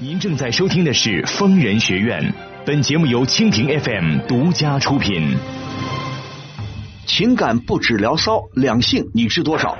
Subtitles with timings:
[0.00, 2.22] 您正在收听的是《疯人学院》，
[2.64, 5.36] 本节目由蜻蜓 FM 独家出品。
[7.04, 9.76] 情感不止聊骚，两性你知多少？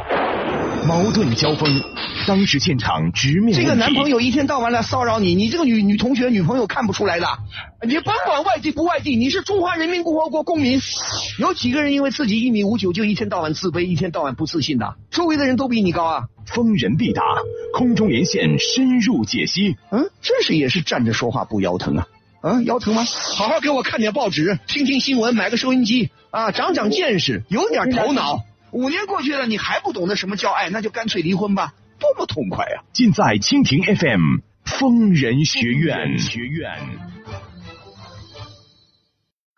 [0.87, 1.83] 矛盾交锋，
[2.27, 7.27] 当时现场直面这个男朋友一天到晚来骚扰你，你这个女女同学、女朋友看不出来的。
[7.87, 10.81] 你甭管外地不外地，你是中华人民共和国公民。
[11.39, 14.95] 有几个人因为自己一米五九就一天到晚自卑、一天到晚不自信的？
[15.11, 16.25] 周围的人都比你高啊！
[16.47, 17.23] 逢人必答，
[17.75, 19.77] 空中连线深入解析。
[19.91, 22.07] 嗯，这是也是站着说话不腰疼啊！
[22.41, 23.05] 啊，腰疼吗？
[23.05, 28.45] 好好给我看点报纸，听听新闻，买个收音机啊，长长见识，有点头脑。
[28.71, 36.19] 五年过去了，你还不懂得什么叫爱，那就干脆离婚吧，多么痛快呀、尽在蜻蜓 FM 疯人学院。
[36.19, 36.79] 学院。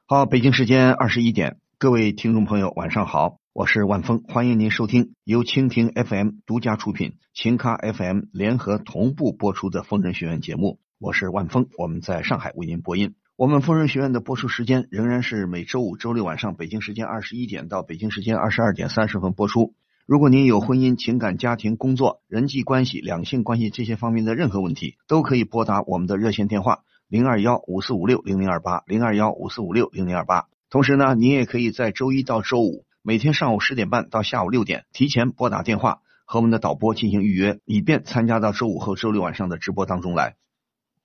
[0.07, 13.15] 好，北京时间二十一点，各位听众朋友，晚上好，我是万峰，欢迎您收听由蜻蜓 FM 独家出品、秦咖 FM 联合同步播出的疯人学院节目，我是万峰，我们在上海为您播音。
[13.41, 19.73] 我们丰人学院的播出时间仍然是每周五、周六晚上北京时间二十一点到北京时间二十二点三十分播出。
[20.05, 30.49] 如果您有婚姻、情感、家庭、工作、人际关系、两性关系这些方面的任何问题，都可以拨打我们的热线电话零二幺五四五六零零二八零二幺五四五六零零二八。
[30.69, 40.35] 同时呢，您也可以在周一到周五每天上午十点半到下午六点提前拨打电话和我们的导播进行预约，以便参加到周五和周六晚上的直播当中来。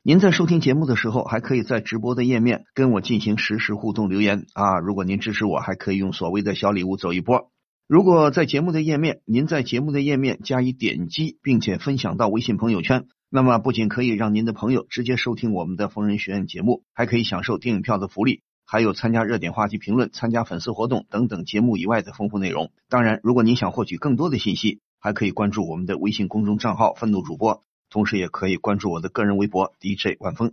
[0.08, 4.78] 您在收听节目的时候，还可以在直播的页面跟我进行实时互动留言啊。
[4.78, 7.50] 如果您支持我，还可以用所谓的小礼物走一波。
[7.88, 22.70] 如果在节目的页面，您在节目的页面加以点击，并且分享到微信朋友圈，那么不仅可以让您的朋友直接收听我们的疯人学院节目，还可以享受电影票的福利，还有参加热点话题评论、参加粉丝活动等等节目以外的丰富内容。
[22.89, 27.64] 当然，如果您想获取更多的信息，还可以关注我们的微信公众账号“愤怒主播”，
[27.95, 30.51] 同时也可以关注我的个人微博 DJ 万峰。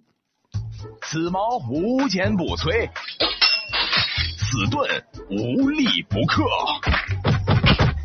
[1.01, 2.89] 此矛无坚不摧，
[4.39, 4.89] 此盾
[5.29, 6.45] 无力不克。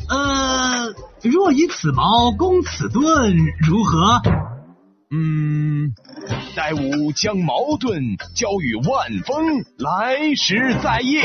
[0.08, 0.92] 呃，
[1.22, 4.20] 若以此矛攻此盾，如何？
[5.12, 5.94] 嗯，
[6.56, 11.20] 待吾将矛盾交与万峰，来时再议。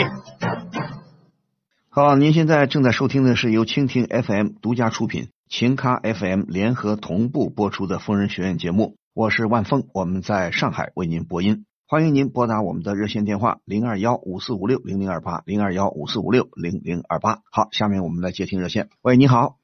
[1.89, 11.67] 好，您现在正在收听的是由蜻蜓 FM 独家出品、秦咖 FM 联合同步播出的疯人学院节目，我是万峰，我们在上海为您播音。
[11.87, 17.43] 欢迎您拨打我们的热线电话零二幺五四五六零零二八零二幺五四五六零零二八。
[17.51, 18.89] 好，下面我们来接听热线。
[19.03, 19.57] 喂，你好，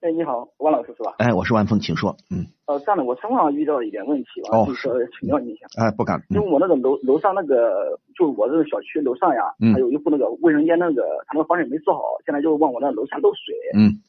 [0.00, 1.16] 哎，你好，万老师是吧？
[1.18, 2.16] 哎，我是万峰，请说。
[2.30, 6.18] 嗯，呃，这样的，我生活上遇到一点问题吧，哦就是说请教你一下，哎，不敢。
[6.30, 14.00] 嗯因为我那个楼楼上那个，就我这个小区楼上呀，嗯还有一户那个卫生间那个，他那个防水没做好，现在就往我那楼下漏水，嗯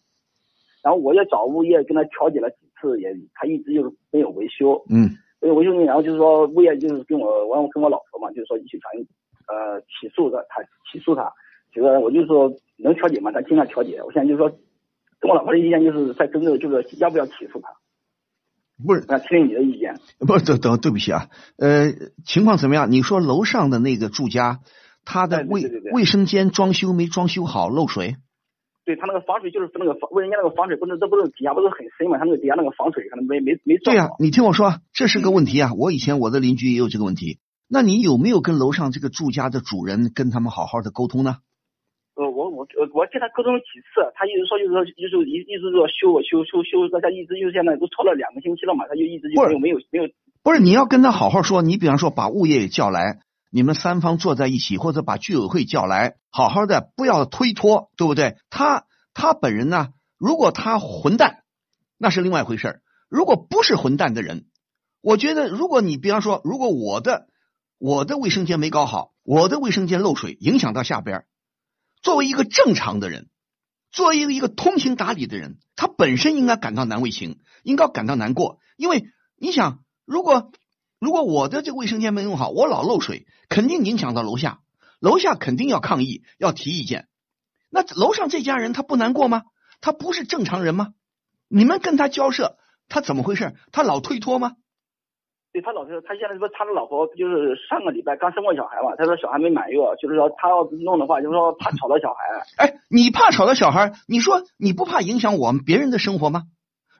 [0.81, 5.09] 然后我也找物业跟他调解了几次，也他一直就是没有维修，嗯
[5.39, 8.93] 没有维修，然后就是说物业就是跟我，我跟我老婆嘛，就是说一起传
[9.47, 11.31] 呃起诉的他起诉他，
[11.71, 14.01] 这个我就说能调解嘛，咱尽量调解。
[14.03, 14.49] 我现在就是说
[15.19, 17.69] 跟我老婆的意见就是在争论，就是要不要起诉他，
[18.83, 19.95] 不是，那听听你的意见。
[20.19, 21.91] 不是，等等，对不起啊，呃，
[22.25, 22.91] 情况怎么样？
[22.91, 24.59] 你说楼上的那个住家，
[25.05, 28.15] 他的卫卫生间装修没装修好，漏水？
[28.83, 32.17] 对他那个防水就是那个防卫生间那个防水不是这不是底下不是很深嘛？
[32.17, 34.15] 他那个底下那个防水可能没没没做对呀、好。
[34.19, 35.71] 你听我说，这是个问题啊！
[35.77, 37.39] 我以前我的邻居也有这个问题。
[37.69, 41.37] 那你有没有跟楼上这个住家的主人跟他们好好的沟通呢？
[42.15, 50.09] 呃，我我我我跟他沟通了几次，他一直说就是说就是一一直说修我修修修，大家一直就现在都拖了两个星期了嘛，他就一直就是没有没有没有
[50.43, 51.61] 不是，你要跟他好好说。
[51.61, 58.37] 你比方说把物业也叫来，你们三方坐在一起，或者把居委会叫来，好好的，不要推脱，对不对？
[58.49, 61.43] 他他本人呢，如果他混蛋，
[61.97, 62.81] 那是另外一回事儿。
[63.09, 64.45] 如果不是混蛋的人，
[65.01, 67.27] 我觉得，如果你比方说，如果我的
[67.77, 71.25] 我的卫生间没搞好，我的卫生间漏水，影响到下边儿，
[72.01, 73.27] 作为一个正常的人，
[73.91, 80.53] 作为一个一个通情达理的人，他本身应该感到难为情，应该感到难过，因为你想，如果
[81.01, 84.59] 如果我的这个卫生间没弄好，我老漏水，肯定影响到楼下，
[84.99, 87.07] 楼下肯定要抗议，要提意见。
[87.71, 89.41] 那楼上这家人他不难过吗？
[89.81, 90.89] 他不是正常人吗？
[91.49, 92.55] 你们跟他交涉，
[92.87, 93.55] 他怎么回事？
[93.71, 94.57] 他老推脱吗？
[95.51, 102.23] 对他老是，他现在说他的老婆就是上个礼拜刚生过小孩嘛，他说小孩没满月，就是说他要弄的话，就是说怕吵到小孩。
[102.57, 106.43] 哎，你怕吵到小孩，你说你不怕影响我们别人的生活吗？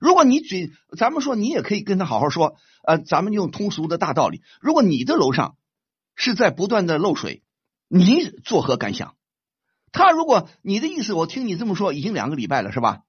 [0.01, 4.41] 如果你嘴，咱们说你也可以跟他好好说，呃，咱们用通俗的大道理。
[4.59, 5.55] 如果你的楼上
[6.15, 7.43] 是在不断的漏水，
[7.87, 9.13] 你作何感想？
[9.93, 13.03] 他如果你的意思，我听你这么说，已经两个礼拜了，是吧？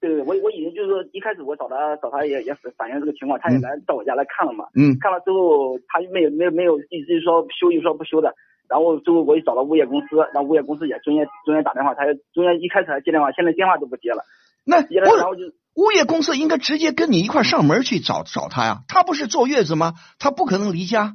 [0.00, 8.34] 对对，我我已经就是说一开始我找他找他也也反映这个情况，他也嗯来到我家来看了嘛，嗯看了之后他没有没有没有一直说修又说不修的，
[8.68, 12.02] 然后最后我也找到物业公司，然后物业公司也中间中间打电话，他
[12.32, 14.24] 中间一开始还接电话，现在电话都不接了，
[14.64, 15.42] 那接了然后就
[15.74, 19.94] 物业公司应该直接跟你一块儿上门去找找他呀，他不是坐月子吗？
[20.18, 21.14] 他不可能离家。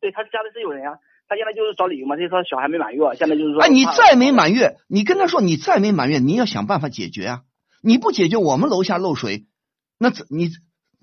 [0.00, 0.98] 对他家里是有人呀，
[1.28, 7.40] 他现在就是找理由嘛，就是说小孩没满月，现在就是说哎，你再没满月，你跟他说你再没满月，你要想办法解决啊！
[7.82, 9.44] 你不解决，我们楼下漏水，
[9.98, 10.48] 那怎你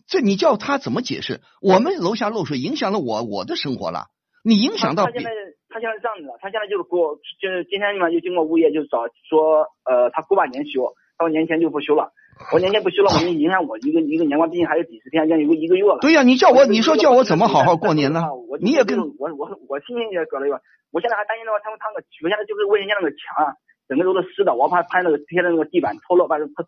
[0.08, 1.42] 这你叫他怎么解释？
[1.62, 4.08] 我们楼下漏水影响了我我的生活了，
[4.44, 5.30] 你影响到他他现在
[5.70, 12.14] 他现在这样子的，他现在就是给我就是今天嘛就经过物业就找说呃他过半年修，他说年前就不修了，
[12.52, 16.00] 我年前不修了，我就影响我一个一个年关，毕竟还有几十天，将近一个一个月了。
[16.02, 18.22] 对呀、你叫我你说叫我怎么好好过过年呢？
[18.50, 20.62] 我你也跟我我我心情也搞了一个，
[20.92, 23.54] 我现在还担心的话他们他们我现在就是卫生间那个墙啊，
[23.88, 26.64] 整个都是湿的，我怕拍那个贴的那个地板脱落，把怕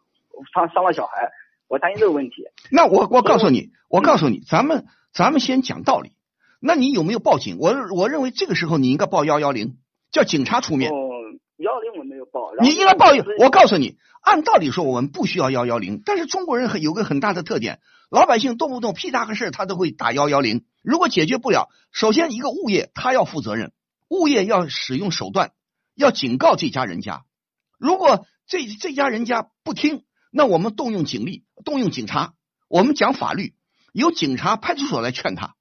[0.54, 1.32] 伤伤了小孩，
[1.68, 2.46] 我担心这个问题。
[2.72, 6.12] 那我我告诉你，我告诉你，咱们咱们先讲道理。
[6.62, 7.58] 那你有没有报警？
[7.60, 9.78] 我我认为这个时候你应该报幺幺零，
[10.12, 10.92] 叫警察出面。
[12.62, 13.36] 你应该报就是。
[13.40, 17.80] 我告诉你，按道理说我们不需要幺幺零，但是中国人很有个很大的特点，
[18.10, 20.66] 老百姓动不动屁大个事儿他都会打幺幺零。
[20.82, 23.72] 如果解决不了，首先一个物业他要负责任，
[24.10, 25.52] 物业要使用手段，
[25.96, 27.24] 要警告这家人家。
[27.78, 32.34] 如果这这家人家不听，那我们动用警力，动用警察，
[32.68, 33.54] 我们讲法律，
[33.94, 35.56] 由警察、派出所来劝他。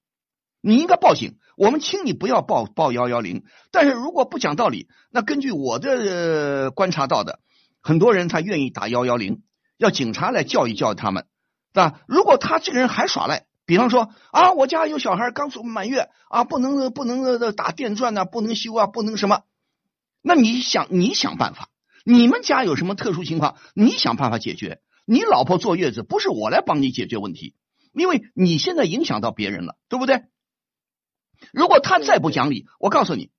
[0.61, 3.43] 你应该报警，我们请你不要报报幺幺零。
[3.73, 7.41] 但是如果不讲道理，那根据我的、观察到的，
[7.83, 9.43] 很多人他愿意打幺幺零，
[9.77, 11.27] 要警察来教育教育他们，
[11.73, 12.01] 对吧？
[12.07, 19.43] 如果他这个人还耍赖，比方说啊，我家有小孩刚出满月啊，不能不能打电钻呐、不能修啊，不能什么，
[20.23, 21.71] 那你想你想办法，
[22.05, 24.81] 你们家有什么特殊情况，你想办法解决。
[25.07, 27.55] 你老婆坐月子不是我来帮你解决问题，
[27.95, 30.23] 因为你现在影响到别人了，对不对？
[31.53, 33.31] 如果他再不讲理，我告诉你，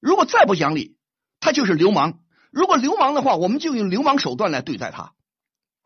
[0.00, 0.96] 如果再不讲理，
[1.40, 2.20] 他就是流氓。
[2.50, 5.12] 如果流氓的话，我们就用流氓手段来对待他。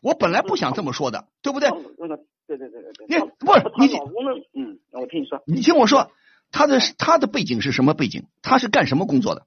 [0.01, 1.69] 我本来不想这么说的，对不对？
[1.69, 2.17] 哦那个
[2.47, 3.07] 对对对对对。
[3.09, 6.11] 你不是你老公的，嗯，我听你说，你听我说，
[6.51, 8.27] 他的他的背景是什么背景？
[8.43, 9.47] 他是干什么工作的？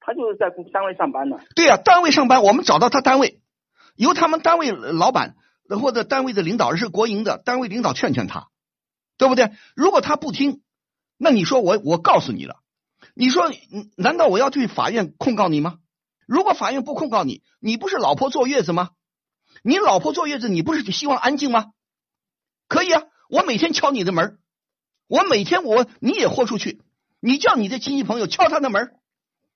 [0.00, 1.38] 他就是在公单位上班的。
[1.54, 3.40] 对呀、单位上班，我们找到他单位，
[3.94, 5.36] 由他们单位老板
[5.68, 8.48] 或者单位的领导是国营的，单位领导劝劝他，
[9.18, 9.50] 对不对？
[9.76, 10.62] 如果他不听，
[11.18, 12.60] 那你说我我告诉你了，
[13.14, 13.50] 你说
[13.96, 15.78] 难道我要去法院控告你吗？
[16.26, 18.90] 如果法院不控告你，你不是老婆坐月子吗？
[19.62, 21.72] 你老婆坐月子，你不是希望安静吗？
[22.68, 24.38] 可以啊，我每天敲你的门
[25.08, 26.82] 我每天我你也豁出去，
[27.18, 28.92] 你叫你的亲戚朋友敲他的门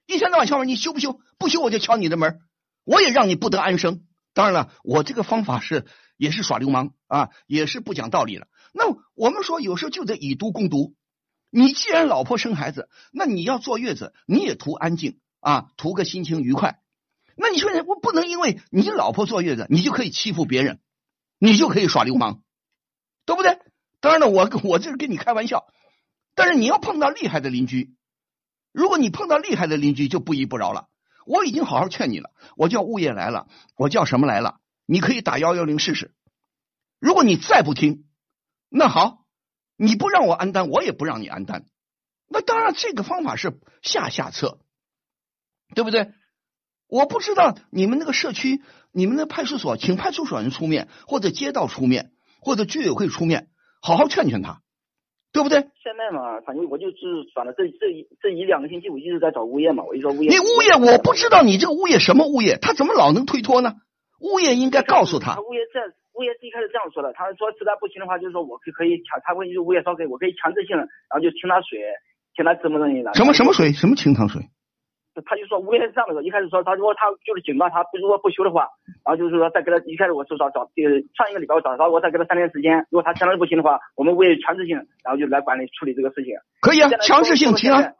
[0.07, 1.21] 一天到晚敲门，你修不修？
[1.39, 2.41] 不修我就敲你的门，
[2.85, 4.03] 我也让你不得安生。
[4.35, 5.87] 当然了，我这个方法是
[6.17, 8.49] 也是耍流氓啊，也是不讲道理了。
[8.73, 10.95] 那我们说有时候就得以毒攻毒。
[11.55, 16.81] 你既然老婆生孩子，那你要坐月子，你也图安静啊，图个心情愉快。
[17.37, 20.81] 那你说我不能因为你老婆坐月子，你就可以欺负别人，
[21.39, 22.41] 你就可以耍流氓，
[23.27, 23.59] 对不对？
[24.01, 25.67] 当然了，我我这是跟你开玩笑，
[26.35, 27.95] 但是你要碰到厉害的邻居，
[28.73, 30.89] 如果你碰到厉害的邻居，就不依不饶了。
[31.27, 33.47] 我已经好好劝你了，我叫物业来了，
[33.77, 34.59] 我叫什么来了？
[34.87, 36.15] 你可以打幺幺零试试。
[36.99, 38.07] 如果你再不听，
[38.69, 39.22] 那好，
[39.83, 41.65] 你不让我安单，我也不让你安单。
[42.29, 44.61] 那当然，这个方法是下下策，
[45.75, 46.13] 对不对？
[46.87, 48.63] 我不知道你们那个社区、
[48.93, 53.49] 你们的派出所，请派出所人出面，或者街道出面，或者居委会出面，
[53.81, 54.61] 好好劝劝他，
[55.33, 55.63] 对不对？
[55.83, 56.97] 现在嘛，反正我就是
[57.35, 60.31] 反正这这一这一两个星期，我一直在找物业嘛，我就说物业。
[60.31, 63.75] 你物业，我不知道你这个物业什么物业，他怎么老能推脱呢？
[64.21, 65.81] 物业应该告诉他他，物业这
[66.15, 71.81] 物业是一开始这样说的，他说实在不行的话，就是说我可以可以强，他会就物业说可以，我可以强制性，然后就停他水，
[72.37, 73.13] 停他什么东西的。
[73.15, 74.43] 什么什么水，什么清汤水。
[75.27, 78.69] 他就说物业是这样的说，一开始说他如果他就是警告他，如果不修的话，
[79.05, 86.33] 然后就是说再给他一开始我是找找呃上一个礼拜我找他，我再给他三天时间，如果他强制不行的话，我们物业强制性，然后就来管理处理这个事情。
[86.61, 87.93] 可以啊强制性停啊。。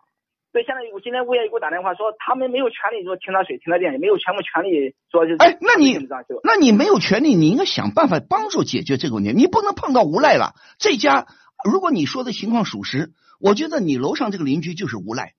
[0.53, 5.37] 对，现在我今天物业给我打电话说，他们没有权利说停他水、停他电，也没有全部权利说就是。
[5.39, 5.97] 哎那你。
[6.45, 10.55] 那你没有权利，你应该想办法帮助解决这个问题，你不能碰到无赖了。
[10.79, 11.27] 这家
[11.65, 15.33] 如果你说的情况属实，我觉得你楼上这个邻居就是无赖，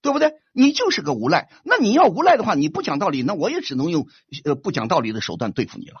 [0.00, 0.32] 对不对？
[0.54, 1.50] 你就是个无赖。
[1.62, 4.06] 那你要无赖的话，你不讲道理，那我也只能用
[4.46, 5.96] 呃不讲道理的手段对付你了，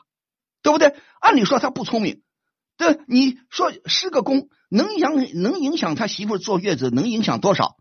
[0.62, 0.94] 对不对？
[1.20, 2.22] 按理说他不聪明，
[2.78, 7.76] 对，你说施个工能影响能影响他媳妇坐月子，能影响多少？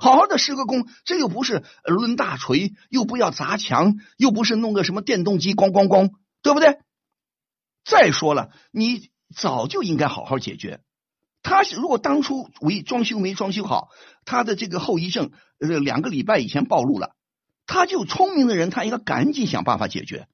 [0.00, 6.10] 好好的施个工，这又不是抡大锤，又不要砸墙，又不是弄个什么电动机咣咣咣，
[6.42, 6.78] 对不对？
[7.84, 10.80] 再说了，你早就应该好好解决。
[11.42, 13.90] 他如果当初为装修没装修好，
[14.24, 17.14] 他的这个后遗症，呃，两个礼拜以前暴露了，
[17.66, 20.28] 他就聪明的人，他应该赶紧想办法解决。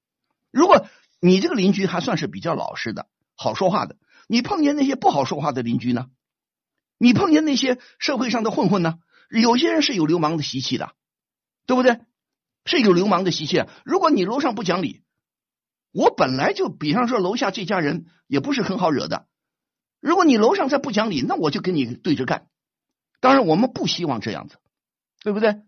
[0.52, 0.86] 如果
[1.20, 3.96] 你这个邻居还算是比较老实的、好说话的，
[4.28, 6.06] 你碰见那些不好说话的邻居呢？
[6.98, 8.98] 你碰见那些社会上的混混呢？
[9.30, 10.92] 有些人是有流氓的习气的，
[11.66, 12.00] 对不对？
[12.64, 13.64] 是有流氓的习气。
[13.84, 15.02] 如果你楼上不讲理，
[15.92, 19.28] 我本来就比方说楼下这家人也不是很好惹的。
[20.00, 22.48] 如果你楼上再不讲理，那我就跟你对着干。
[23.20, 24.58] 当然，我们不希望这样子，
[25.22, 25.62] 对不对？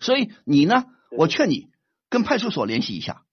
[0.00, 1.70] 所以你呢，我劝你
[2.10, 3.24] 跟派出所联系一下，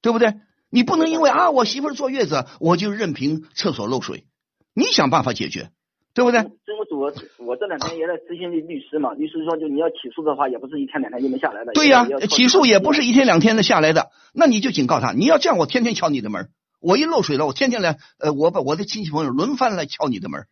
[0.00, 0.40] 对不对？
[0.70, 4.26] 你不能因为啊，我媳妇坐月子，我就任凭厕所漏水，
[4.72, 5.70] 你想办法解决。
[6.14, 6.42] 对不对？
[6.64, 7.00] 这我主
[7.44, 11.72] 我这两天也在咨询律师嘛，律师说就你要起诉的话，也不是一天两天就能下来的。
[11.72, 14.10] 对呀，起诉也不是一天两天的下来的。
[14.32, 20.46] 那你就警告他，你要这样，我天天敲你的门，我一漏水了，我天天来，呃，我把我的亲戚朋友轮番来敲你的门，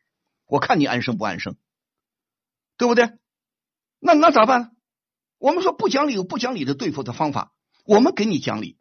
[0.49, 1.55] 我看你安生不安生，
[2.77, 3.11] 对不对？
[4.01, 4.73] 那那咋办？
[5.39, 7.53] 我们说不讲理有不讲理的对付的方法，
[7.87, 8.79] 我们给你讲理，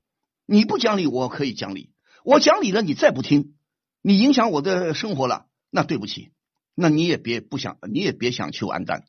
[0.48, 1.92] 你不讲理我可以讲理，
[2.24, 3.54] 我讲理了你再不听，
[4.02, 6.32] 你影响我的生活了，那对不起。
[6.75, 9.06] 那你也别不想，你也别想求安丹，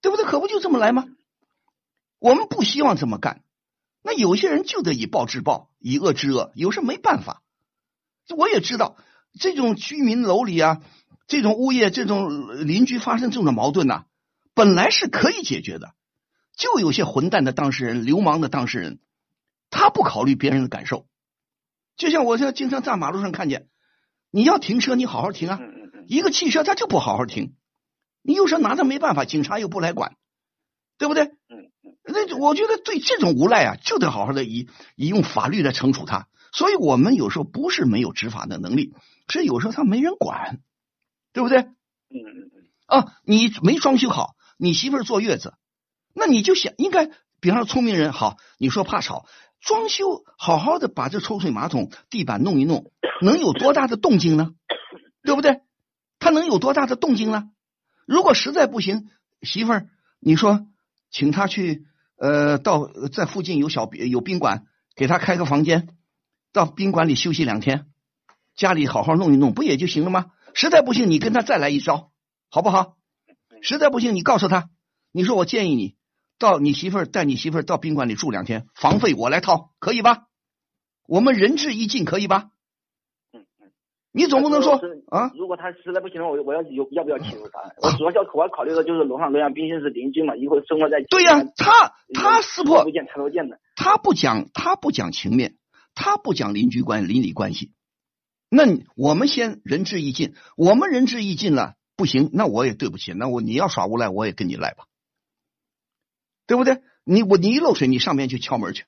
[0.00, 0.24] 对不对？
[0.24, 1.06] 可不就这么来吗？
[2.18, 3.42] 我们不希望这么干。
[4.02, 7.42] 那有些人就得以暴制暴，以恶制恶，有时没办法。
[8.36, 8.96] 我也知道，
[9.38, 10.82] 这种居民楼里啊，
[11.26, 14.06] 这种物业、这种邻居发生这种矛盾呐，
[14.54, 15.94] 本来是可以解决的。
[16.56, 19.00] 就有些混蛋的当事人、流氓的当事人，
[19.70, 21.06] 他不考虑别人的感受。
[21.96, 23.68] 就像我现在经常在马路上看见，
[24.30, 25.60] 你要停车，你好好停啊。
[26.06, 27.54] 一个汽车他就不好好停，
[28.22, 30.16] 你有时候拿他没办法，警察又不来管，
[30.98, 31.24] 对不对？
[31.24, 31.96] 嗯嗯。
[32.04, 36.28] 那我觉得对这种无赖啊，就得好好的以以用法律来惩处他。
[36.52, 38.92] 所以我们有时候不是没有执法的能力，
[39.28, 40.60] 是有时候他没人管，
[41.32, 41.58] 对不对？
[41.60, 42.50] 嗯。
[42.86, 45.54] 啊，你没装修好，你媳妇儿坐月子，
[46.14, 49.26] 那你就想应该，比方说聪明人好，你说怕吵，
[49.60, 52.92] 装修好好的把这抽水马桶、地板弄一弄，
[53.22, 54.50] 能有多大的动静呢？
[55.22, 55.62] 对不对？
[56.22, 57.50] 他能有多大的动静呢？
[58.06, 59.10] 如果实在不行，
[59.42, 59.88] 媳妇儿，
[60.20, 60.68] 你说
[61.10, 61.84] 请他去
[62.16, 64.64] 呃，到在附近有小有宾馆，
[64.94, 65.88] 给他开个房间，
[66.52, 67.86] 到宾馆里休息两天，
[68.54, 70.26] 家里好好弄一弄，不也就行了吗？
[70.54, 72.12] 实在不行，你跟他再来一招，
[72.48, 72.96] 好不好？
[73.60, 74.70] 实在不行，你告诉他，
[75.10, 75.96] 你说我建议你
[76.38, 80.28] 到你媳妇儿带你媳妇儿到宾馆里住两天，房费我来掏，可以吧？
[81.08, 82.51] 我们仁至义尽，可以吧？
[84.14, 84.74] 你总不能说
[85.08, 85.32] 啊？
[85.34, 87.72] 如果他实在不行了，我我要有要不要起诉他？
[87.80, 95.56] 我主要要我要考虑的就是楼上楼下毕竟是邻居嘛，以后生活在对呀，他他撕破不见抬头见的，他不讲他不讲情面，
[95.94, 97.72] 他不讲邻居关邻里关系。
[98.50, 98.64] 那
[98.96, 104.84] 我们先仁至义尽，我们仁至义尽了不行，那我也对不起，那我你要耍无赖，我也跟你赖吧，
[106.46, 106.82] 对不对？
[107.04, 108.84] 你我你一漏水，你上面去敲门去，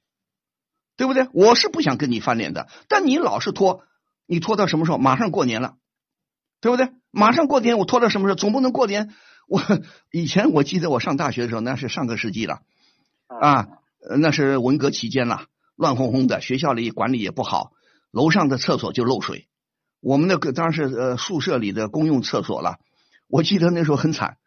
[0.98, 1.28] 对不对？
[1.32, 3.84] 我是不想跟你翻脸的，但你老是拖。
[4.26, 4.98] 你拖到什么时候？
[4.98, 5.76] 马上过年了，
[6.60, 6.90] 对不对？
[7.10, 8.36] 马上过年，我拖到什么时候？
[8.36, 9.10] 总不能过年。
[9.46, 9.62] 我
[10.10, 12.60] 以前我记得我上大学的时候，那是上个世纪了
[13.26, 13.68] 啊，
[14.18, 17.72] 那是文革期间了，乱哄哄的，学校里管理也不好，
[18.10, 19.48] 楼上的厕所就漏水。
[20.00, 22.78] 我们那个当时呃宿舍里的公用厕所了，
[23.28, 24.38] 我记得那时候很惨。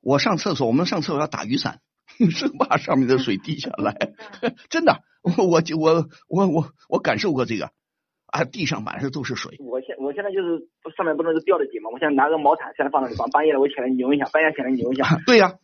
[0.00, 1.80] 我上厕所，我们上厕所要打雨伞，
[2.30, 4.12] 生怕上面的水滴下来。
[4.70, 7.72] 真的，我我我我我我感受过这个。
[8.36, 9.56] 啊，地上满是都是水。
[9.60, 11.88] 我现我现在就是上面不能是吊着底嘛？
[11.90, 15.18] 我现在拿个毛毯，现在放那里放，半夜了我起来扭一下，半夜起来扭一下。
[15.24, 15.54] 对呀，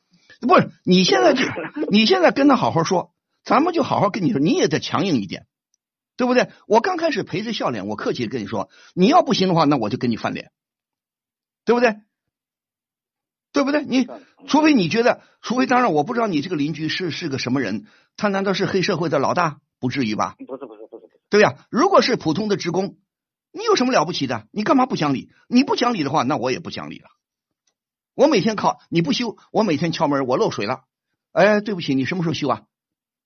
[0.41, 1.45] 不是你现在就
[1.91, 3.13] 你现在跟他好好说，
[3.45, 5.47] 咱们就好好跟你说，你也得强硬一点，
[6.17, 6.49] 对不对？
[6.67, 10.51] 我刚开始陪着笑脸，我客气的跟你说，你要不行的话，那我就跟你翻脸，
[11.65, 11.97] 对不对？
[13.53, 13.85] 对不对？
[13.85, 14.09] 你
[14.47, 17.85] 除非你觉得，除非当然我不知道你这个邻居是是个什么人，
[18.17, 19.59] 他难道是黑社会的老大？
[19.79, 20.37] 不至于吧？
[20.47, 20.72] 不是不
[21.33, 22.97] 对呀，如果是普通的职工，
[23.53, 24.45] 你有什么了不起的？
[24.53, 25.31] 你干嘛不讲理？
[25.49, 27.07] 你不讲理的话，那我也不讲理了。
[28.15, 30.81] 我每天靠你不修，我每天敲门，我漏水了。
[31.33, 32.63] 哎，对不起，你什么时候修啊？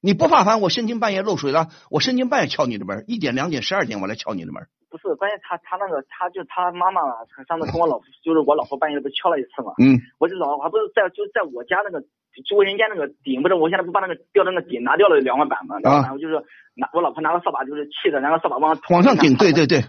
[0.00, 0.60] 你不怕烦？
[0.60, 4.68] 我深更半夜漏水了，我深更半夜敲你的门，一点、两点、十二点我来敲你的门。
[4.88, 7.02] 不是，关键他他那个他就他妈妈
[7.48, 9.72] 上次跟我老婆，就是我老婆半夜不敲了一次嘛。
[9.82, 9.98] 嗯。
[10.18, 12.06] 我就老还不是在就在我家那个。
[12.44, 16.44] 就卫生间那个顶，不是我现在不把那个吊的那个顶拿掉了两块板嘛，然后就是
[16.76, 19.80] 拿我老婆拿个扫把，就是气的，拿个扫把往往上顶，对对对。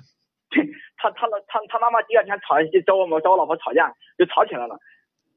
[0.50, 0.64] 对，
[0.96, 4.80] 他他他他妈妈第二天吵就找我们找我老婆吵架，就吵起来了。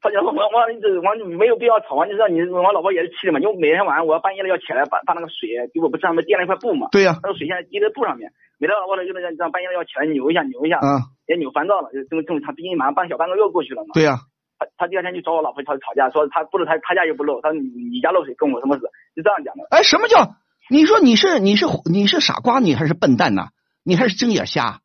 [0.01, 14.17] 他就说我我你这我没有必要吵，完就让你我老婆也是气的嘛，因为每天晚上我要半夜了要起来把把那个水，给我不是上面垫了一块布嘛，对呀、那个水现在滴在布上面，每天我老婆就那个让半夜了要起来扭一下扭一下，啊，也扭烦躁了，就这么这么他毕竟马上半小半个月过去了嘛，对呀、
[14.57, 19.67] 他他第二天就找我老婆吵吵架，说他不是他他家又不漏，他说你你家漏水跟我什么事，就这样讲的。
[19.69, 20.25] 哎，什么叫？
[20.73, 23.49] 你说你是你是你是傻瓜，你还是笨蛋呐？
[23.83, 24.83] 你还是睁眼瞎，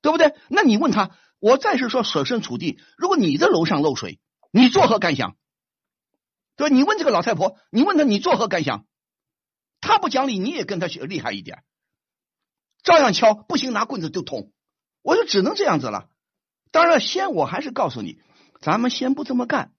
[0.00, 0.36] 对不对？
[0.48, 1.10] 那你问他，
[1.40, 4.20] 我再是说设身处地，如果你的楼上漏水，
[4.52, 5.36] 你作何感想？
[6.54, 6.74] 对吧？
[6.74, 8.86] 你问这个老太婆，你问她你作何感想？
[9.80, 11.64] 她不讲理，你也跟她学厉害一点，
[12.84, 14.52] 照样敲，不行拿棍子就捅。
[15.02, 16.08] 我就只能这样子了。
[16.70, 18.20] 当然，先我还是告诉你，
[18.60, 19.72] 咱们先不这么干。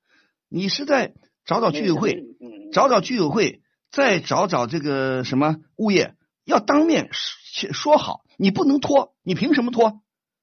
[0.49, 1.13] 你是在
[1.45, 10.01] 找找居委会，嗯，找找居委会，再找找这个什么物业，要当面说说好，你不能拖，你凭什么拖？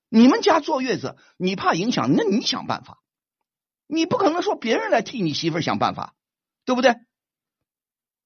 [0.08, 3.02] 你们家坐月子，你怕影响，那你想办法，
[3.86, 6.14] 你不可能说别人来替你媳妇儿想办法，
[6.64, 6.94] 对不对？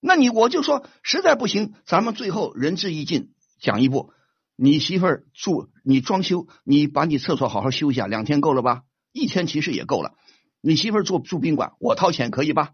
[0.00, 4.12] 那你我就说，实在不行，咱们最后仁至义尽，讲一步，
[4.56, 8.82] 你媳妇儿住，你装修，你把你厕所好好修一下，两天够了吧？
[9.12, 10.14] 一天其实也够了。
[10.62, 12.72] 你媳妇儿住住宾馆，我掏钱可以吧？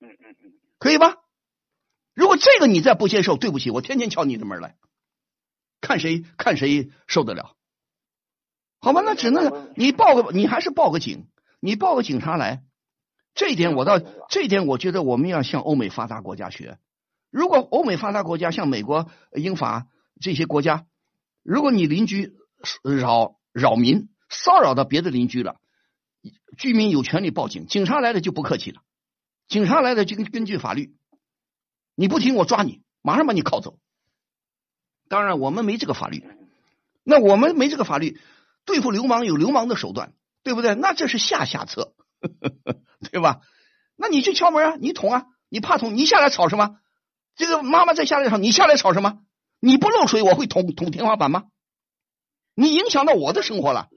[0.00, 1.16] 嗯嗯嗯，可以吧？
[2.14, 4.76] 如果这个你再不接受，对不起，我天天敲你的门来，
[5.80, 7.56] 看谁看谁受得了？
[8.80, 11.28] 好吧，那只能你报个，你还是报个警，
[11.60, 12.62] 你报个警察来。
[13.34, 16.78] 这一点我倒，这一点我觉得我们要向欧美发达国家学。
[17.30, 19.86] 如果欧美发达国家像美国、英法
[20.20, 20.84] 这些国家，
[21.42, 22.34] 如果你邻居
[22.82, 25.56] 扰扰民、骚扰到别的邻居了，
[26.58, 28.82] 居民有权利报警，警察来了就不客气了。
[29.48, 30.94] 警察来了就根根据法律，
[31.94, 33.78] 你不听我抓你，马上把你铐走。
[35.08, 36.24] 当然我们没这个法律，
[37.04, 38.18] 那我们没这个法律，
[38.64, 40.74] 对付流氓有流氓的手段，对不对？
[40.74, 41.94] 那这是下下策，
[43.10, 43.40] 对吧？
[43.96, 46.78] 那你去敲门啊，你捅啊，你怕捅，你下来吵什么？
[47.36, 49.18] 这个妈妈再下来吵，你下来吵什么？
[49.60, 51.44] 你不漏水，我会捅捅天花板吗？
[52.54, 53.88] 你影响到我的生活了。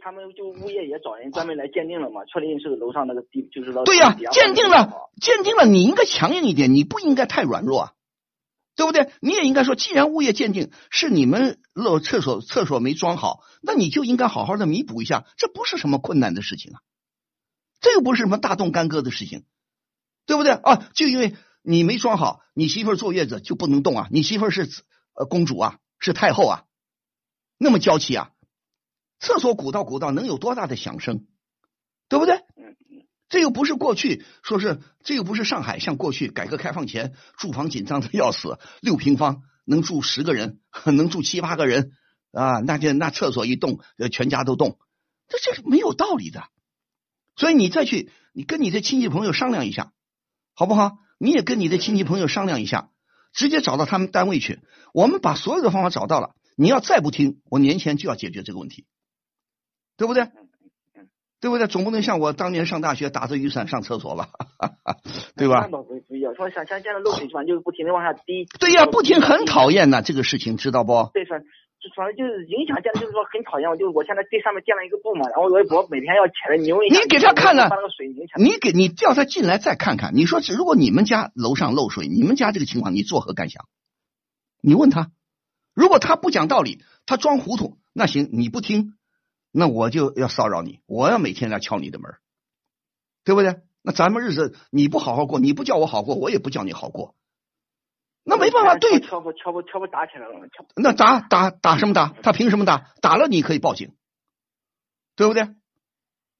[0.00, 7.92] 他们就物业也找人专门来鉴定了嘛，确定是楼上那个地，就是说对呀、鉴定了，鉴定了，你应该强硬一点，你不应该太软弱啊，
[8.76, 9.12] 对不对？
[9.20, 16.80] 你也应该说，既然物业鉴定是你们漏厕所厕所没装好，那你就应该好好的弥补一下，这不是什么困难的事情啊，
[17.80, 19.44] 这又不是什么大动干戈的事情，
[20.26, 20.52] 对不对？
[20.52, 20.88] 啊？
[20.94, 24.68] 就因为你没装好，你媳妇坐月子就不能动啊，你媳妇是
[25.14, 26.64] 呃公主啊，是太后啊，
[27.58, 28.30] 那么娇气啊，
[29.20, 31.26] 厕所鼓捣鼓捣能有多大的响声，
[32.08, 32.40] 对不对？
[33.28, 41.92] 这又不是过去说是，这又不是上海，像过去改革开放前住房紧张的要死，六平方能住十个人， 能住七八个人
[42.32, 43.78] 啊，那就那厕所一动，
[44.10, 44.78] 全家都动，
[45.28, 46.48] 这这是没有道理的。
[47.36, 49.92] 所以你再去，你跟你的亲戚朋友商量一下，
[50.54, 50.98] 好不好？
[51.18, 52.90] 你也跟你的亲戚朋友商量一下，
[53.32, 54.60] 直接找到他们单位去。
[54.92, 58.86] 我们把所有的方法找到了，你要再不听，我年前就要解决这个问题，
[60.00, 60.24] 对不对？
[61.42, 61.66] 对不对？
[61.66, 64.30] 总不能像我当年上大学打着雨伞上厕所吧，
[65.36, 65.68] 对吧那？
[65.68, 68.46] 倒不不一样，说像像现在漏水反正就是不停的往下滴。
[68.58, 71.10] 对呀，不停很讨厌呐，这个事情知道不？
[71.12, 73.68] 对，反就反正就是影响现在，就是说很讨厌。
[73.68, 76.98] 我就是我现在这上面建了一个布嘛，然后我我每天要起来拧一下。
[76.98, 77.68] 你给他看了。
[78.38, 83.68] 你给你叫他进来再看看，你说如果你们家楼上漏水，你们家这个情况，你作何感想？
[84.62, 85.10] 你问他，
[85.74, 88.94] 如果他不讲道理，他装糊涂，那行，你不听，
[89.52, 92.12] 那我就要骚扰你，我要每天来敲你的门，
[93.24, 93.60] 对不对？
[93.82, 97.14] 那咱们日子你不好好过，你不叫我好过，我也不叫你好过，
[98.24, 102.14] 那没办法，对，敲不敲不敲不打起来了，敲那打打打什么打？
[102.22, 102.92] 他凭什么打？
[103.00, 103.94] 打了你可以报警，
[105.16, 105.48] 对不对？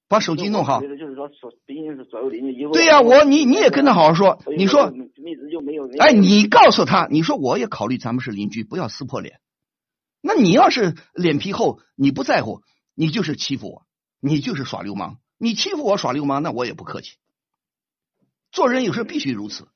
[0.09, 0.89] 把手机弄好我觉。
[0.89, 1.31] 得就是说，
[1.67, 2.69] 毕竟是左右邻居。
[2.73, 5.89] 对呀、我你你也跟他好好说，你说，一直就没有。
[6.01, 9.41] 哎，你告诉他，你说我也考虑咱们是邻居，不要撕破脸。
[10.21, 12.63] 那你要是脸皮厚，你不在乎，
[13.01, 13.87] 你就是欺负我，
[14.21, 15.21] 你就是耍流氓。
[15.39, 17.17] 你欺负我耍流氓，那我也不客气。
[18.53, 19.69] 做人有时候必须如此，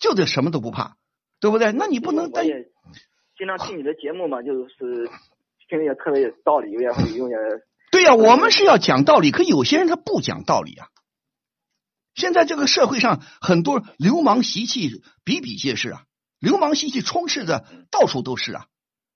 [0.00, 0.96] 就得什么都不怕，
[1.38, 1.70] 对不对？
[1.70, 2.68] 那你不能担我也
[3.38, 5.08] 经常听你的节目嘛，就是
[5.68, 7.38] 听的也特别有道理，有点会有点。
[7.92, 10.88] 对呀、我们是要讲道理，可有些人他不讲道理啊。
[12.16, 16.06] 现在这个社会上很多流氓习气比比皆是啊，
[16.40, 18.66] 流氓习气充斥着到处都是啊。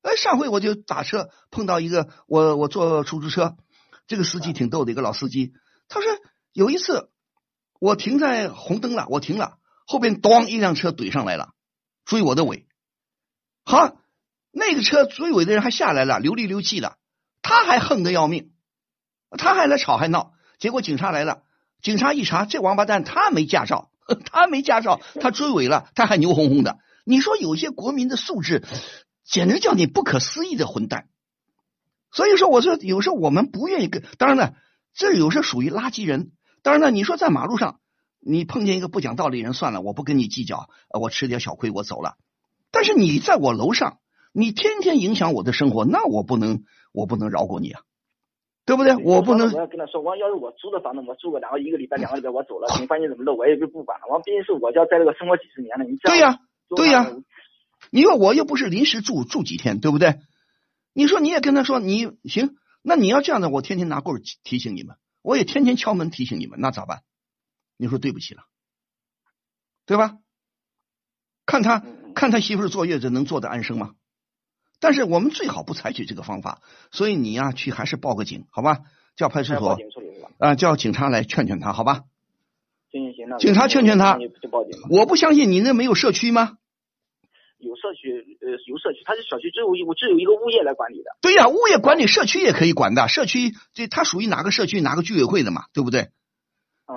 [0.06, 3.56] 哎，上回我就打车碰到一个，我我坐出租车，
[4.06, 5.52] 这个司机挺逗的，一个老司机。
[5.88, 6.08] 他说
[6.52, 7.10] 有一次
[7.80, 11.54] 我停在红灯了，我停了，后边咣一辆车怼上来了，
[12.04, 12.68] 追我的尾。
[13.64, 13.96] 好，
[14.52, 16.98] 那个车追尾的人还下来了，流里流气的，
[17.42, 18.52] 他还横得要命。
[19.36, 21.42] 他还来吵还闹，结果警察来了，
[21.82, 23.90] 警察一查，这王八蛋他没驾照，
[24.30, 26.78] 他没驾照，他追尾了，他还牛哄哄的。
[27.04, 28.64] 你说有些国民的素质，
[29.26, 31.08] 简直叫你不可思议的混蛋。
[32.12, 34.54] 所以说，我说有时候我们不愿意跟，当然了，
[34.94, 36.30] 这有时候属于垃圾人。
[36.62, 37.80] 当然了，你说在马路上，
[38.20, 42.14] 你碰见一个不讲道理人，算了，我不跟你计较，我吃点小亏，我走了。
[42.70, 43.98] 但是你在我楼上，
[44.32, 47.82] 你天天影响我的生活，那我不能，我不能饶过你啊，
[48.64, 48.96] 对不对？
[48.96, 49.52] 我不能。
[49.52, 54.06] 我要跟他说，我要是我租的房子，我住个两个一个礼拜、两个礼拜，我走了，你发现怎么着，我也就不管了。
[54.08, 56.38] 我毕竟是我家在这个生活几十年了，你对呀，
[56.74, 57.12] 对呀。
[57.90, 60.20] 你说我又不是临时住住几天，对不对？
[60.92, 67.02] 你说你也跟他说，你行，那你要这样的，我天天拿棍提醒你们，我也天天敲门提醒你们，那咋办？
[67.76, 68.44] 你说对不起了，
[69.84, 70.16] 对吧？
[71.44, 73.92] 看他看他媳妇坐月子能坐得安生吗？
[74.80, 78.80] 但是我们最好不采取这个方法，所以你呀去还是报个警，好吧？
[79.16, 79.78] 叫派出所
[80.38, 82.04] 啊，叫警察来劝劝他，好吧？
[82.90, 84.18] 行行行，那警察劝劝他，
[84.90, 86.58] 我不相信你那没有社区吗？
[87.58, 91.16] 有社区，呃，有社区，它是小区只有我只有一个物业来管理的。
[91.20, 93.08] 对呀，物业管理，社区也可以管的。
[93.08, 96.08] 社区这它属于哪个社区哪个居委会的嘛，对不对？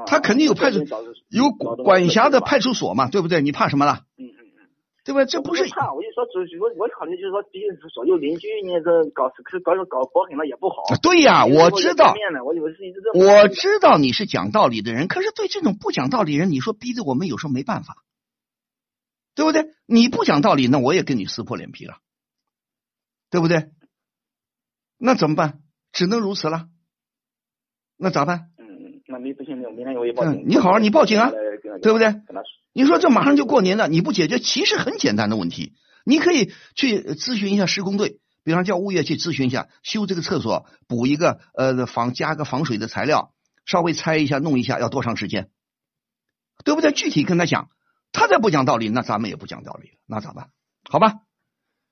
[0.05, 0.85] 他肯定有派出
[1.29, 3.41] 有管辖的派出所嘛，对不对？
[3.41, 4.03] 你怕什么了？
[4.19, 4.69] 嗯嗯嗯，
[5.03, 5.25] 对吧？
[5.25, 9.29] 这不是怕，我就说，主我我考虑就是说，毕竟是所有邻居，你这搞
[9.63, 10.83] 搞搞搞很了也不好。
[11.01, 12.13] 对呀，我知道。
[12.45, 18.03] 我以为是一直我知道你是讲道理的人，可是对这种不讲道理人，你说逼着我们有时候没办法。
[19.39, 19.69] 对不对？
[19.85, 21.99] 你不讲道理，那我也跟你撕破脸皮了，
[23.29, 23.69] 对不对？
[24.97, 25.61] 那怎么办？
[25.93, 26.67] 只能如此了。
[27.95, 28.49] 那咋办？
[28.57, 30.43] 嗯，那没不行，明天我也报警。
[30.45, 31.31] 你好，你报警啊，
[31.81, 32.15] 对不对？
[32.73, 35.71] 你说这马上就过年了，你不解决，其实很简单的问题，
[36.03, 45.49] 你可以去咨询一下施工队，比方叫物业去咨询一下，修这个厕所，补一个呃防加个防水的材料，稍微拆一下弄一下，要多长时间？
[46.65, 46.91] 对不对？
[46.91, 47.69] 具体跟他讲。
[48.11, 50.49] 他再不讲道理，那咱们也不讲道理了，那咋办？
[50.89, 51.13] 好吧？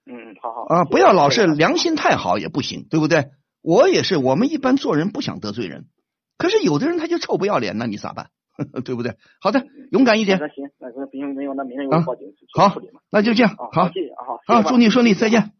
[0.05, 3.31] 嗯，好好啊，不要老是良心太好也不行，对不对？
[3.61, 5.87] 我也是，我们一般做人不想得罪人，
[6.37, 8.29] 可是有的人他就臭不要脸，那你咋办？
[8.83, 9.17] 对不对？
[9.41, 10.39] 好的，勇敢一点。
[10.39, 12.75] 那行，那不行没有，那明天我报警好，
[13.11, 13.55] 那就这样。
[13.71, 15.51] 好，谢谢啊，好，祝你顺利，再见。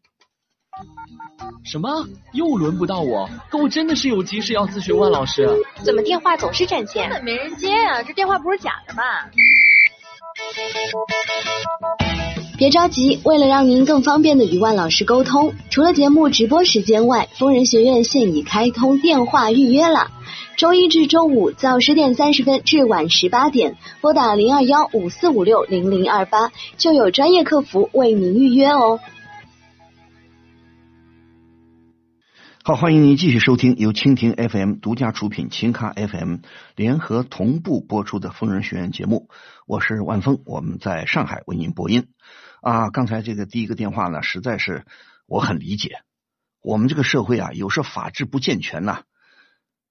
[1.64, 2.08] 什么？
[2.34, 3.30] 又轮不到我？
[3.50, 5.48] 可我真的是有急事要咨询万老师。
[5.84, 7.10] 怎么电话总是占线？
[7.10, 8.04] 根本没人接啊！
[8.04, 9.30] 这电话不是假的吧？
[12.58, 20.12] 别着急，为了让您更方便的与万老师沟通，除了节目直播时间外，疯人学院现已开通电话预约了。
[20.58, 29.00] 周一至周五早十点三十分至晚十八点，拨打零二幺五四五六零零二八，就有专业客服为您预约哦。
[32.68, 36.40] 好，欢迎您继续收听由蜻蜓 FM 独家出品、秦咖 FM
[36.76, 39.30] 联合同步播出的疯人学院节目。
[39.66, 42.10] 我是万峰，我们在上海为您播音。
[42.62, 44.84] 啊，刚才这个第一个电话呢，实在是
[45.28, 46.00] 我很理解。
[46.62, 49.04] 我们这个社会啊，有时候法制不健全呐，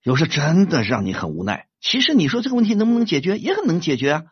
[0.03, 1.69] 有时真的让你很无奈。
[1.81, 4.23] 其实你说这个问题能不能解决，也很能解决啊。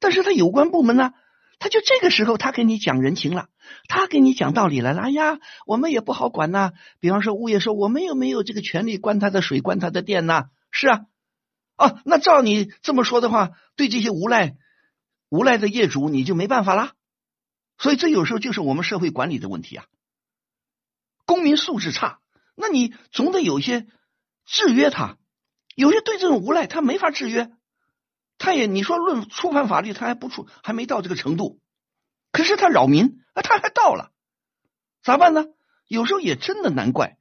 [0.00, 1.12] 但是他有关部门呢？
[1.62, 3.46] 他就这个时候，他给你讲人情了，
[3.86, 5.02] 他给你讲道理来了。
[5.02, 6.72] 哎呀，我们也不好管呐。
[6.98, 10.46] 比方说，物业说我们有没有这个权利关他的水、关他的电呢？
[10.72, 11.06] 是啊，
[11.76, 14.56] 啊，那照你这么说的话，对这些无赖、
[15.28, 16.94] 无赖的业主，你就没办法啦。
[17.78, 19.84] 所以这有时候就是我们社会管理的问题啊。
[21.26, 22.18] 公民素质差，
[22.56, 23.86] 那你总得有些
[24.46, 25.16] 制约他。
[25.76, 27.52] 有些对这种无赖，他没法制约。
[28.42, 31.60] 他也你说论触犯法律，他还不触，还没到这个程度。
[32.32, 34.10] 可是他扰民啊，他还到了，
[35.00, 35.46] 咋办呢？
[35.86, 37.18] 有时候也真的难怪，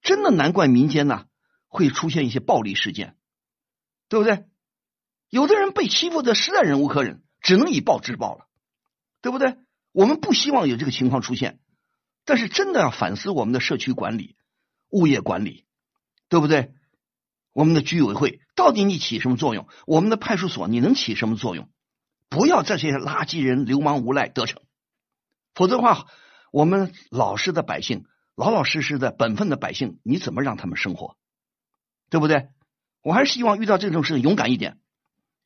[0.00, 1.26] 真的难怪民间呢
[1.68, 3.14] 会出现一些暴力事件，
[4.08, 4.46] 对不对？
[5.28, 8.46] 有的人被欺负的实在忍无可忍，只能以暴制暴了，
[9.20, 9.58] 对不对？
[9.92, 11.60] 我们不希望有这个情况出现，
[12.24, 14.34] 但是真的要反思我们的社区管理、
[14.88, 15.66] 物业管理，
[16.30, 16.72] 对不对？
[17.54, 19.66] 我们的居委会到底你起什么作用？
[19.86, 21.70] 我们的派出所你能起什么作用？
[22.28, 24.60] 不要这些垃圾人、流氓无赖得逞，
[25.54, 26.06] 否则的话，
[26.52, 31.16] 我们老实的百姓、老老实实的本分的百姓，你怎么让他们生活？
[32.10, 32.48] 对不对？
[33.02, 34.78] 我还是希望遇到这种事勇敢一点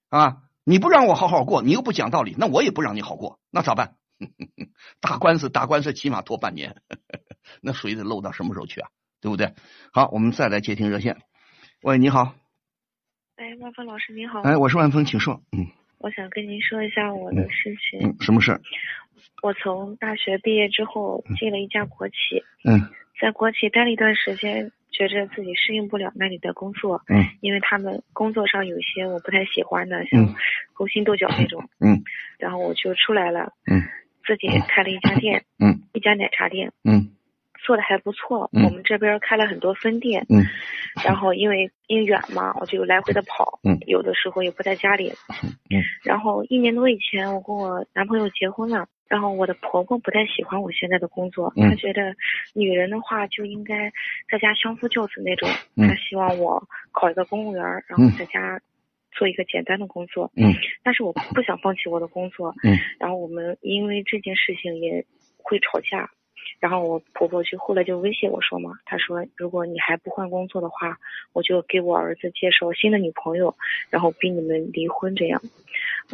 [0.09, 0.38] 啊！
[0.64, 3.97] 你不让我好好过，你又不讲道理，那我也不让你好过，那咋办？
[5.01, 6.81] 打官司，打官司起码拖半年，
[7.61, 8.88] 那水得漏到什么时候去啊？
[9.21, 9.55] 对不对？
[9.92, 11.21] 好，我们再来接听热线。
[11.83, 12.35] 喂，你好。
[13.37, 14.41] 哎，万峰老师您好。
[14.43, 15.41] 哎，我是万峰，请说。
[15.53, 15.64] 嗯。
[15.99, 18.01] 我想跟您说一下我的事情。
[18.03, 18.61] 嗯，什么事？
[19.43, 22.14] 我从大学毕业之后进了一家国企，
[22.64, 22.81] 嗯
[23.21, 30.35] 在国企待了一段时间，觉着自己适应不了那里的工作，嗯因为他们工作上有一些我不太喜欢的，像嗯
[30.75, 32.03] 勾心斗角那种，嗯
[32.38, 33.83] 然后我就出来了，嗯
[34.27, 37.11] 自己开了一家店，嗯一家奶茶店，嗯
[37.69, 38.49] 做的还不错。
[38.55, 40.41] 嗯我们这边开了很多分店，嗯
[41.05, 45.13] 然后因为因为远嘛，我就来回的跑，嗯有的时候也不在家里。
[45.71, 48.87] 嗯然后一年多以前，我跟我男朋友结婚了。
[49.07, 52.15] 然后我的婆婆不太喜欢我现在的工作，嗯她觉得
[52.55, 53.91] 女人的话就应该
[54.31, 55.49] 在家相夫教子那种。
[55.77, 58.61] 嗯她希望我考一个公务员，然嗯后在家
[59.13, 60.31] 做一个简单的工作。
[60.37, 60.53] 嗯
[60.83, 62.55] 但是我不想放弃我的工作。
[62.65, 65.05] 嗯然后我们因为这件事情也
[65.39, 66.11] 会吵架。
[66.61, 70.99] 然后我婆婆就后来就威胁我说嘛，她说如果你还不换工作的话，
[71.33, 73.55] 我就给我儿子介绍新的女朋友，
[73.91, 75.41] 然后逼你们离婚这样。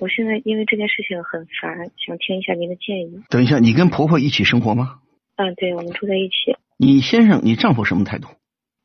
[0.00, 3.22] 我现在因为这件事情很烦，想听一下您的建议。
[3.30, 4.98] 等一下，你跟婆婆一起生活吗？
[5.36, 6.56] 嗯，对，我们住在一起。
[6.76, 8.28] 你先生，你丈夫什么态度？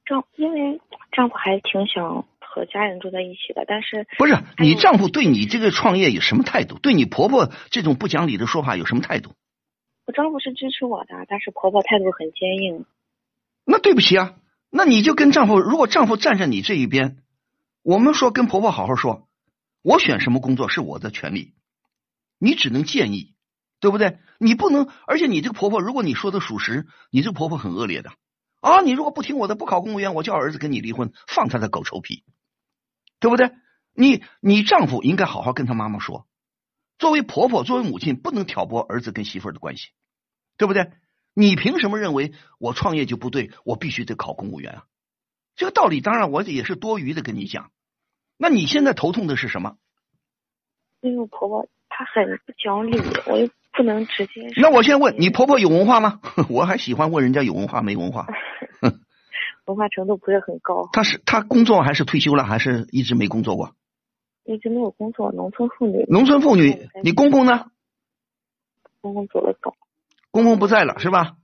[0.05, 0.79] 丈因为
[1.11, 6.79] 丈夫还挺想和家人住在一起的，但是不是你丈夫对你这个创业有什么态度？
[6.79, 9.31] 对你婆婆这种不讲理的说法有什么态度？
[10.09, 12.87] 我丈夫是支持我的，但是婆婆态度很坚硬。
[13.63, 14.33] 那对不起啊，
[14.71, 17.21] 那你就跟丈夫，如果丈夫站在你这一边，
[17.83, 19.29] 我们说跟婆婆好好说，
[19.83, 21.53] 我选什么工作是我的权利，
[22.39, 23.35] 你只能建议，
[23.79, 24.17] 对不对？
[24.39, 28.09] 你不能，而且你这个婆婆，如果你说的属实，你这个婆婆很恶劣的
[28.61, 28.81] 啊！
[28.81, 32.23] 你如果不听我的，不考公务员，我叫儿子跟你离婚，放他的狗臭屁，
[33.19, 33.51] 对不对？
[33.93, 36.25] 你你丈夫应该好好跟他妈妈说，
[36.97, 39.89] 作为婆婆，作为母亲，不能挑拨儿子跟媳妇儿的关系，
[40.59, 40.91] 对不对？
[41.33, 43.49] 你凭什么认为我创业就不对？
[43.63, 44.83] 我必须得考公务员啊？
[45.55, 47.71] 这个道理当然我也是多余的跟你讲。
[48.37, 49.77] 那你现在头痛的是什么？
[51.01, 54.49] 因为我婆婆她很不讲理，我又不能直接。
[54.57, 56.19] 那我先问你，婆婆有文化吗？
[56.49, 58.27] 我还喜欢问人家有文化没文化。
[59.65, 63.75] 文化程度不是很高，她是她工作还是退休了，还是一直没工作过？
[64.43, 66.03] 一直没有工作，农村妇女。
[66.09, 67.71] 农村妇女，你公公呢？
[68.99, 69.75] 公公走了早，
[70.39, 71.35] 公公不在了是吧？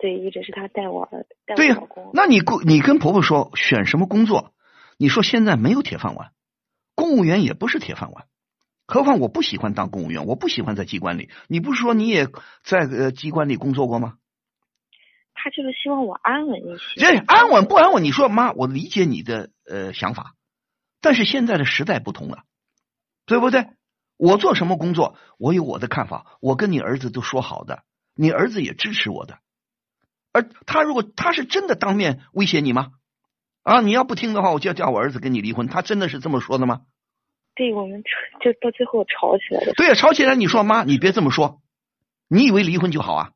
[0.00, 1.78] 对，一直是他带我儿，带对呀。
[2.12, 4.52] 那你公你跟婆婆说选什么工作？
[4.98, 6.32] 你说现在没有铁饭碗，
[6.94, 8.26] 公务员也不是铁饭碗。
[8.86, 11.30] 何况我不喜欢当公务员，我不喜欢在机关里。
[11.48, 12.26] 你不是说你也
[12.64, 14.18] 在呃机关里工作过吗？
[15.32, 17.00] 他就是希望我安稳一些。
[17.00, 18.02] 这安稳不安稳？
[18.02, 20.34] 你说妈，我理解你的呃想法，
[21.00, 22.44] 但是现在的时代不同了，
[23.26, 23.68] 对不对？
[24.16, 27.82] 我做什么工作，我有我的看法，我跟你儿子都说好的，
[28.14, 29.38] 你儿子也支持我的。
[30.32, 32.92] 而他如果他是真的当面威胁你吗？
[33.62, 35.66] 啊，你要不听的话，我就要叫我儿子跟你离婚。
[35.68, 36.82] 他真的是这么说的吗？
[37.54, 38.02] 对我们
[38.42, 39.72] 就到最后吵起来了。
[39.74, 41.62] 对呀、吵起来你说妈，你别这么说，
[42.28, 43.32] 你以为离婚就好啊？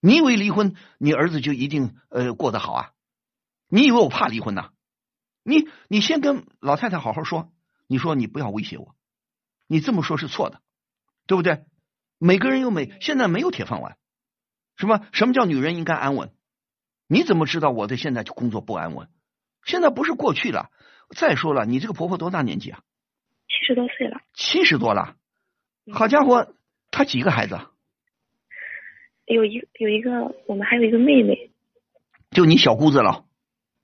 [0.00, 2.90] 你以为离婚你儿子就一定呃过得好啊？
[3.68, 4.70] 你以为我怕离婚呐、
[5.44, 7.52] 你你先跟老太太好好说，
[7.86, 8.96] 你说你不要威胁我，
[9.66, 10.62] 你这么说是错的，
[11.26, 11.64] 对不对？
[12.22, 13.96] 每个人有每现在没有铁饭碗，
[14.76, 16.30] 什么什么叫女人应该安稳？
[17.08, 19.08] 你怎么知道我的现在就工作不安稳？
[19.64, 20.70] 现在不是过去了。
[21.16, 22.82] 再说了，你这个婆婆多大年纪啊？
[23.48, 25.16] 七十多岁了，七十多了，
[25.86, 26.54] 嗯好家伙，
[26.90, 27.58] 她几个孩子？
[29.24, 31.50] 有一有一个，我们还有一个妹妹。
[32.30, 33.24] 就你小姑子了。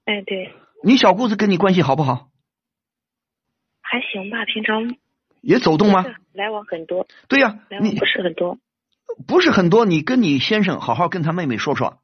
[0.04, 0.52] 哎，对，
[0.84, 2.28] 你小姑子跟你关系好不好？
[3.80, 4.96] 还行吧，平常
[5.40, 6.04] 也走动吗？
[6.36, 8.58] 是来往很多，对呀、你来往不是很多。
[9.26, 12.02] 不是很多，你跟你先生好好跟他妹妹说说，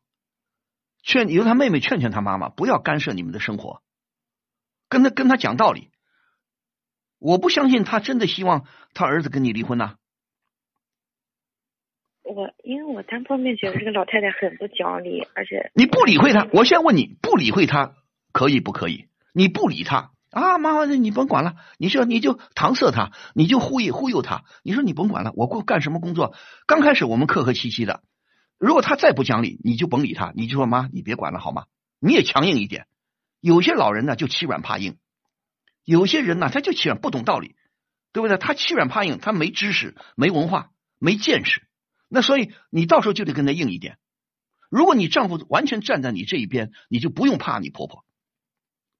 [1.02, 3.82] 劝由他妹妹劝劝他妈妈，不要干涉你们的生活，
[4.88, 5.90] 跟他跟他讲道理。
[7.18, 9.96] 我不相信他真的希望他儿子跟你离婚呐、
[12.22, 17.94] 我因为我单方面觉得这个老太太很不讲理，而且你不理会他，我先问你，不理会他
[18.32, 19.08] 可以不可以？
[19.32, 26.34] 你不理他啊，妈妈，你甭管了，你说你就搪塞他，你就忽悠忽悠他，你说你甭管了，我过干什么工作？
[26.66, 28.02] 刚开始我们客客气气的，
[28.58, 31.66] 如果他再不讲理，你就甭理他，你就说妈，你别管了好吗？
[32.00, 32.86] 你也强硬一点。
[33.40, 34.96] 有些老人呢就欺软怕硬，
[35.84, 37.54] 有些人呢他就欺软不懂道理，
[38.12, 38.38] 对不对？
[38.38, 41.62] 他欺软怕硬，他没知识、没文化、没见识，
[42.08, 43.98] 那所以你到时候就得跟他硬一点。
[44.70, 48.04] 如果你丈夫完全站在你这一边，你就不用怕你婆婆，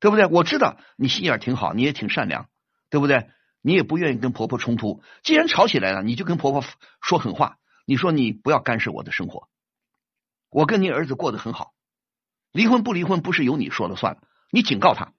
[0.03, 0.27] 对不对？
[0.27, 2.49] 我知道你心眼儿挺好，你也挺善良，
[2.91, 3.31] 对不对？
[3.61, 5.01] 你也不愿意跟婆婆冲突。
[5.23, 6.65] 既然吵起来了，你就跟婆婆
[7.01, 9.49] 说狠话，你说你不要干涉我的生活，
[10.51, 11.73] 我跟你儿子过得很好，
[12.51, 15.13] 离婚不离婚不是由你说了算了，你警告他，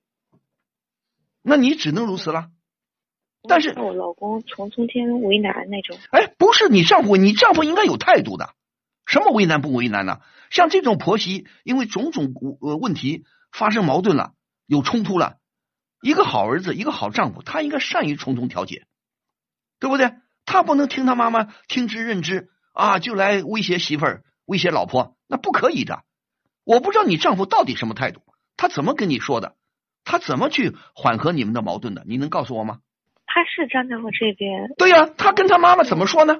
[1.41, 2.49] 那你只能如此了。
[3.47, 5.97] 但是我老公从中间为难那种。
[6.11, 8.53] 哎，不是你丈夫，你丈夫应该有态度的。
[9.05, 10.19] 什么为难不为难呢？
[10.49, 14.33] 像这种婆媳，因为种种呃问题发生矛盾了，
[14.73, 15.37] 有冲突了，
[16.01, 18.85] 一个好儿子，一个好丈夫，他应该善于从中调解，
[19.79, 20.11] 对不对？
[20.45, 26.01] 他不能听他妈妈听之任之啊，就来威胁媳妇儿、威胁老婆，那不可以的。
[26.65, 28.21] 我不知道你丈夫到底什么态度，
[28.57, 29.55] 他怎么跟你说的？
[30.03, 32.03] 他怎么去缓和你们的矛盾的？
[32.07, 32.79] 你能告诉我吗？
[33.27, 34.73] 他是站在我这边。
[34.77, 36.35] 对呀，他跟他妈妈怎么说呢？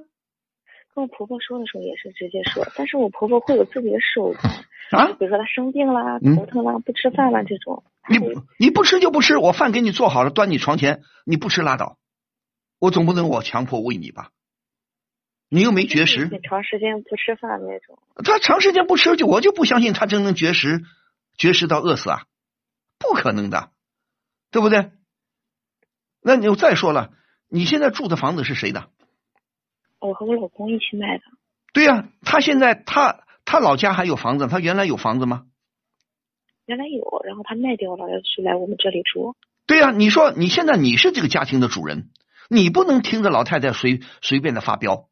[0.96, 4.54] 跟我婆婆说的时候也是直接说，但是我婆婆会有自己的手段
[4.91, 7.84] 啊，比如说她生病啦、头疼啦、不吃饭啦这种。
[8.10, 8.20] 你
[8.60, 11.98] 你不吃就不吃，我饭给你做好了，端你床前，你不吃拉倒，
[12.80, 14.32] 我总不能我强迫喂你吧？
[15.50, 18.00] 你又没绝食，你长时间不吃饭那种。
[18.26, 20.84] 他长时间不吃就我就不相信他真能绝食，
[21.38, 22.26] 绝食到饿死啊？
[22.98, 23.72] 不可能的，
[24.50, 24.92] 对不对？
[26.22, 27.13] 那你再说了，
[27.50, 28.89] 你现在住的房子是谁的？
[30.00, 31.24] 我和我老公一起买的。
[31.72, 35.46] 对呀，他现在他他老家还有房子，他原来有房子吗？
[36.65, 39.36] 原来有，然后他卖掉了，要是来我们这里住。
[39.65, 42.10] 对呀，你说你现在你是这个家庭的主人，
[42.49, 45.10] 你不能听着老太太随随便的发飙，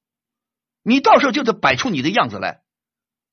[0.84, 2.62] 你到时候就得摆出你的样子来。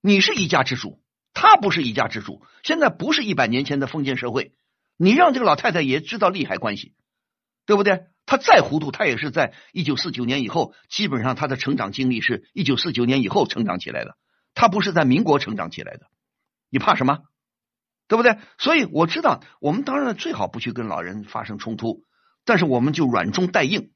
[0.01, 1.01] 你是一家之主，
[1.33, 2.43] 他不是一家之主。
[2.63, 4.53] 现在不是一百年前的封建社会，
[4.97, 6.95] 你让这个老太太也知道利害关系，
[7.67, 8.07] 对不对？
[8.27, 14.17] 他再糊涂，他也是在一九四九年以后，基本上他的成长经历是一九四九年以后成长起来的，
[14.55, 16.07] 他不是在民国成长起来的。
[16.71, 17.21] 你怕什么？
[18.09, 18.39] 对不对？
[18.59, 22.05] 所以我知道，我们当然最好不去跟老人发生冲突，
[22.45, 23.93] 但是我们就软中带硬。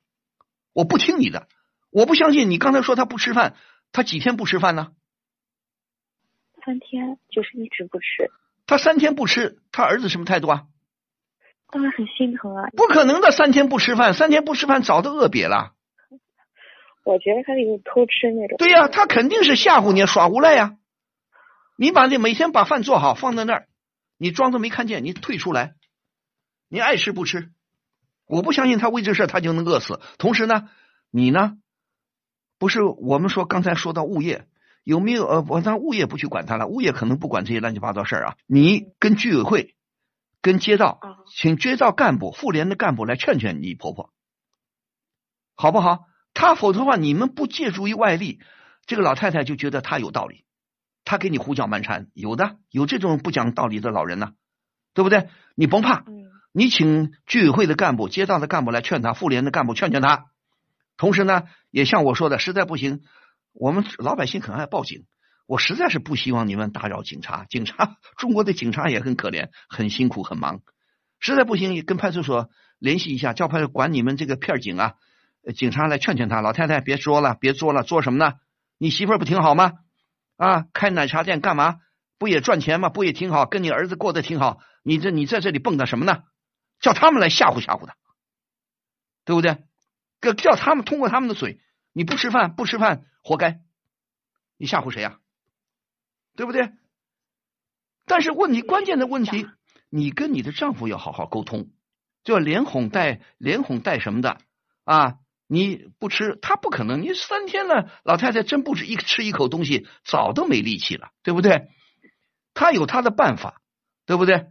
[0.75, 1.49] 我不听你的，
[1.91, 3.57] 我不相信你刚才说他不吃饭，
[3.91, 4.93] 他几天不吃饭呢？
[6.65, 8.31] 三天，就是一直不吃。
[8.67, 10.65] 他三天不吃，他儿子什么态度啊？
[11.71, 12.69] 当然很心疼啊！
[12.77, 15.73] 不可能的，三天不吃饭，三天不吃饭早都饿瘪了。
[17.05, 18.59] 我觉得他有偷吃那种。
[18.59, 20.77] 对呀，他肯定是吓唬你，耍无赖呀！
[21.77, 23.67] 你把那每天把饭做好，放在那儿，
[24.23, 25.75] 你装作没看见，你退出来，
[26.69, 27.51] 你爱吃不吃？
[28.25, 29.99] 我不相信他为这事他就能饿死。
[30.17, 30.69] 同时呢，
[31.11, 31.59] 你呢，
[32.57, 34.47] 不是我们说刚才说到物业
[34.85, 35.27] 有没有？
[35.27, 38.37] 呃，我当物业不去管他了，物业可能不管这些乱七八糟事儿啊。
[38.47, 39.75] 你跟居委会。
[40.41, 40.99] 跟街道，
[41.37, 44.13] 请街道干部、妇联的干部来劝劝你婆婆，
[45.55, 46.01] 好不好？
[46.35, 48.41] 他否则的话，你们不借助于外力，
[48.87, 50.45] 这个老太太就觉得他有道理，
[51.05, 54.33] 他给你胡搅蛮缠，有的有这种不讲道理的老人呢，
[54.95, 55.29] 对不对？
[55.55, 56.05] 你甭怕，
[56.53, 60.27] 你请居委会的干部、街道的干部来劝他，妇联的干部劝劝他，
[60.97, 63.01] 同时呢，也像我说的，实在不行，
[63.53, 65.05] 我们老百姓很爱报警。
[65.47, 70.61] 我实在是不希望你们打扰警察，警察 中国的警察也很可怜，很辛苦，很忙。
[71.19, 74.95] 实在不行，跟派出所联系一下，叫派管你们这个片警啊，
[75.55, 76.41] 警察来劝劝他。
[76.41, 78.35] 老太太别作了，别作了，做什么呢？
[78.79, 79.73] 你媳妇儿不挺好吗？
[80.37, 81.81] 啊，开奶茶店干嘛？
[82.19, 82.89] 不也赚钱吗？
[82.89, 83.47] 不也挺好？
[83.47, 84.61] 跟你儿子过得挺好。
[84.83, 86.25] 你这你在这里蹦跶什么呢？
[86.81, 87.97] 叫他们来吓唬吓唬他，
[89.25, 89.65] 对不对？
[90.21, 91.61] 叫叫他们通过他们的嘴，
[91.93, 93.61] 你不吃饭不吃饭，活该。
[94.57, 95.19] 你吓唬谁呀？
[96.35, 96.73] 对不对？
[98.05, 99.49] 但是问题关键的问题，
[99.91, 101.71] 你跟你的丈夫要好好沟通，
[102.25, 104.39] 就要连哄带连哄带什么的
[104.85, 105.19] 啊！
[105.53, 107.03] 你不吃，他不可能。
[107.03, 111.69] 你三天了，老太太真不止一吃一口东西，早都没力气了，对不对？
[112.55, 113.61] 他有他的办法，
[114.07, 114.47] 对不对？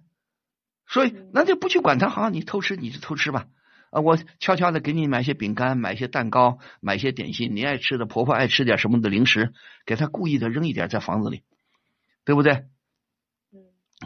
[0.86, 3.48] 所以那就不去管他，好，你偷吃你就偷吃吧
[3.90, 4.02] 啊！
[4.02, 9.54] 我悄悄的给你买些饼干，买些蛋糕，买些点心，你爱吃的，婆婆爱吃点什么的零食，
[9.88, 11.42] 给他故意的扔一点在房子里。
[12.24, 12.66] 对不对？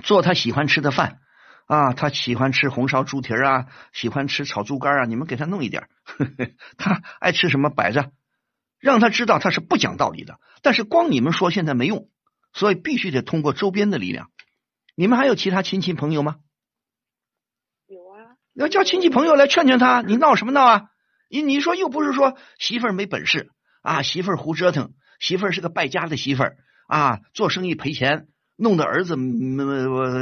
[0.01, 1.19] 做他喜欢吃的饭
[1.65, 5.87] 啊，他喜欢吃红烧猪蹄啊，喜欢吃炒猪肝啊，你们给他弄一点。
[6.77, 8.11] 他爱吃什么摆着，
[8.79, 10.39] 让他知道他是不讲道理的。
[10.61, 12.09] 但是光你们说现在没用，
[12.53, 14.29] 所以必须得通过周边的力量。
[14.95, 16.35] 你们还有其他亲戚朋友吗？
[17.87, 20.01] 有啊，要叫亲戚朋友来劝劝他。
[20.01, 20.89] 你闹什么闹啊？
[21.29, 23.51] 你你说又不是说媳妇儿没本事
[23.81, 26.57] 啊，媳妇儿胡折腾，媳妇儿是个败家的媳妇儿。
[26.87, 29.15] 啊，做生意赔钱，弄得儿子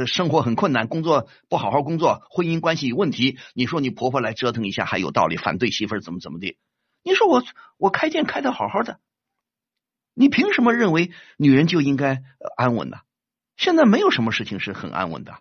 [0.06, 3.38] 生活很困难，工作不好好工作，婚姻关系有问题。
[3.54, 6.58] 你说你婆婆来折腾一下还有道理，反对媳妇儿怎么怎么的？
[7.02, 7.42] 你说我
[7.76, 8.98] 我开店开的好好的，
[10.14, 12.22] 你凭什么认为女人就应该
[12.56, 12.98] 安稳呢？
[13.56, 15.38] 现在没有什么事情是很安稳的，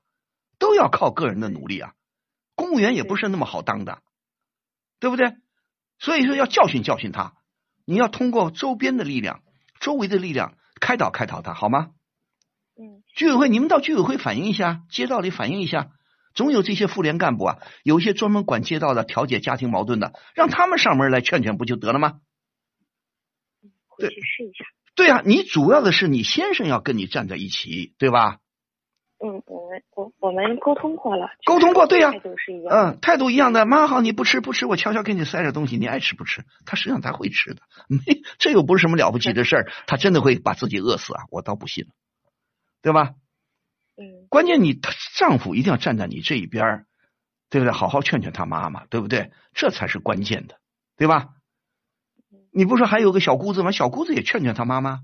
[0.59, 1.93] 都要靠个人的努力啊。
[2.55, 4.03] 公务员也不是那么好当的，
[4.99, 5.35] 对不对？
[5.97, 7.33] 所以说要教训教训他，
[7.85, 9.41] 你要通过周边的力量，
[9.79, 10.55] 周围的力量。
[10.81, 11.91] 开导开导他好吗？
[12.75, 15.89] 嗯，居委会，你们到居委会反映一下，街道里反映一下，
[16.33, 22.19] 总有这些妇联干部啊，有一些专门管街道的、调解家庭矛盾的，让他们上门来劝劝不就得了吗？
[23.87, 24.65] 回去试一下。
[24.95, 28.37] 对啊，你主要的是你先生要跟你站在一起，对吧？
[29.23, 32.75] 嗯，我们我我们沟通过了，沟通过，对呀、态度是一样。
[32.75, 33.65] 嗯，态度一样的。
[33.65, 36.43] 妈好，你不吃不吃，我悄悄给你塞点东西，你爱吃不吃？
[36.65, 37.99] 他实际上他会吃的， 没
[38.37, 41.23] 这又不是什么了不起的事儿，他真的会把自己饿死啊？
[41.31, 41.85] 我倒不信，
[42.83, 43.15] 对吧？
[43.97, 46.85] 嗯，关键你她丈夫一定要站在你这一边儿，
[47.49, 47.71] 对不对？
[47.71, 49.31] 好好劝劝他妈妈，对不对？
[49.53, 50.59] 这才是关键的，
[50.97, 51.29] 对吧？
[52.51, 53.71] 你不是还有个小姑子吗？
[53.71, 54.99] 小姑子也劝劝他妈妈，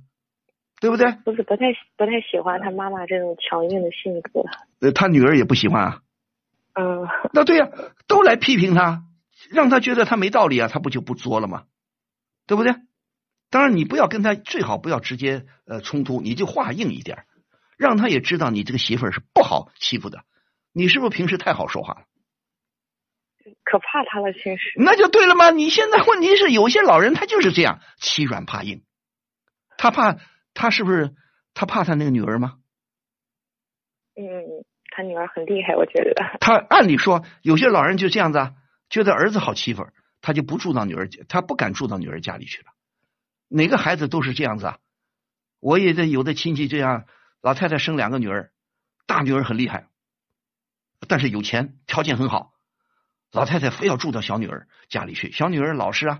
[0.81, 1.11] 对不对？
[1.23, 1.65] 不是不太
[1.97, 4.43] 不太喜欢他妈妈这种强硬的性格。
[4.81, 6.01] 呃，他女儿也不喜欢啊。
[6.73, 7.69] 嗯， 那对呀、
[8.07, 9.03] 都来批评他，
[9.49, 11.63] 让他觉得他没道理啊，他不就不作了吗？
[12.45, 12.73] 对不对？
[13.51, 17.25] 当然，你不要跟他最好不要直接呃冲突，你就话硬一点，
[17.79, 20.25] 让他也知道你这个媳妇儿是不好欺负的。
[20.73, 22.01] 你是不是平时太好说话了？
[23.63, 24.73] 可怕他了，其实。
[24.75, 25.49] 那就对了嘛。
[25.49, 28.83] 你现在问题是有些老人他就是这样欺软怕硬，
[29.77, 30.17] 他怕
[30.53, 31.15] 他是不是
[31.53, 32.57] 他怕他那个女儿吗？
[34.15, 34.25] 嗯，
[34.91, 36.37] 他女儿很厉害，我觉得。
[36.41, 38.53] 他按理说有些老人就这样子啊，
[38.89, 39.87] 觉得儿子好欺负，
[40.19, 42.65] 他就不住到女儿家，他不敢住到女儿家里去了。
[43.47, 44.79] 哪个孩子都是这样子啊？
[45.61, 47.05] 我也的有的亲戚这样，
[47.41, 48.51] 老太太生两个女儿，
[49.05, 49.87] 大女儿很厉害，
[51.07, 52.53] 但是有钱，条件很好，
[53.31, 55.31] 老太太非要住到小女儿家里去。
[55.31, 56.19] 小女儿老实啊，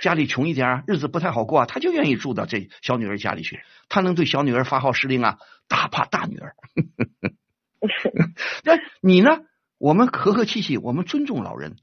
[0.00, 3.62] 家里穷一点啊，日子不太好过啊，她就愿意住到这小女儿家里去。
[3.88, 5.38] 她能对小女儿发号施令啊，
[5.68, 6.54] 大怕大女儿。
[8.64, 9.30] 那你呢？
[9.78, 11.78] 我们和和气气，我们尊重老人，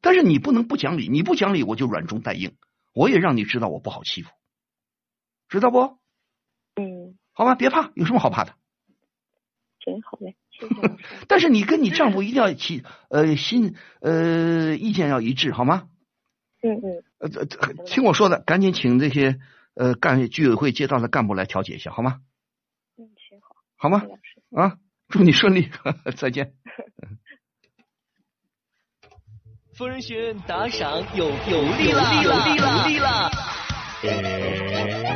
[0.00, 2.56] 但是你不能不讲理，你不讲理我就软中带硬，
[2.92, 4.30] 我也让你知道我不好欺负，
[5.48, 6.00] 知道不？
[7.34, 8.54] 嗯，好吧，别怕，有什么好怕的？
[9.84, 10.74] 行好嘞，谢谢。
[11.28, 15.88] 但是你跟你丈夫一定要起呃心呃意见要一致，好吗？
[16.62, 19.38] 嗯嗯，呃，这这听我说的，赶紧请这些
[19.74, 22.20] 呃干居委会街道的干部来调解一下，好吗？
[22.96, 24.02] 嗯，行好，好吗。
[24.56, 24.78] 啊，
[25.08, 25.70] 祝你顺利，
[26.16, 26.54] 再见。
[29.74, 33.30] 夫人学院打赏有有利了，有利了，
[34.04, 34.28] 有利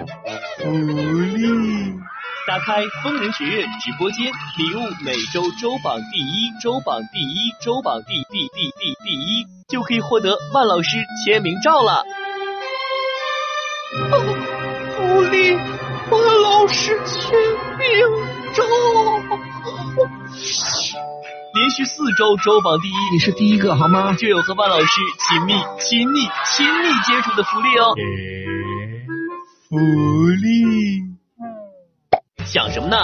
[0.05, 0.18] 啦！
[0.59, 1.95] 福利！
[2.47, 12.03] 打开疯人学院直播间，礼物每周周榜第一，周榜第一，周榜第第第第第一，就可以获得万老师签名照了。
[14.97, 15.55] 福利，
[16.11, 17.39] 万老师签
[17.79, 17.89] 名
[18.53, 18.65] 照。
[21.55, 24.13] 连续四周周榜第一，你是第一个好吗？
[24.15, 24.87] 就有和万老师
[25.29, 26.21] 亲密、亲密、
[26.57, 27.95] 亲密接触的福利哦。
[29.69, 31.03] 福利，
[32.47, 32.97] 想什么呢？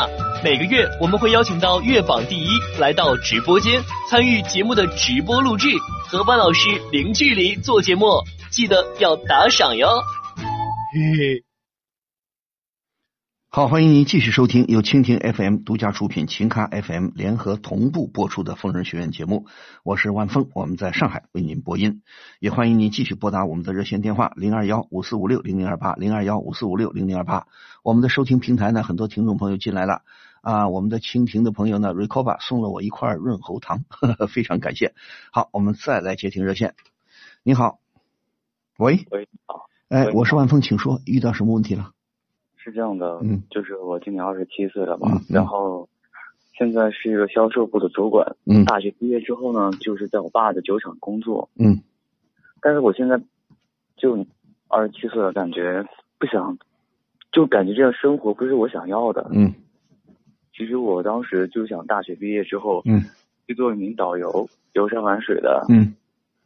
[0.43, 2.49] 每个月我们会邀请到月榜第一
[2.81, 5.69] 来到直播间参与节目的直播录制，
[6.09, 8.07] 和万老师零距离做节目，
[8.51, 9.89] 记得要打赏哟。
[10.95, 11.54] 嘿嘿。
[13.55, 19.47] 好，欢迎您继续收听由蜻蜓 FM 独家出品、秦咖 FM 联合同步播出的《疯人学院》节目，
[19.85, 22.03] 我是万峰，我们在上海为您播音，
[22.41, 27.47] 也欢迎您继续拨打我们的热线电话零二幺五四五六零零二八零二幺五四五六零零二八。
[27.85, 30.03] 我们的收听平台呢，很多听众朋友进来了
[30.41, 34.95] 啊，我们的蜻蜓的朋友呢，Recoba 送了我一块润喉糖，呵 呵非常感谢。
[35.31, 36.75] 好，我们再来接听热线。
[37.45, 37.79] 你好，
[38.79, 41.93] 喂，喂，好，哎，我是万峰，请说，遇到什么问题了？
[42.65, 43.43] 是这样的，嗯。
[43.51, 45.87] 就是我今年二十七岁了嘛，然后
[46.57, 48.65] 现在是一个销售部的主管，嗯。
[48.65, 51.79] 大学毕业之后呢，就是在我爸的酒厂工作，嗯。
[52.63, 53.21] 但是我现在
[53.97, 54.25] 就
[54.69, 55.85] 二十七岁了，感觉
[56.19, 56.57] 不想，
[57.31, 59.29] 就感觉这样生活不是我想要的。
[59.35, 59.53] 嗯。
[60.57, 63.03] 其实我当时就想大学毕业之后，嗯。
[63.47, 65.95] 去做一名导游，游山玩水的，嗯。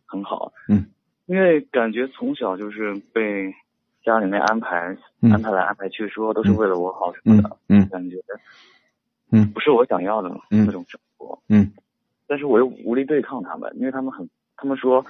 [0.05, 0.51] 很好。
[0.69, 0.87] 嗯，
[1.27, 3.53] 因为感觉从小就是被
[4.05, 8.17] 家里面安排、嗯安排来安排去，说都是为了我好什么嗯的，嗯感觉
[9.31, 11.41] 嗯不是我想要的嗯那种生活。
[11.49, 11.73] 嗯
[12.27, 15.05] 但是我又无力对抗他们，因为他们很，他们说，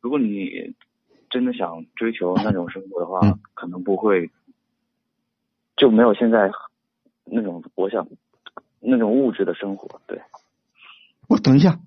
[0.00, 0.74] 如果你
[1.30, 4.30] 真的想追求那种生活的话，嗯可能不会，
[5.76, 6.50] 就没有现在
[7.24, 8.08] 那种我想
[8.80, 10.00] 那种物质的生活。
[10.06, 10.20] 对，
[11.28, 11.78] 我等一下，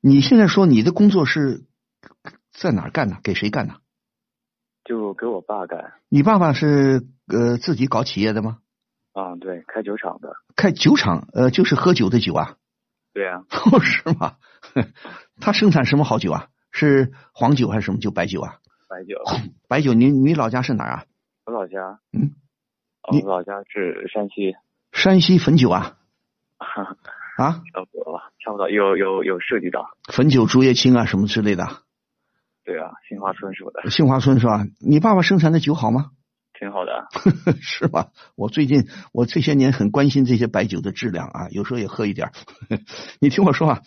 [0.00, 1.62] 你现在说你的工作是
[2.50, 3.18] 在哪儿干的？
[3.22, 3.74] 给谁干的？
[4.92, 8.58] 就给我爸干你爸爸是呃自己搞企业的吗？
[9.14, 12.56] 啊，对，开酒厂的，开酒厂，呃，就是喝酒的酒啊？
[13.14, 14.36] 对啊， 哦，是吗？
[15.40, 16.48] 他生产什么好酒啊？
[16.72, 18.10] 是黄酒还是什么酒？
[18.10, 18.58] 白酒啊？
[18.86, 19.16] 白酒。
[19.66, 21.04] 白酒，你你老家是哪儿啊？
[21.46, 22.34] 我老家，嗯，
[23.00, 24.54] 哦我老家是山西
[24.92, 25.96] 山西汾酒啊？
[27.38, 29.88] 啊，差不多吧，差不多有有有涉及到。
[30.12, 31.64] 汾酒、竹叶青啊，什么之类的。
[32.64, 33.90] 对啊，杏花村是我的。
[33.90, 34.64] 杏花村是吧？
[34.80, 36.10] 你爸爸生产的酒好吗？
[36.58, 37.06] 挺好的。
[37.60, 38.10] 是吧？
[38.36, 42.30] 我最近我这些年很关心这些白酒的质量啊，有时候也喝一点。
[43.20, 43.82] 你听我说啊，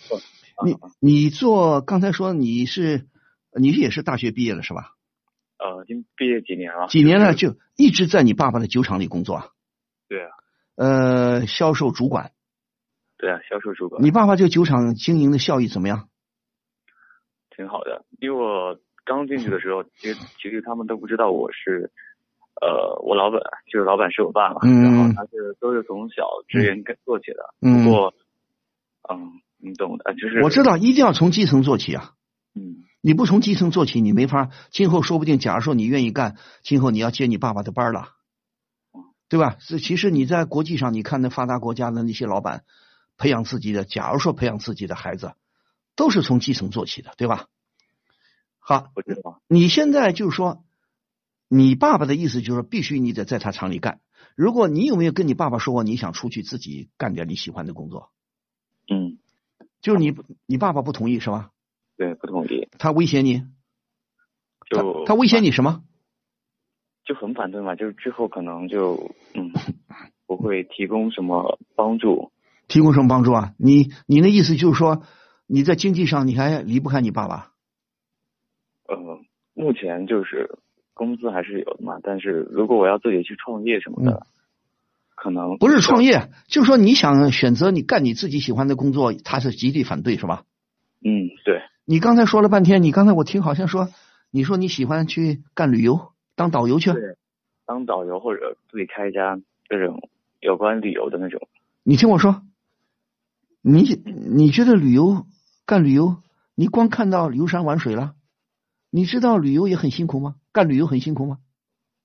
[0.65, 3.07] 你你做刚才说你是
[3.57, 4.91] 你也是大学毕业了是吧？
[5.57, 6.87] 呃，已经毕业几年了。
[6.89, 9.47] 几年了，就一直在你爸爸的酒厂里工作啊？
[10.09, 10.31] 对啊。
[10.75, 12.31] 呃，销售主管。
[13.17, 14.03] 对啊，销售主管。
[14.03, 16.09] 你爸爸这个酒厂经营的效益怎么样？
[17.55, 21.91] 挺好的，因为我刚进去的时候，其实其实他们都不知道我是，
[22.61, 23.39] 呃，我老板
[23.71, 28.13] 就是老板是我爸嘛，嗯、然后他是都是从小职员跟做起的，嗯、不过，
[29.09, 32.11] 嗯，你懂的，就是我知道一定要从基层做起啊，
[32.55, 38.09] 嗯，你不从基层做起，你没法，今后说不定，假如说你愿意干，今后你要接你爸爸的班了，
[39.29, 39.55] 对吧？
[39.67, 42.63] 这其实你在国际上，你看那发达国家的那些老板。
[43.17, 45.31] 培养自己的，假如说培养自己的孩子，
[45.95, 47.47] 都是从基层做起的，对吧？
[48.59, 49.41] 好，我知道。
[49.47, 50.63] 你现在就是说，
[51.47, 54.01] 你爸爸的意思就是必须你得在他厂里干。
[54.35, 58.09] 如果你有没有跟你爸爸说过你想出去自己干点你喜欢的工作？
[58.89, 59.17] 嗯，
[59.81, 60.15] 就是你
[60.45, 61.51] 你爸爸不同意是吧？
[61.95, 62.67] 对，不同意。
[62.77, 63.43] 他威胁你？
[64.69, 65.83] 就他威胁你什么？
[67.05, 69.51] 就很反对嘛，就是之后可能就嗯
[70.25, 72.31] 不会提供什么帮助。
[72.67, 73.53] 提供什么帮助啊？
[73.57, 75.03] 你你的意思就是说
[75.47, 77.51] 你在经济上你还离不开你爸爸？
[78.87, 78.95] 呃，
[79.53, 80.57] 目前就是
[80.93, 84.25] 工资还是有的嘛，但是如果我要自己去创业什么的，嗯、
[85.15, 90.43] 可能不是创业，就是说你想选择你干你自己喜欢的工作，他是极力反对是吧？
[91.03, 91.61] 嗯，对。
[91.85, 93.89] 你刚才说了半天，你刚才我听好像说
[94.31, 96.91] 你说你喜欢去干旅游，当导游去？
[96.91, 97.01] 对，
[97.67, 99.39] 当导游或者自己开一家
[99.69, 101.47] 这种有关旅游的那种。
[101.83, 102.41] 你听我说。
[103.67, 105.25] 你你觉得旅游
[105.65, 106.21] 干旅游，
[106.53, 108.13] 你光看到游山玩水了？
[108.91, 110.35] 你知道旅游也很辛苦吗？
[110.51, 111.39] 干旅游很辛苦吗？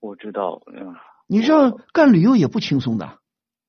[0.00, 0.94] 我知道，嗯。
[1.26, 3.18] 你知道干旅游也不轻松的。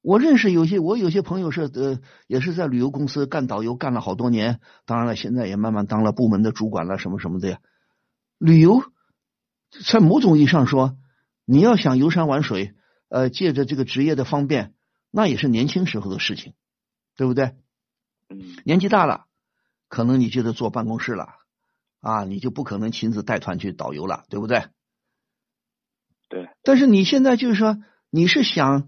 [0.02, 4.60] 我认识有些，我有些朋友是呃，也是在旅游公司干导游，干了好多年。
[4.86, 7.60] 当然了，现在也慢慢当了部门的主管了，什么什么的呀。
[8.40, 8.82] 旅游
[9.86, 10.98] 在某种意义上说，
[11.46, 12.74] 你要想游山玩水，
[13.10, 14.74] 呃，借着这个职业的方便，
[15.12, 16.54] 那也是年轻时候的事情，
[17.16, 17.54] 对不对？
[18.30, 19.26] 嗯，年纪大了，
[19.92, 21.28] 可能你就得坐办公室了
[22.00, 24.64] 啊，你就不可能亲自带团去导游了，对不对？
[26.30, 26.48] 对。
[26.64, 27.78] 但是你现在就是说，
[28.10, 28.88] 你是想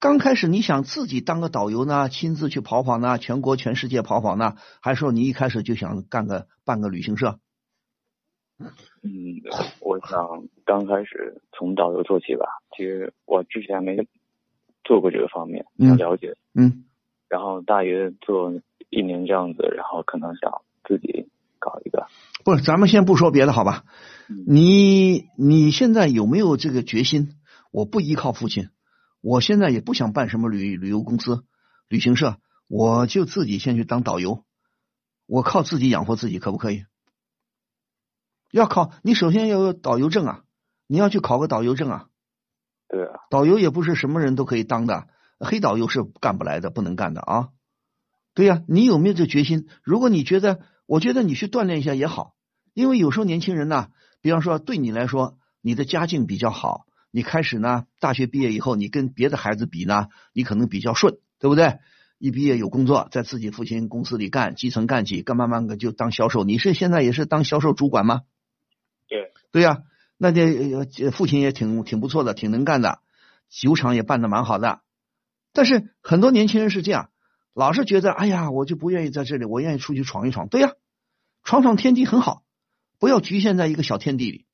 [0.00, 7.38] 刚开始你想自己当个导游呢，亲自去跑跑呢，全国全世界跑跑呢，还是说你一开始就想干个办个旅行社？
[8.58, 9.40] 嗯，
[9.80, 12.46] 我想刚开始从导游做起吧。
[12.76, 13.96] 其实我之前没
[14.82, 16.36] 做过这个方面，想了解。
[16.52, 16.84] 嗯。
[17.28, 18.60] 然后大约做
[18.90, 21.28] 一年这样子，然后可能想自己
[21.58, 22.06] 搞一个。
[22.44, 23.84] 不是，咱们先不说别的，好吧？
[24.28, 27.36] 嗯、你你现在有没有这个决心？
[27.70, 28.68] 我不依靠父亲，
[29.20, 31.44] 我现在也不想办什么旅旅游公司、
[31.88, 34.44] 旅行社，我就自己先去当导游，
[35.26, 36.84] 我靠自己养活自己，可不可以？
[38.50, 40.42] 要考，你首先要有导游证啊，
[40.88, 42.06] 你要去考个导游证啊。
[42.88, 43.20] 对啊。
[43.30, 45.06] 导游也不是什么人都可以当的。
[45.38, 47.48] 黑导游是干不来的，不能干的啊！
[48.40, 49.66] 对呀、啊，你有没有这决心？
[49.82, 52.32] 如果你觉得，我觉得你去锻炼一下也好，
[52.72, 53.88] 因为有时候年轻人呢，
[54.22, 61.80] 比方说对你来说，你的家境比较好，你开始呢，大学毕业以后，你跟别的孩子比呢，你可能比较顺，对不对？
[62.16, 66.42] 一毕业有工作，在自己父亲公司里干，基层干起，干慢慢的就当销售。
[66.42, 68.22] 你是现在也是当销售主管吗？
[69.06, 69.78] 对，对呀、啊，
[70.16, 73.00] 那这父亲也挺挺不错的，挺能干的，
[73.50, 74.80] 酒厂也办的蛮好的。
[75.52, 77.10] 但是很多年轻人是这样，
[77.54, 80.48] 老是觉得，哎呀，我就不愿意在这里，我愿意出去闯一闯。
[80.48, 80.72] 对呀、啊，
[81.44, 82.42] 闯闯天地很好，
[82.98, 84.46] 不要局限在一个小天地里。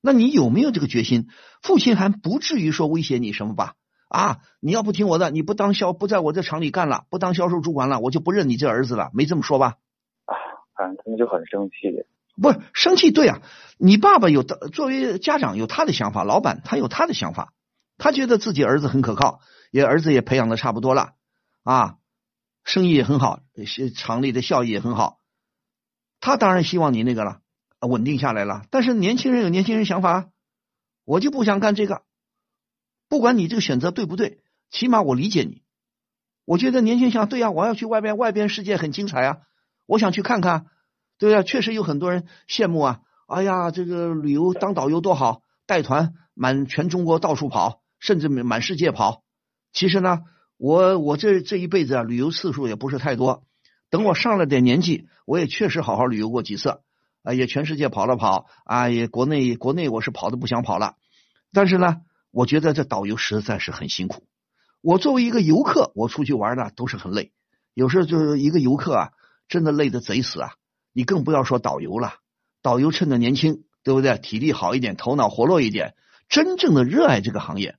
[0.00, 1.28] 那你有没有这个决心？
[1.62, 3.74] 父亲还不至于说威胁你什么吧？
[4.08, 9.74] 啊，你要不听我的，你不当销，不在我这厂里干了，不当销售主管了，我就不认你这儿子了，没这么说吧？
[10.26, 10.34] 啊，
[10.76, 12.06] 反正他们就很生气。
[12.40, 13.40] 不是生气，对啊，
[13.78, 17.52] 你爸爸有的作为家长有他的想法，老板他有他的想法，
[17.98, 19.40] 他觉得自己儿子很可靠。
[19.72, 21.14] 也儿子也培养的差不多了
[21.64, 21.96] 啊，
[22.66, 25.20] 生意也很好，是厂里的效益也很好。
[26.18, 27.40] 他当然希望你那个了，
[27.78, 28.66] 稳定下来了。
[28.72, 30.30] 但是年轻人有年轻人想法，
[31.04, 32.02] 我就不想干这个。
[33.08, 35.62] 不管你这个选择对不对，起码我理解你。
[36.44, 39.38] 我觉得年轻人想，对呀、啊，我要去外边，外边世界很精彩啊，
[39.86, 40.66] 我想去看看。
[41.18, 43.00] 对呀、确实有很多人羡慕啊。
[43.28, 49.22] 哎呀，这个旅游当导游多好，带团满全中国到处跑，甚至满世界跑。
[49.72, 50.24] 其实呢，
[50.56, 53.44] 我我这这一辈子啊，旅游次数也不是太多。
[53.90, 56.80] 等我上了点年纪，我也确实好好旅游过几次，
[57.22, 60.94] 啊，也全世界跑了跑，啊，也国内国内我是跑的不想跑了。
[61.52, 61.96] 但是呢，
[62.30, 64.26] 我觉得这导游实在是很辛苦。
[64.80, 67.32] 我作为一个游客，我出去玩呢都是很累，
[67.74, 69.10] 有时候就是一个游客啊，
[69.48, 70.52] 真的累得贼死啊！
[70.92, 72.14] 你更不要说导游了，
[72.62, 74.18] 导游趁着年轻，对不对？
[74.18, 75.94] 体力好一点，头脑活络一点，
[76.28, 77.76] 真正的热爱这个行业。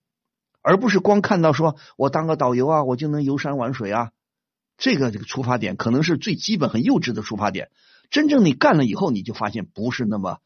[0.67, 4.11] 而不是光看到说我当个导游啊，我就能游山玩水啊，
[4.77, 7.69] 这个这个出发点可能是最基本、很幼稚的出发点。
[8.09, 10.39] 真正你干了以后，你就发现不是那么，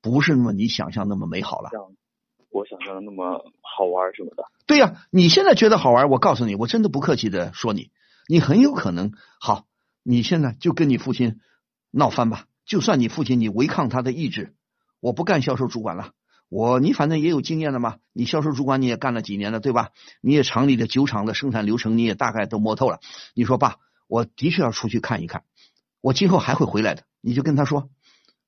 [0.00, 1.70] 不是那么你想象那么美好了。
[1.72, 1.80] 像
[2.50, 4.44] 我想象的那么好玩什么的。
[4.64, 7.90] 对呀，你现在觉得好玩，我告诉你，我真的不客气的说你，
[8.28, 9.10] 你很有可能
[9.40, 9.64] 好，
[10.04, 11.40] 你现在就跟你父亲
[11.90, 12.44] 闹翻吧。
[12.64, 14.54] 就算你父亲你违抗他的意志，
[15.00, 16.12] 我不干销售主管了。
[16.48, 19.90] 我你反正也有经验了嘛，你销售主管你也干了几年了，对吧？
[20.20, 23.00] 你也厂里的酒厂的生产流程你也大概都摸透了。
[23.34, 25.42] 你说爸，我的确要出去看一看，
[26.00, 27.02] 我今后还会回来的。
[27.20, 27.90] 你就跟他说，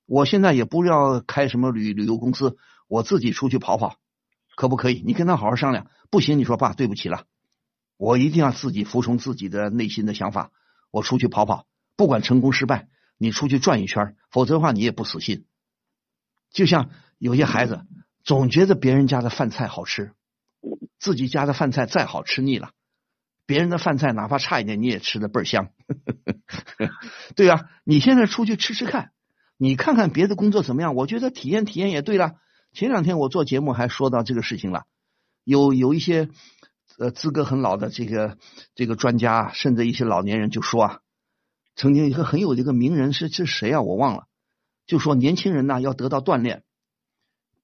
[0.05, 3.97] 我现在也不要开什么旅旅游公司，我自己出去跑跑，
[4.55, 5.03] 可不可以？
[5.05, 5.90] 你跟他好好商量。
[6.09, 7.24] 不行，你说爸，对不起了，
[7.97, 10.53] 我一定要自己服从自己的内心的想法，
[10.92, 11.66] 我出去跑跑，
[11.97, 12.86] 不管成功失败，
[13.18, 15.44] 你出去转一圈，否则的话你也不死心。
[16.53, 16.88] 就像。
[17.19, 17.87] 有些孩子
[18.23, 20.12] 总觉得别人家的饭菜好吃，
[20.99, 22.73] 自己家的饭菜再好吃腻了，
[23.47, 25.71] 别人的饭菜哪怕差一点你也吃的倍儿香。
[27.35, 29.12] 对啊，你现在出去吃吃看，
[29.57, 30.95] 你看看别的工作怎么样？
[30.95, 32.35] 我觉得体验体验也对了。
[32.73, 34.85] 前两天我做节目还说到这个事情了，
[35.43, 36.29] 有有一些
[36.99, 38.37] 呃资格很老的这个
[38.75, 41.01] 这个专家，甚至一些老年人就说啊，
[41.75, 43.81] 曾经一个很有这个名人是是谁啊？
[43.81, 44.27] 我忘了，
[44.87, 46.64] 就说年轻人呢要得到锻炼。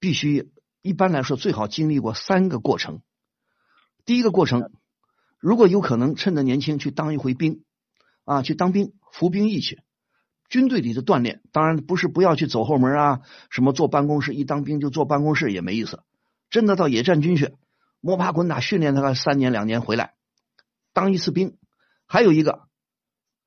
[0.03, 0.50] 必须
[0.82, 3.03] 一般来说最好经历过三个过程。
[4.05, 4.72] 第一个过程，
[5.38, 7.62] 如果有可能，趁着年轻去当一回兵
[8.24, 9.80] 啊，去当兵服兵役去。
[10.48, 16.03] 军队里的锻炼，当然不是不要去走后门啊，什么坐办公室，一当兵就坐办公室也没意思。
[16.50, 17.55] 真的到野战军去
[18.00, 20.14] 摸爬滚打训练他个三年两年回来
[20.92, 21.57] 当一次兵。
[22.07, 22.66] 还有一个，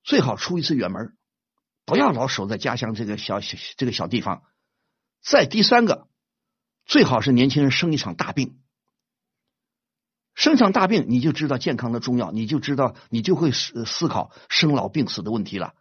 [0.06, 1.18] 最好出一次远门，
[1.84, 4.44] 不要老守在家乡这个小小这个小地方。
[5.22, 6.08] 再第三个。
[6.86, 8.60] 最好是年轻人生一场大病，
[10.36, 15.74] 生一场大病，你就知道健康的重要，你就知道你就会思思考生老病死的问题了，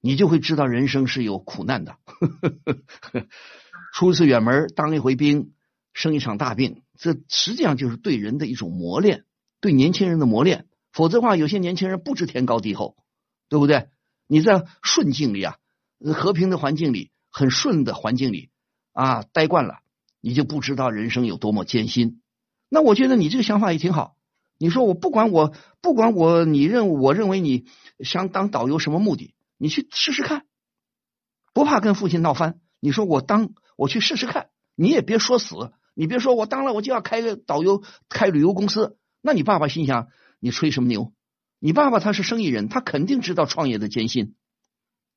[0.00, 1.98] 你就会知道人生是有苦难的。
[3.94, 5.54] 出一次远门，当一回兵，
[5.92, 9.24] 生一场大病，这实际上就是对人的一种磨练，
[9.60, 10.66] 对年轻人的磨练。
[10.92, 12.96] 否则的话，有些年轻人不知天高地厚，
[13.48, 13.88] 对不对？
[14.26, 15.58] 你在顺境里啊，
[16.12, 18.50] 和平的环境里，很顺的环境里
[18.92, 19.83] 啊，待惯了。
[20.24, 22.22] 你就不知道人生有多么艰辛。
[22.70, 24.16] 那我觉得你这个想法也挺好。
[24.56, 25.52] 你说我不管我
[25.82, 27.66] 不管我，你认我认为你
[27.98, 29.34] 想当导游什么目的？
[29.58, 30.46] 你去试试看，
[31.52, 32.58] 不怕跟父亲闹翻。
[32.80, 35.72] 你说我当我去试试看，你也别说死。
[35.92, 38.96] 你别说我当了我就要开个导游开旅游公司。
[39.20, 40.08] 那你爸爸心想
[40.40, 41.12] 你吹什么牛？
[41.58, 44.34] 你爸爸他是生意人，他肯定知道创业的艰辛。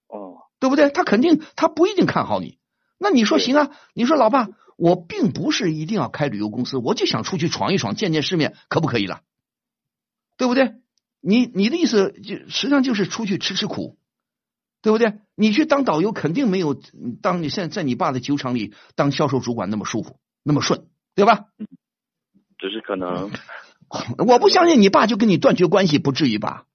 [0.10, 0.90] 哦，对不对？
[0.90, 2.60] 他肯定他不一定看好你。
[2.98, 3.72] 那你说行啊？
[3.94, 4.50] 你说老爸。
[4.78, 9.22] 我并不是一定要开旅游公司，我就想出去闯一闯，见见世面，可不可以了？
[10.38, 10.76] 对不对？
[11.20, 13.98] 你你的意思就实际上就是出去吃吃苦，
[14.82, 15.20] 对不对？
[15.36, 16.80] 你去当导游肯定没有
[17.22, 21.48] 当你现在在你爸的酒厂里当销售主管那么舒服，那么顺，对吧？
[22.60, 23.32] 只是可能，
[24.28, 26.66] 我不相信你爸就跟你断绝关系，不至于吧？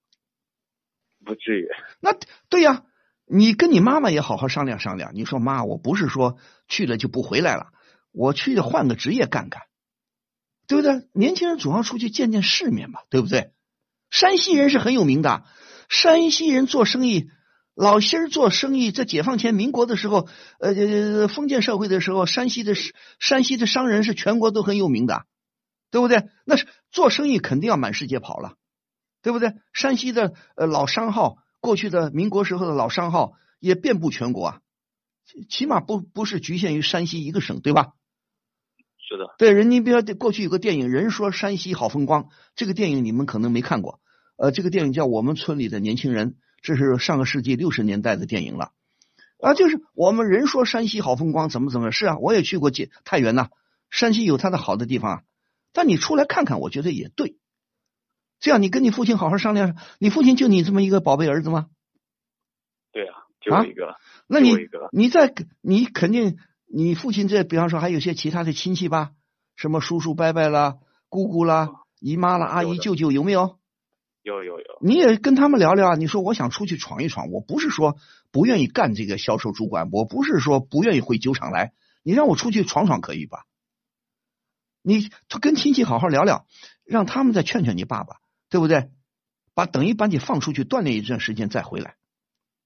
[1.24, 1.68] 不至于。
[2.00, 2.16] 那
[2.48, 2.84] 对呀，
[3.26, 5.12] 你跟你妈妈也好好商量商量。
[5.14, 6.36] 你说妈，我不是说
[6.66, 7.72] 去了就不回来了。
[8.12, 9.62] 我去换个职业干干，
[10.66, 11.08] 对不对？
[11.12, 13.52] 年轻人总要出去见见世面嘛，对不对？
[14.10, 15.44] 山西人是很有名的，
[15.88, 17.30] 山西人做生意，
[17.74, 20.28] 老心儿做生意，在解放前、民国的时候，
[20.60, 22.74] 呃，封建社会的时候，山西的
[23.18, 25.24] 山西的商人是全国都很有名的，
[25.90, 26.28] 对不对？
[26.44, 28.56] 那是做生意肯定要满世界跑了，
[29.22, 29.54] 对不对？
[29.72, 34.60] 山西的呃老商号，过去的民国时候的老商号也遍布全国啊，
[35.48, 37.94] 起码不不是局限于山西一个省，对吧？
[39.12, 44.00] 是的，对，人家比如过去有个电影《人说山西好风光》，这个电影你们可能没看过。
[44.36, 46.30] 呃，这个电影叫《我们村里的年轻人》，
[46.62, 48.72] 这是上个世纪六十年代的电影了。
[49.38, 52.16] 啊，就是我们人说山西好风光，怎么怎么是啊？
[52.20, 53.48] 我也去过太太原呐，
[53.90, 55.24] 山西有它的好的地方。
[55.74, 57.36] 但你出来看看，我觉得也对。
[58.40, 59.76] 这样，你跟你父亲好好商量。
[59.98, 61.66] 你父亲就你这么一个宝贝儿子吗？
[62.92, 63.94] 对啊，就一个。
[64.26, 64.56] 那你
[64.90, 66.38] 你在你肯定。
[66.74, 69.12] 你父亲这，比方说还有些其他的亲戚吧，
[69.56, 70.78] 什么叔叔伯伯啦、
[71.10, 71.68] 姑姑啦、
[72.00, 73.58] 姨妈啦、阿姨舅舅有没有？
[74.22, 75.94] 有有有，你也跟他们聊聊啊。
[75.96, 77.98] 你说我想出去闯一闯，我不是说
[78.30, 83.44] 不愿意干这个销售主管，我不是说不愿意回酒厂来，你让我出去闯闯可以吧？
[84.80, 85.10] 你
[85.40, 86.46] 跟亲戚好好聊聊，
[86.84, 88.16] 让他们再劝劝你爸爸，
[88.48, 88.90] 对不对？
[89.54, 91.96] 把等于把你放出去锻炼一段时间再回来，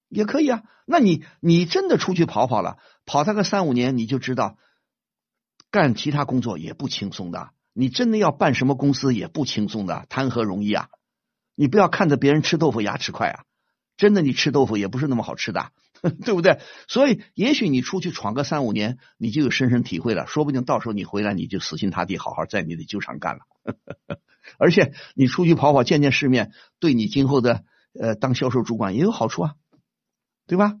[0.09, 0.63] 也可以啊。
[0.85, 4.57] 那你你真的出去跑跑了，跑他个三五年，你就知道
[5.71, 7.49] 干其他工作也不轻松的。
[7.73, 10.89] 你真的要办什么公司也不轻松的，谈何容易啊！
[11.55, 13.43] 你不要看着别人吃豆腐牙齿快啊，
[13.97, 15.71] 真的你吃豆腐也不是那么好吃的，
[16.25, 16.59] 对不对？
[16.87, 23.41] 所以也许你出去闯个三五年，你就有深深体会了，说不定到时候你回来你就死心塌地好好在你的酒厂干了。
[24.57, 27.63] 而且你出去跑跑见见世面，对你今后的
[27.99, 29.53] 呃当销售主管也有好处啊，
[30.47, 30.73] 对吧？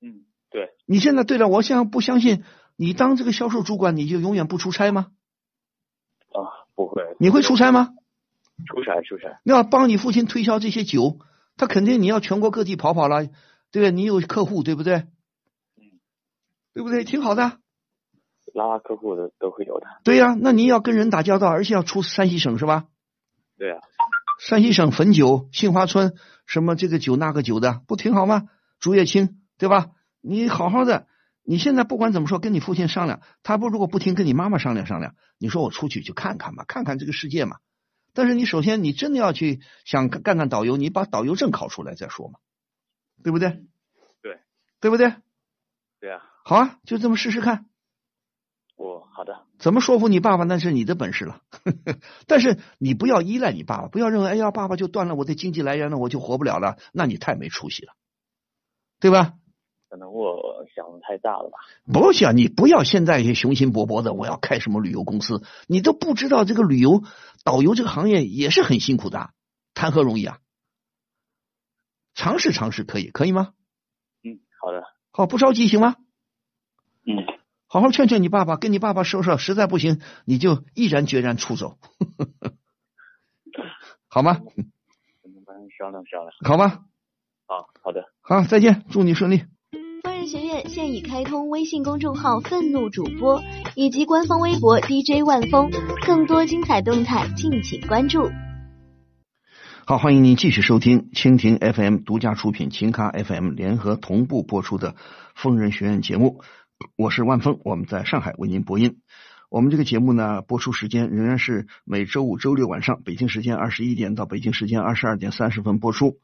[0.00, 0.70] 嗯，对。
[0.86, 2.44] 你现在对了，我现在不相信
[2.76, 5.08] 你当这个销售主管你就永远不出差吗？
[6.30, 7.02] 啊，不会。
[7.18, 7.94] 你会出差吗？
[8.66, 9.40] 出差，出差。
[9.44, 11.18] 要帮你父亲推销这些酒，
[11.56, 13.90] 他肯定你要全国各地跑跑了，对不对？
[13.92, 14.94] 你有客户，对不对？
[15.76, 15.98] 嗯，
[16.74, 17.04] 对不对？
[17.04, 17.58] 挺好的。
[18.54, 19.86] 拉客户的都会有的。
[20.04, 22.86] 对呀，那你要跟人打交道，而且要出山西省是吧？
[23.56, 23.80] 对啊。
[24.40, 26.14] 山西省汾酒、杏花村
[26.46, 28.48] 什么这个酒那个酒的，不挺好吗？
[28.80, 29.90] 竹叶青，对吧？
[30.20, 31.06] 你好好的，
[31.44, 35.14] 你现在不管怎么说，跟你父亲商量，他不如果不听，跟你妈妈商量商量。
[35.38, 37.58] 你说我出去去看看嘛，看看这个世界嘛。
[38.12, 42.40] 但是你首先你真的要去想干干导游，你把导游证考出来再说嘛，
[43.22, 43.62] 对不对？
[44.20, 44.40] 对，
[44.80, 45.14] 对不对？
[46.00, 46.24] 对啊。
[46.44, 47.66] 好啊，就这么试试看。
[48.76, 49.44] 我好的。
[49.58, 51.42] 怎么说服你爸爸那是你的本事了，
[52.26, 57.92] 但是你不要依赖你爸爸，不要认为哎呀爸爸就断了我的经济来源了，我就活不了了，那你太没出息了，
[59.00, 59.34] 对吧？
[59.88, 61.58] 可能我想的太大了吧？
[61.90, 65.42] 不想你不要现在雄心勃勃的，我要开什么旅游公司？
[65.66, 67.02] 你都不知道这个旅游
[67.42, 69.30] 导游这个行业也是很辛苦的，
[69.72, 70.38] 谈何容易啊？
[72.14, 73.52] 尝试尝试可以，可以吗？
[74.24, 74.82] 嗯，好的。
[75.10, 75.96] 好，不着急行吗？
[77.06, 77.24] 嗯。
[77.70, 81.78] 好好劝劝你爸爸，跟你爸爸说说，实在不行你就毅然决然出走，
[84.08, 84.40] 好吗？
[85.78, 86.32] 商量商量。
[86.44, 86.87] 好吧。
[87.88, 88.04] 好，的。
[88.20, 89.44] 好，再见，祝你顺利。
[90.02, 93.42] 疯人学院现已开通微信公众号“愤怒主播”
[93.74, 95.70] 以及官方微博 DJ 万峰，
[96.04, 98.28] 更多精彩动态敬请关注。
[99.86, 104.94] 好，欢迎您继续收听蜻蜓 FM 独家出品、秦咖 FM 联合同步播出的
[105.34, 106.42] 疯人学院节目。
[106.94, 108.98] 我是万峰，我们在上海为您播音。
[109.48, 116.18] 我们这个节目呢，播出时间仍然是每周五、周六晚上，北京时间二十一点到北京时间二十二点三十分播出。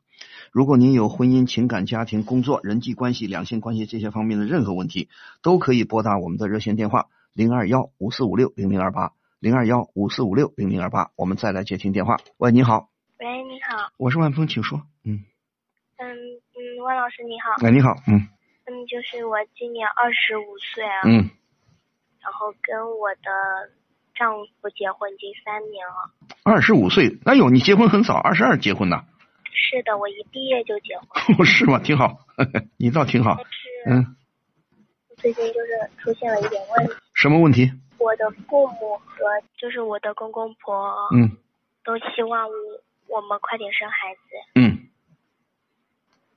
[0.54, 5.08] 如果您有婚姻、情感、家庭、工作、人际关系、两性关系这些方面的任何问题，
[5.42, 11.10] 都可以拨打我们的热线电话零二幺五四五六零零二八零二幺五四五六零零二八。
[11.16, 12.18] 我们再来接听电话。
[12.36, 12.88] 喂，你好。
[13.18, 13.90] 喂，你好。
[13.96, 14.82] 我是万峰，请说。
[15.02, 15.24] 嗯。
[15.96, 17.66] 嗯嗯，万老师你好。
[17.66, 17.96] 哎，你好。
[18.06, 18.28] 嗯。
[18.66, 21.02] 嗯，就是我今年二十五岁啊。
[21.04, 21.30] 嗯。
[22.22, 23.74] 然后跟我的
[24.14, 24.30] 丈
[24.62, 26.14] 夫结婚已经三年了。
[26.44, 27.18] 二十五岁？
[27.24, 29.04] 哎有，你结婚很早，二十二结婚的。
[29.54, 31.46] 是的，我一毕业就结婚。
[31.46, 31.78] 是吗？
[31.78, 32.18] 挺好，
[32.76, 33.38] 你倒挺好。
[33.86, 34.16] 嗯。
[35.16, 36.92] 最近就是出现了一点问题。
[37.14, 37.70] 什么问题？
[37.98, 39.24] 我的父母和
[39.56, 41.08] 就是我的公公婆。
[41.14, 41.36] 嗯。
[41.84, 42.54] 都希望我
[43.08, 44.20] 我们快点生孩子。
[44.56, 44.88] 嗯。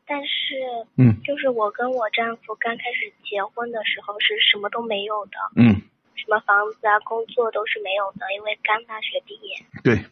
[0.05, 0.55] 但是，
[0.97, 5.81] 嗯，就是我跟我丈夫刚开始结婚的时候是什么都没有的，嗯，
[6.15, 9.57] 什么房子啊、工作都是没有的，因为刚大学毕业。
[9.83, 10.05] 对。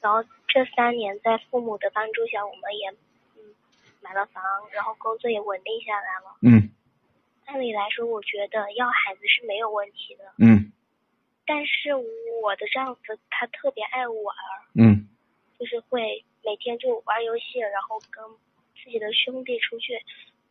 [0.00, 2.90] 然后这三年在父母的帮助下，我们也
[3.36, 3.54] 嗯
[4.00, 4.42] 买了房，
[4.72, 6.36] 然后工作也稳定下来了。
[6.42, 6.70] 嗯。
[7.46, 10.24] 按理来说，我觉得要孩子是没有问题的。
[10.38, 10.72] 嗯。
[11.46, 14.36] 但是我的丈夫他特别爱玩。
[14.74, 15.08] 嗯。
[15.58, 18.24] 就是会每天就玩游戏，然后跟。
[18.82, 19.92] 自己的兄弟出去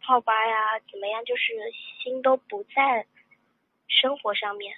[0.03, 1.25] 泡吧呀，怎么样？
[1.25, 1.51] 就是
[2.03, 3.07] 心都不在
[3.87, 4.77] 生活上面。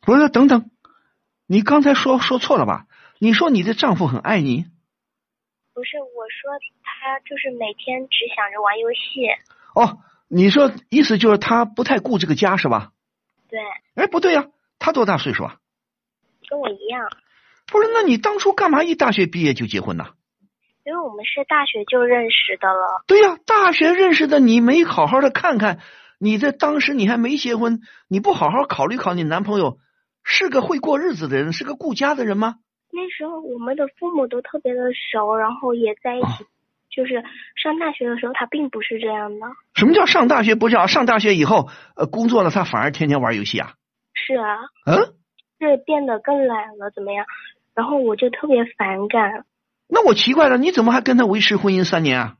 [0.00, 0.70] 不是，等等，
[1.48, 2.86] 你刚才说说错了吧？
[3.18, 4.66] 你说你的丈夫很爱你？
[5.72, 6.52] 不是，我说
[6.82, 9.28] 他就是每天只想着玩游戏。
[9.74, 9.98] 哦，
[10.28, 12.92] 你说意思就是他不太顾这个家是吧？
[13.48, 13.58] 对。
[13.94, 14.48] 哎，不对呀，
[14.78, 15.56] 他多大岁数啊？
[16.48, 17.08] 跟我一样。
[17.66, 20.08] 不是，那你当初干嘛一大学毕业就结婚呢？
[20.84, 23.02] 因为我们是大学就认识的了。
[23.06, 25.80] 对呀，大学认识的，你没好好的看看，
[26.18, 29.78] 你在当时你还没结婚，你不好好考虑考虑，你男朋友
[30.22, 32.56] 是个会过日子的人，是个顾家的人吗？
[32.92, 36.46] 那时候我们的父母都特别的熟，然后也在一起。
[36.88, 37.22] 就是
[37.62, 39.46] 上大学的时候，他并不是这样的。
[39.74, 43.74] 什么叫上大学不叫上大学以后，呃，工作了他反而天天玩游戏啊？
[44.14, 44.56] 是啊。
[44.86, 45.12] 嗯。
[45.58, 47.26] 是变得更懒了，怎么样？
[47.74, 49.44] 然后我就特别反感。
[49.88, 52.36] 那我奇怪了，你怎么还跟他维持婚姻三年啊？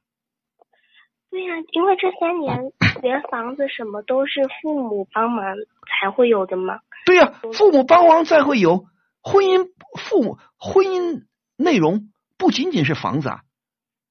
[1.31, 2.73] 对呀、因为这三年
[3.03, 5.55] 连房子什么都是父母帮忙
[6.01, 6.81] 才会有的嘛。
[7.05, 8.87] 对呀、父母帮忙才会有
[9.29, 13.43] 婚姻，父母婚姻内容不仅仅是房子啊。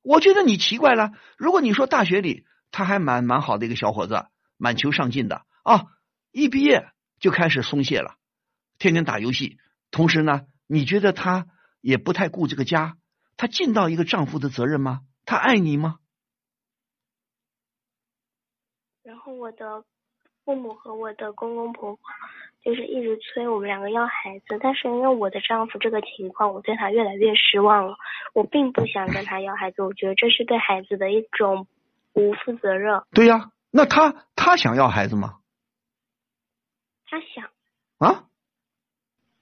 [0.02, 4.26] 我觉得你奇怪了，如果你说大学里他还蛮蛮好的一个小伙子，
[4.58, 5.86] 蛮求上进的啊，
[6.32, 8.18] 一毕业就开始松懈了，
[8.78, 9.58] 天天打游戏，
[9.90, 11.48] 同时呢，你觉得他
[11.80, 12.98] 也不太顾这个家，
[13.38, 15.00] 他尽到一个丈夫的责任吗？
[15.24, 16.00] 他爱你吗？
[19.02, 19.86] 然后我的
[20.44, 22.04] 父母和我的公公婆婆
[22.66, 27.96] 就是一直催我们两个要孩子，但是因为我的丈夫这个情况，我对他越来越失望了。
[28.34, 31.68] 我并不想跟他要孩子，我觉得这是对孩子的一种
[32.12, 33.04] 不负责任。
[33.14, 35.36] 对呀、那他他想要孩子吗？
[37.08, 37.46] 他想，
[38.00, 38.24] 啊？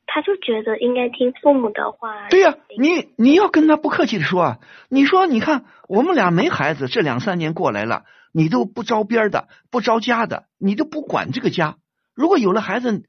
[0.06, 2.28] 他就觉得应该听父母的话。
[2.28, 4.60] 对呀、你你要跟他不客气的说啊，
[4.90, 8.04] 你说你看我们俩没孩子，这两三年过来了，
[8.34, 11.78] 你都不着边的，不着家的，你都不管这个家。
[12.14, 13.06] 如果有了孩子，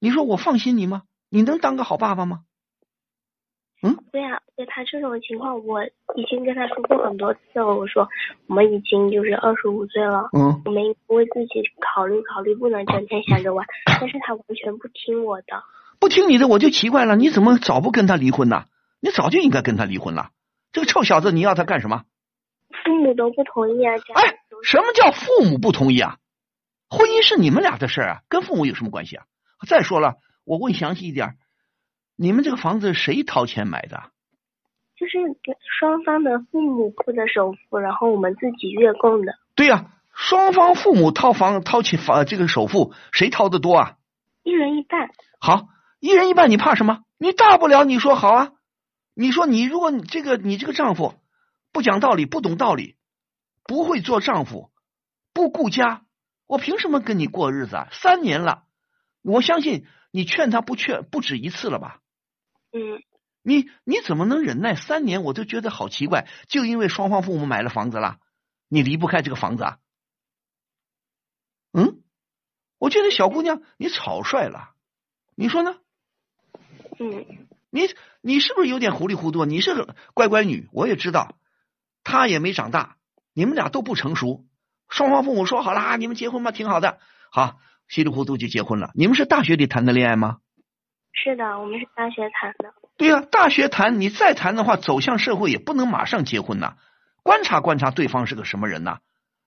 [0.00, 1.02] 你说我放心你吗？
[1.28, 2.40] 你能当个好爸爸吗？
[3.82, 5.82] 嗯对呀、对他这种情况，我
[6.16, 7.74] 已经跟他说过很多次了。
[7.74, 8.08] 我说
[8.46, 13.64] 我们已经就是二十五岁了，嗯我们应该为自己考虑考虑，不能整天想着玩。
[13.86, 15.62] 但是他完全不听我的。
[15.98, 18.64] 不听你的，我就奇怪了，你怎么早不跟他离婚呢？
[19.00, 20.30] 你早就应该跟他离婚了。
[20.72, 22.04] 这个臭小子，你要他干什么？
[22.84, 23.96] 父母都不同意啊！
[23.98, 26.18] 家哎，什么叫父母不同意啊？
[26.90, 29.24] 婚姻是你们俩的事儿啊，跟父母有什么关系啊？
[29.66, 31.36] 再说了，我问详细一点，
[32.16, 34.10] 你们这个房子谁掏钱买的？
[34.96, 35.18] 就是
[35.78, 43.96] 双方的父母付的首付，然后我们自己月供的，对呀、双方父母掏房掏起房这个首付，谁掏的多啊？
[44.42, 45.10] 一人一半。
[45.40, 45.68] 好，
[46.00, 47.00] 一人一半，你怕什么？
[47.16, 48.52] 你大不了你说好啊，
[49.14, 51.14] 你说你如果你这个你这个丈夫
[51.72, 52.96] 不讲道理，不懂道理，
[53.64, 54.70] 不会做丈夫，
[55.32, 56.02] 不顾家，
[56.46, 57.88] 我凭什么跟你过日子啊？
[57.92, 58.64] 三年了，
[59.22, 62.00] 我相信你劝他不劝不止一次了吧？
[62.72, 63.02] 嗯，
[63.42, 65.22] 你你怎么能忍耐三年？
[65.22, 68.18] 我都觉得好奇怪，就因为双方父母买了房子了，
[68.68, 69.78] 你离不开这个房子啊？
[71.72, 72.02] 嗯，
[72.78, 74.70] 我觉得小姑娘你草率了，
[75.34, 75.76] 你说呢？
[76.98, 77.82] 嗯，你
[78.20, 79.44] 你是不是有点糊里糊涂？
[79.44, 81.36] 你是个乖乖女，我也知道，
[82.04, 82.96] 她也没长大，
[83.32, 84.44] 你们俩都不成熟。
[84.88, 86.98] 双方父母说好了，啊你们结婚吧，挺好的。
[87.30, 87.60] 好，
[87.90, 88.92] 稀里糊涂就结婚了。
[88.94, 90.38] 你们是大学里谈的恋爱吗？
[91.12, 92.72] 是的，我们是大学谈的。
[92.96, 96.76] 对呀、大学谈，你再谈的话，走向社会也不能马上结婚呐，
[97.24, 99.00] 观察观察对方是个什么人呐。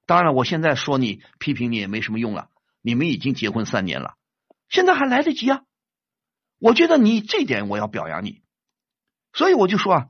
[0.05, 2.49] 当然了，我现在说你批评你也没什么用了，
[2.81, 4.15] 你们已经结婚三年了，
[4.67, 5.61] 现在还来得及啊。
[6.59, 8.41] 我觉得你这点我要表扬你，
[9.31, 10.05] 所以我就说啊，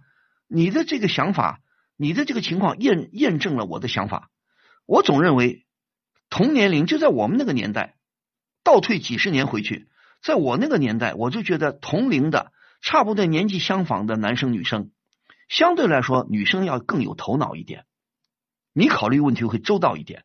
[0.48, 1.60] 你的这个想法，
[1.98, 4.32] 你的这个情况验验证了我的想法。
[4.88, 5.68] 我总认为
[6.32, 7.96] 同年龄就在我们那个年代，
[8.64, 9.88] 倒退几十年回去，
[10.22, 12.52] 在我那个年代，我就觉得同龄的、
[12.82, 14.92] 差不多年纪相仿的男生女生，
[15.50, 17.86] 相对来说女生要更有头脑一点，
[18.74, 20.24] 你考虑问题会周到一点。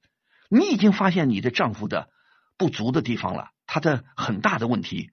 [0.49, 2.09] 你已经发现你的丈夫的
[2.57, 5.11] 不足的地方了，他的很大的问题，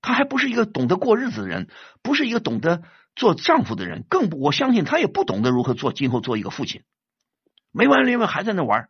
[0.00, 1.68] 他还不是一个懂得过日子的人，
[2.02, 2.82] 不是一个懂得
[3.14, 6.82] 做丈夫的人，更不我相信他也不懂得如何做今后做一个父亲，
[7.70, 8.88] 没完没了还在那玩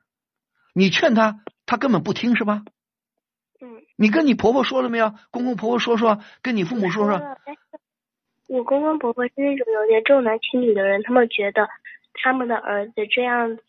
[0.73, 2.63] 你劝他，他根本不听是吧？
[4.03, 5.15] 嗯，你跟你婆婆说了没有？
[5.31, 7.21] 公公婆婆说说，跟你父母说说。
[8.49, 11.69] 我公公婆婆是那种有点重男轻女的人，他们觉得
[12.15, 13.63] 他们的儿子这样子，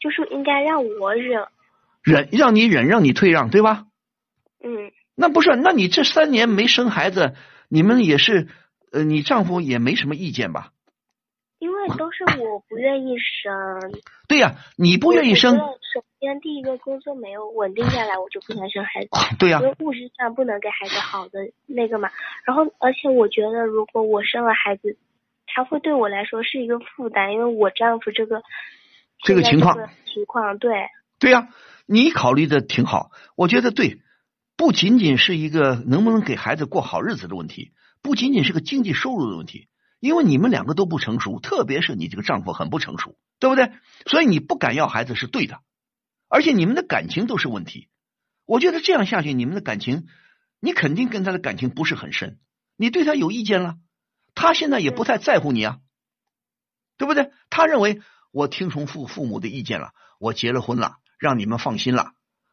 [0.00, 1.46] 就是应该让我忍。
[2.02, 3.86] 忍让你忍，让你退让，对吧？
[4.62, 5.56] 嗯，那不是？
[5.56, 7.34] 那你这三年没生孩子，
[7.68, 8.48] 你们也是
[8.92, 10.72] 呃，你丈夫也没什么意见吧？
[11.84, 14.02] 因为都是我不愿意生。
[14.26, 19.08] 对呀、你不愿意生首先第一个工作没有稳定下来，我就不想生孩子。
[19.38, 22.08] 对呀因为物质上不能给孩子好的那个嘛。
[22.44, 24.96] 然后，而且我觉得如果我生了孩子，
[25.46, 28.42] 他会对我来说是一个负担，因为我丈夫这个
[29.22, 30.72] 这个情况这个情况对。
[31.20, 31.48] 对呀、
[31.86, 33.98] 你考虑的挺好，我觉得对，
[34.56, 37.72] 不仅仅是一个能不能给孩子过好日子的问题，
[38.02, 39.68] 不仅仅是个经济收入的问题，
[40.04, 43.72] 因为你们两个都不成熟，特别是你这个丈夫很不成熟，对不对？
[44.04, 45.62] 所以你不敢要孩子是对的，
[46.28, 47.88] 而且你们的感情都是问题。
[48.44, 50.06] 我觉得这样下去，你们的感情，
[50.60, 52.38] 你肯定跟他的感情不是很深，
[52.76, 53.76] 你对他有意见了，
[54.34, 55.78] 他现在也不太在乎你啊，
[56.98, 57.32] 对不对？
[57.48, 62.12] 他认为我听从父父母的意见了，我结了婚了，让你们放心了。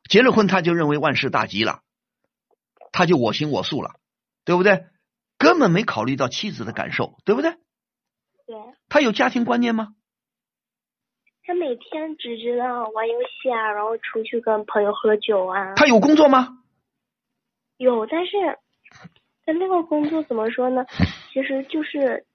[0.10, 1.82] 结了婚，他就认为万事大吉了，
[2.94, 3.96] 他就我行我素了，
[4.46, 4.86] 对不对？
[5.42, 7.52] 根本没考虑到妻子的感受，对不对？
[8.46, 8.56] 对。
[8.90, 9.90] 他有家庭观念吗？
[11.44, 15.74] 他每天只知道玩游戏啊，然后出去跟朋友喝酒啊。
[15.76, 16.60] 他有工作吗？
[17.78, 18.32] 有，但是
[19.44, 20.86] 他那个工作怎么说呢？
[21.34, 22.26] 其实就是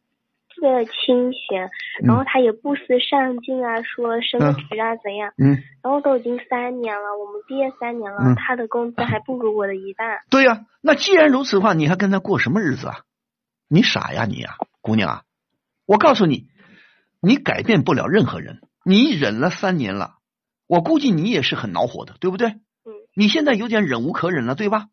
[0.61, 1.71] 的清闲，
[2.03, 5.33] 然后他也不思上进啊，说升职啊怎样。
[5.37, 5.63] 嗯。
[5.83, 10.19] 然后都已经三年了，我们毕业三年了，他的工资还不如我的一半。
[10.31, 13.01] 对呀，那既然如此的话，你还跟他过什么日子啊？
[13.69, 15.23] 你傻呀你呀，姑娘啊！
[15.87, 16.49] 我告诉你，
[17.21, 18.61] 你改变不了任何人。
[18.85, 20.15] 你忍了三年了，
[20.69, 22.49] 我估计你也是很恼火的，对不对？
[22.49, 22.93] 嗯。
[23.15, 24.87] 你现在有点忍无可忍了，对吧？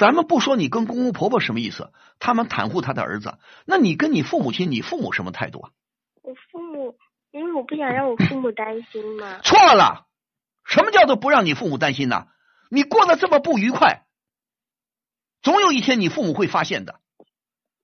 [0.00, 3.36] 咱们不说你跟公公婆婆什么意思，他们袒护他的儿子，
[3.66, 5.70] 那你跟你父母亲，你父母什么态度啊？
[6.22, 6.96] 我父母，
[7.30, 9.40] 因为我不想让我父母担心嘛。
[9.44, 10.06] 错了，
[10.64, 12.28] 什么叫做不让你父母担心呢？
[12.70, 14.06] 你过得这么不愉快，
[15.42, 16.98] 总有一天你父母会发现的。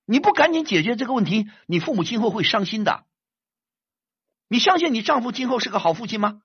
[0.07, 3.05] 你不赶紧解决这个问题，你父母今后会伤心的。
[4.47, 6.41] 你相信你丈夫今后是个好父亲吗？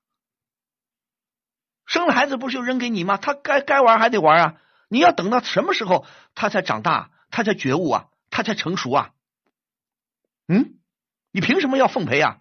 [1.86, 3.16] 生了孩子不是就扔给你吗？
[3.16, 4.58] 他该该玩还得玩啊！
[4.92, 9.12] 你要等到什么时候他才长大，他才觉悟啊，他才成熟啊？
[10.46, 10.74] 嗯，
[11.30, 12.40] 你凭什么要奉陪啊？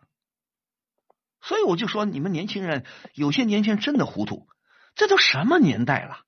[1.40, 4.50] 所以我就说，你们年轻人有些年轻人真的糊涂，
[4.96, 6.26] 这都什么年代了？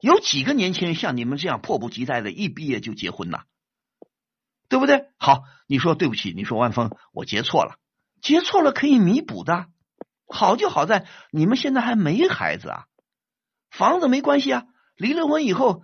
[0.00, 3.42] 有几个年轻人像你们这样迫不及待的一毕业就结婚呢？
[4.70, 5.10] 对不对？
[5.18, 7.78] 好，你说对不起，你说万峰，我结错了。
[8.22, 9.66] 结错了可以弥补的，
[10.26, 12.86] 好就好在你们现在还没孩子啊，
[13.70, 14.64] 房子没关系啊，
[14.96, 15.82] 离了婚以后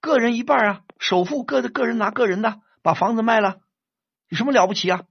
[0.00, 3.60] 个人一半啊，首付各个人拿个人的，把房子卖了，
[4.28, 5.04] 有什么了不起啊？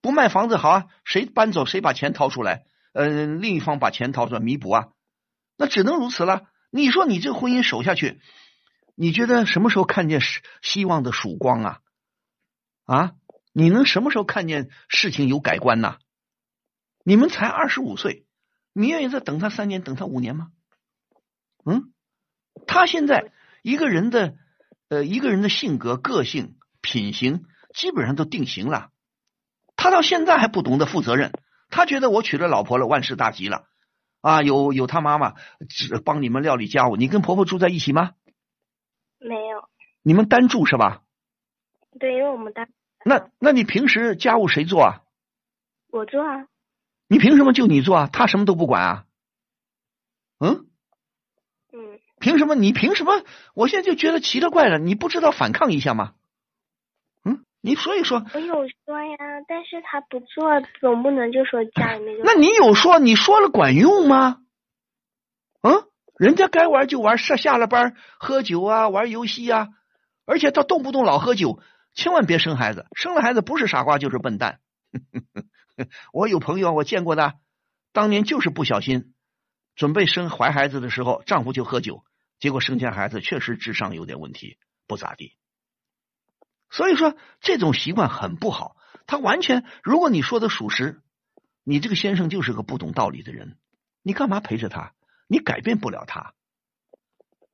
[0.00, 4.88] 不卖房子好啊，谁搬走谁把钱掏出来，呃，另一方把钱掏出来弥补啊，
[5.56, 6.48] 那只能如此了。
[6.70, 8.20] 你说你这婚姻守下去，
[8.94, 10.20] 你觉得什么时候看见
[10.62, 11.80] 希望的曙光啊？
[12.84, 13.12] 啊，
[13.52, 15.98] 你能什么时候看见事情有改观呢？
[17.04, 18.26] 你们才二十五岁，
[18.72, 20.50] 你愿意再等他三年，等他五年吗？
[21.64, 21.91] 嗯，
[22.66, 23.32] 他现在
[23.62, 24.34] 一个人的
[24.88, 27.44] 呃一个人的性格、个性、品行
[27.74, 28.90] 基本上都定型了。
[29.76, 31.32] 他到现在还不懂得负责任，
[31.68, 33.64] 他觉得我娶了老婆了，万事大吉了
[34.20, 34.42] 啊！
[34.42, 35.34] 有有他妈妈
[35.68, 38.12] 只帮你们料理家务，你跟婆婆住在一起吗？
[39.18, 39.68] 没有。
[40.02, 41.02] 你们单住是吧？
[41.98, 42.68] 对，因为我们单。
[43.04, 45.02] 那那你平时家务谁做啊？
[45.88, 46.46] 我做啊。
[47.08, 48.08] 你凭什么就你做啊？
[48.12, 49.04] 他什么都不管啊？
[50.38, 50.66] 嗯嗯，
[52.22, 52.54] 凭什么？
[52.54, 53.12] 你凭什么？
[53.52, 56.14] 我现在就觉得奇了怪了，你不知道反抗一下吗？
[57.24, 58.54] 嗯，你所以说，我有
[58.86, 59.16] 说呀，
[59.48, 62.24] 但是他不做，总不能就说家里面就。
[62.24, 62.98] 那你有说？
[63.00, 64.38] 你说了管用吗？
[65.62, 65.84] 嗯，
[66.16, 69.68] 人家该玩就玩，下下了班喝酒啊，玩游戏啊，
[70.24, 71.60] 而且他动不动老喝酒，
[71.92, 74.60] 千万别生孩子，生了孩子不是傻瓜就是笨蛋。
[76.12, 77.34] 我有朋友，我见过的，
[77.92, 79.12] 当年就是不小心
[79.74, 82.04] 准备生怀孩子的时候，丈夫就喝酒，
[82.42, 85.36] 结果生下孩子确实智商有点问题，不咋地。
[86.70, 88.76] 所以说这种习惯很不好。
[89.06, 91.04] 他完全，如果你说的属实，
[91.62, 93.58] 你这个先生就是个不懂道理的人，
[94.02, 94.92] 你干嘛陪着他？
[95.28, 96.34] 你改变不了他。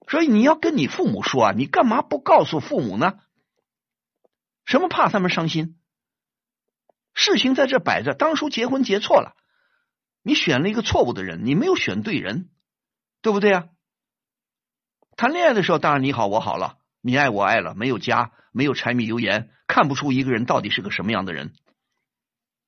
[0.09, 3.19] 所以你要跟你父母说啊，你干嘛不告诉父母呢？
[4.65, 5.79] 什么怕他们伤心？
[7.13, 9.37] 事情在这摆着，当初结婚结错了，
[10.23, 12.49] 你选了一个错误的人，你没有选对人，
[13.21, 13.69] 对不对啊？
[15.19, 21.53] 谈恋爱的时候，当然你好我好了，你爱我爱了，没有家，没有柴米油盐，看不出一个人到底是个什么样的人。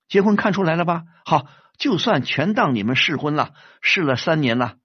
[0.09, 1.05] 结婚看出来了吧？
[1.25, 1.47] 好，
[1.79, 4.79] 就算全当你们试婚了，试了三年了，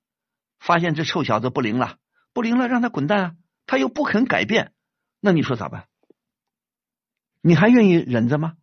[0.60, 1.98] 发现这臭小子不灵了，
[2.34, 3.32] 不灵了，让他滚蛋啊！
[3.66, 4.72] 他又不肯改变，
[5.20, 5.88] 那你说咋办？
[7.42, 8.58] 你还愿意忍着吗？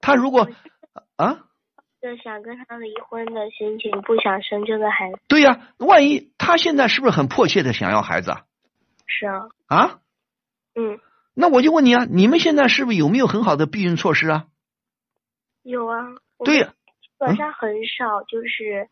[0.00, 0.50] 他如果
[1.14, 1.44] 啊，
[2.02, 5.20] 就想跟他离婚的心情，不想生这个孩子。
[5.28, 8.42] 对呀，万一他现在是不是很迫切的想要孩子啊？
[9.06, 9.46] 是啊。
[9.68, 10.00] 啊？
[10.74, 10.98] 嗯。
[11.32, 14.46] 那我就问你啊，你们现在是不是有没有很好的避孕措施啊？
[15.62, 15.98] 有啊。
[16.44, 16.74] 对呀。
[17.00, 18.88] 基本上很少，就是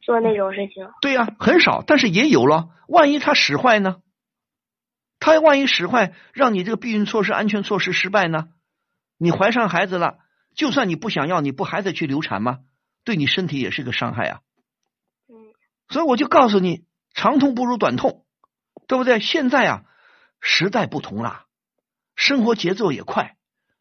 [0.00, 0.88] 做那种事情。
[1.00, 2.68] 对呀，很少，但是也有了。
[2.86, 3.96] 万一他使坏呢？
[5.18, 8.50] 他万一使坏，让你这个避孕措施、安全措施失败呢？
[9.18, 10.18] 你怀上孩子了，
[10.54, 12.60] 就算你不想要，你不还得去流产吗？
[13.04, 14.40] 对你身体也是个伤害啊。
[15.28, 15.54] 嗯。
[15.88, 16.84] 所以我就告诉你，
[17.14, 18.24] 长痛不如短痛，
[18.86, 19.20] 对不对？
[19.20, 19.84] 现在啊，
[20.40, 21.46] 时代不同了，
[22.14, 23.36] 生活节奏也快，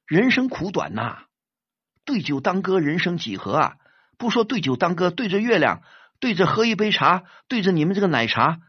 [0.06, 1.26] 人生苦短呐。
[2.06, 3.76] 对酒当歌，人生几何啊？
[4.18, 5.84] 不说对酒当歌，对着月亮，
[6.20, 8.60] 对着喝一杯茶，对着你们这个奶茶，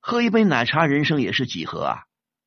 [0.00, 2.04] 喝一杯奶茶，人生也是几何啊。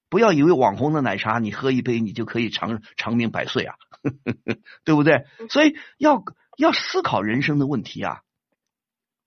[0.10, 3.76] 不要以为网红的奶茶，你喝一杯你就可以长长命百岁啊！
[4.84, 5.26] 对不对？
[5.50, 6.24] 所以要
[6.58, 8.22] 要思考人生的问题啊，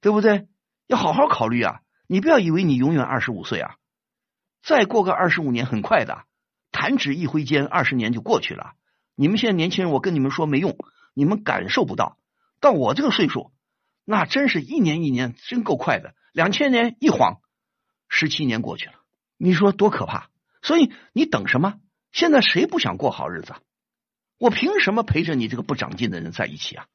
[0.01, 0.49] 对不对？
[0.87, 1.81] 要好好考虑啊！
[2.07, 3.77] 你不要以为你永远二十五岁啊，
[4.63, 6.25] 再过个二十五年很快的，
[6.71, 8.75] 弹指一挥间，二十年就过去了。
[9.15, 10.77] 你们现在年轻人，我跟你们说没用，
[11.15, 12.19] 你们感受不到。
[12.61, 13.53] 到我这个岁数，
[14.05, 17.41] 那真是一年一年真够快的，两千年一晃，
[18.09, 18.95] 十七年过去了，
[19.37, 20.31] 你说多可怕！
[20.63, 21.81] 所以你等什么？
[22.13, 23.55] 现在谁不想过好日子？
[24.39, 26.87] 我凭什么陪着你这个不长进的人在一起啊？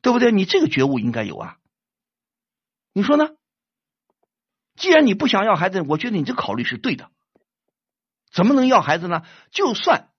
[0.00, 0.32] 对不对？
[0.32, 1.58] 你这个觉悟应该有啊。
[2.92, 3.30] 你说呢？
[4.76, 7.10] 既然你不想要孩子，我觉得你这考虑是对的。
[8.30, 9.22] 怎么能要孩子呢？
[9.50, 10.10] 就算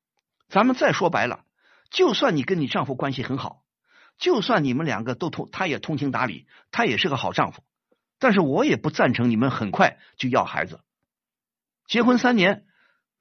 [0.48, 1.46] 咱们再说白了，
[1.90, 3.64] 就算你跟你丈夫关系很好，
[4.18, 7.64] 就算你们两个都通，他也通情达理，他也是个好丈夫，
[8.20, 10.82] 但是我也不赞成你们很快就要孩子。
[11.88, 12.67] 结婚三年，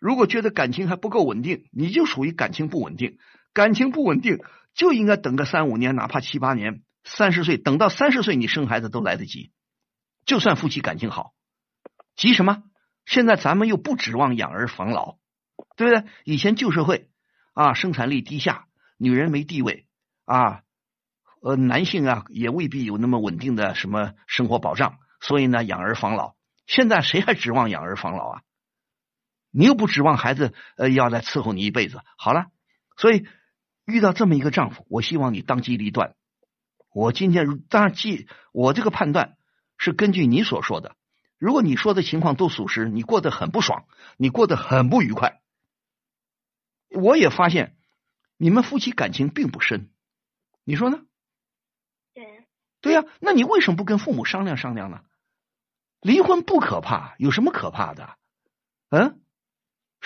[0.06, 3.18] 如果觉得感情还不够稳定，你就属于感情不稳定。
[3.52, 4.38] 感情不稳定
[4.72, 9.50] 就应该等个三五年，哪怕七八年，三十岁等到三十岁你生孩子都来得及。
[10.24, 11.32] 就算夫妻感情好，
[12.14, 12.62] 急什么？
[13.04, 15.16] 现在咱们又不指望养儿防老，
[15.76, 16.04] 对不对？
[16.22, 17.08] 以前旧社会
[17.52, 18.66] 啊，生产力低下，
[18.98, 19.86] 女人没地位
[20.24, 20.60] 啊，
[21.42, 26.36] 呃，男性啊也未必有那么稳定的什么生活保障，所以呢，养儿防老。
[26.68, 28.42] 现在谁还指望养儿防老啊？
[29.56, 32.02] 你又不指望孩子呃要来伺候你一辈子。
[32.18, 32.46] 好了，
[32.96, 33.26] 所以
[33.86, 36.14] 遇到这么一个丈夫，我希望你当机立断。
[36.92, 39.36] 我今天当然记我这个判断。
[39.78, 40.96] 是根据你所说的，
[41.36, 43.84] 如果你说的情况都属实，你过得很不爽，
[44.16, 45.42] 你过得很不愉快。
[46.88, 47.76] 我也发现
[48.38, 49.90] 你们夫妻感情并不深，
[50.64, 51.00] 你说呢？
[52.14, 52.46] 对，
[52.80, 55.02] 对呀，那你为什么不跟父母商量商量呢？
[56.00, 58.16] 离婚不可怕，有什么可怕的？
[58.88, 59.20] 嗯，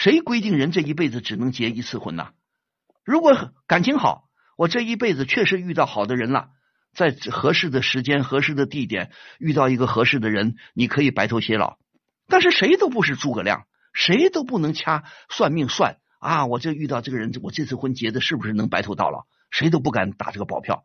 [0.01, 2.31] 谁规定人这一辈子只能结一次婚呢？
[3.05, 6.49] 如果感情好，我这一辈子确实遇到好的人了。
[6.95, 11.77] 在合适的时间、合适的地点遇到一个合适的人，你可以白头偕老。
[12.29, 16.47] 但是谁都不是诸葛亮，谁都不能掐算命算啊！
[16.47, 19.27] 我这遇到这个人，我这次婚结的是不是能白头到老？
[19.51, 20.83] 谁都不敢打这个保票。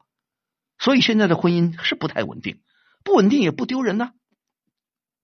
[0.78, 2.60] 所以现在的婚姻是不太稳定，
[3.06, 4.12] 不稳定也不丢人呢，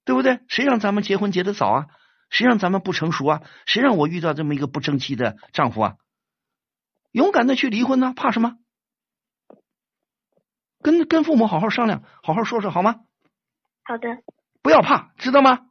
[0.06, 0.40] 对不对？
[0.48, 1.88] 谁让咱们结婚结的早啊？
[2.32, 3.44] 谁让咱们不成熟啊？
[3.68, 5.96] 谁让我遇到这么一个不争气的丈夫啊？
[7.12, 8.14] 勇敢的去离婚呢？
[8.16, 8.58] 怕什么？
[10.82, 13.02] 跟跟父母好好商量，好好说说好吗？
[13.84, 14.24] 好的。
[14.64, 15.68] 不要怕，知道吗？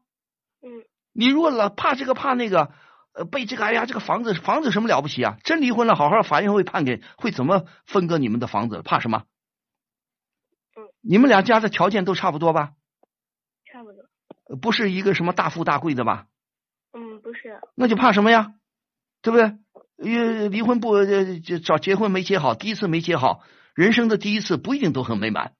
[0.63, 0.85] 嗯。
[1.13, 2.73] 你如果老怕这个怕那个，
[3.13, 5.39] 呃，被这个哎呀，这个房子房子什么了不起啊？
[5.43, 8.83] 真离婚了，好好法院会判给，会怎么分割你们的房子？
[8.83, 9.25] 怕什么？
[10.77, 10.93] 嗯。
[11.01, 12.75] 你们俩家的条件都差不多吧？
[13.65, 14.59] 差不多。
[14.61, 16.27] 不是一个什么大富大贵的吧？
[16.93, 17.61] 嗯，不是。
[17.75, 18.55] 那就怕什么呀？
[19.23, 19.59] 对不对？
[20.03, 20.95] 呃，离婚不
[21.63, 23.43] 找结婚没结好，第一次没结好。
[23.75, 25.55] 人生的第一次不一定都很美满，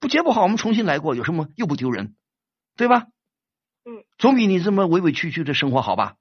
[0.00, 2.16] 不结不好，我们重新来过，有什么又不丢人，
[2.76, 3.06] 对吧？
[3.84, 6.16] 嗯，总比你这么委委屈屈的生活好吧？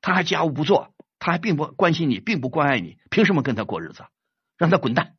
[0.00, 4.04] 他还家务不做，他还并不关心你，并不关爱你，凭什么跟他过日子？
[4.56, 5.16] 让他滚蛋！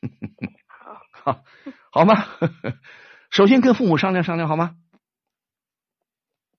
[1.10, 1.44] 好，
[1.90, 2.26] 好吗？
[3.30, 4.76] 首先跟父母商量商量好吗？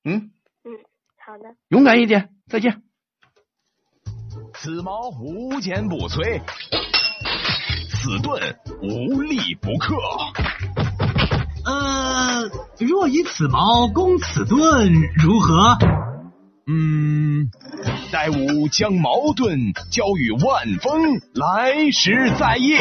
[0.03, 0.31] 嗯嗯，
[1.25, 1.55] 好的。
[1.69, 2.83] 勇敢一点，再见。
[4.53, 6.39] 此矛无坚不摧。
[7.89, 9.95] 此盾无力不克。
[11.65, 12.47] 呃，
[12.77, 15.75] 若以此矛攻此盾，如何？
[16.67, 17.49] 嗯，
[18.11, 22.77] 待吾将矛盾交与万峰，来时再议。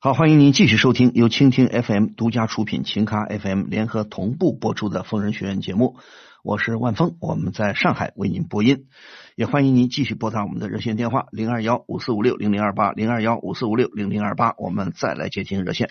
[0.00, 5.96] 好，欢迎您继续收听由蜻蜓 FM 独家出品、秦咖 FM 联合同步播出的《疯人学院》节目。
[6.44, 8.86] 我是万峰，我们在上海为您播音，
[9.34, 15.90] 也欢迎您继续拨打我们的热线电话零二幺五四五六零零二八零二幺五四五六零零二八，我们再来接听热线。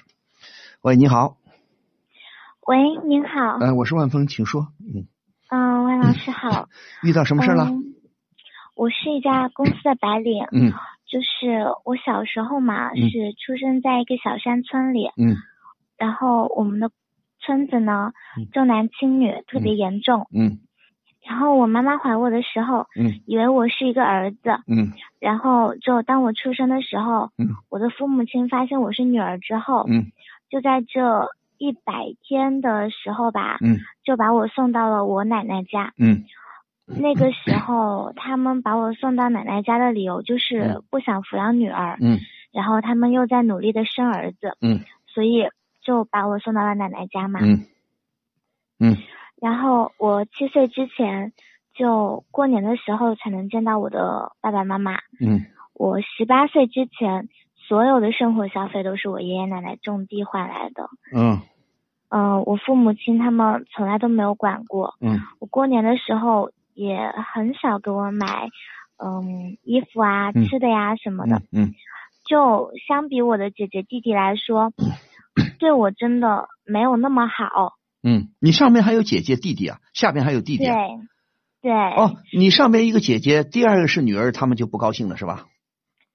[0.81, 1.35] 喂，你好。
[2.65, 2.77] 喂，
[3.09, 3.57] 您好。
[3.59, 4.69] 嗯，我是万峰，请说。
[4.79, 5.05] 嗯。
[5.49, 6.69] 嗯，万老师好。
[7.03, 7.69] 遇到什么事了？
[8.73, 10.45] 我是一家公司的白领。
[10.53, 10.71] 嗯。
[11.07, 15.07] 就是我小时候嘛，是出生在一个小山村里。
[15.17, 15.35] 嗯。
[15.97, 16.91] 然后我们的。
[17.39, 18.11] 村子呢，
[18.51, 20.27] 重男轻女特别严重。
[20.33, 20.57] 嗯。
[21.23, 24.39] 然后我妈妈怀我的时候，嗯，以为我是一个儿子。
[24.67, 24.91] 嗯。
[25.19, 30.11] 然后就当我出生的时候，嗯，我的父母亲发现我是女儿之后，嗯，
[30.49, 35.93] 就在这一百天的时候吧，嗯，就把我送到了我奶奶家。
[35.97, 36.25] 嗯。
[36.87, 41.97] 那个时候，他们把我送到奶奶家的理由就是不想抚养女儿。
[42.01, 42.19] 嗯。
[42.51, 44.57] 然后他们又在努力的生儿子。
[44.61, 44.79] 嗯。
[45.05, 45.49] 所以。
[45.87, 47.39] 就把我送到了奶奶家嘛。
[47.41, 47.63] 嗯。
[48.77, 48.97] 嗯。
[49.41, 51.31] 然后我七岁之前
[51.73, 54.97] 就过年的时候才能见到我的爸爸妈妈。
[55.21, 60.89] 嗯我十八岁之前，所有的生活消费都是我爷爷奶奶种地换来的。
[61.15, 61.39] 嗯
[62.09, 64.95] 嗯、我父母亲他们从来都没有管过。
[64.99, 66.95] 嗯我过年的时候也
[67.33, 68.49] 很少给我买，
[69.03, 71.37] 嗯，衣服啊、嗯吃的呀什么的。
[71.51, 71.73] 嗯嗯
[72.29, 74.71] 就相比我的姐姐弟弟来说，
[75.59, 77.73] 对我真的没有那么好。
[78.03, 80.77] 嗯，你上面还有姐姐弟弟啊，下边还有弟弟对啊。，
[81.61, 85.45] 对，哦，你上面一个姐姐，第二个是女儿，他们就不高兴了是吧？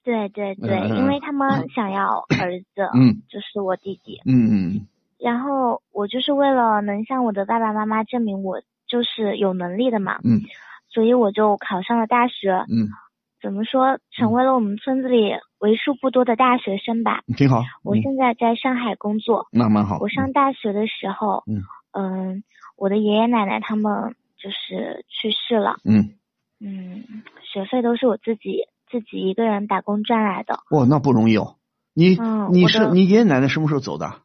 [0.05, 2.05] 对对对，因为他们想要
[2.39, 4.21] 儿子，嗯就是我弟弟。
[4.27, 4.87] 嗯嗯
[5.19, 8.61] 然后我就是为了能向我的爸爸妈妈证明我
[8.93, 10.44] 就是有能力的嘛，嗯
[10.93, 12.52] 所以我就考上了大学。
[12.69, 12.93] 嗯
[13.40, 17.23] 怎么说，成为了我们村子里为数不多的大学生吧。
[17.27, 17.59] 嗯，挺好。
[17.59, 19.48] 嗯我现在在上海工作。
[19.51, 19.98] 那蛮好。
[19.98, 21.59] 我上大学的时候，嗯
[21.90, 22.44] 嗯，
[22.77, 26.14] 我的爷爷奶奶他们就是去世了，嗯，
[26.60, 27.02] 嗯，
[27.43, 30.60] 学费都是我自己自己一个人打工赚来的。
[30.70, 31.56] 哇，那不容易哦。
[31.94, 34.23] 你嗯你是你爷爷奶奶什么时候走的？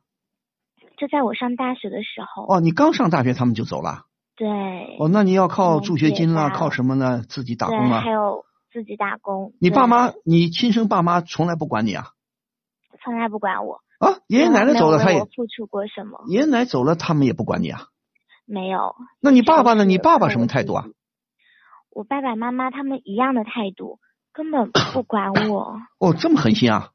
[0.98, 4.06] 就在我上大学的时候，哦，你刚上大学他们就走了。
[4.38, 4.48] 对，
[5.00, 7.24] 哦，那你要靠助学金啦，靠什么呢？
[7.28, 8.12] 自己打，工啊还。
[8.12, 9.54] 有自己打工。
[9.60, 12.12] 你爸妈，你亲生爸妈从来不管你啊？
[13.04, 16.24] 从来不管我，啊，爷爷奶奶走了，他也付出过什么？
[16.28, 17.88] 爷爷奶奶走了，他们也不管你啊？
[18.46, 18.96] 没有。
[19.20, 19.86] 那你爸爸呢？
[19.86, 20.86] 你爸爸什么态度啊？
[21.90, 24.00] 我爸爸妈妈他们一样的态度，
[24.34, 25.80] 根本不 管我。
[25.98, 26.92] 哦，这么狠心啊？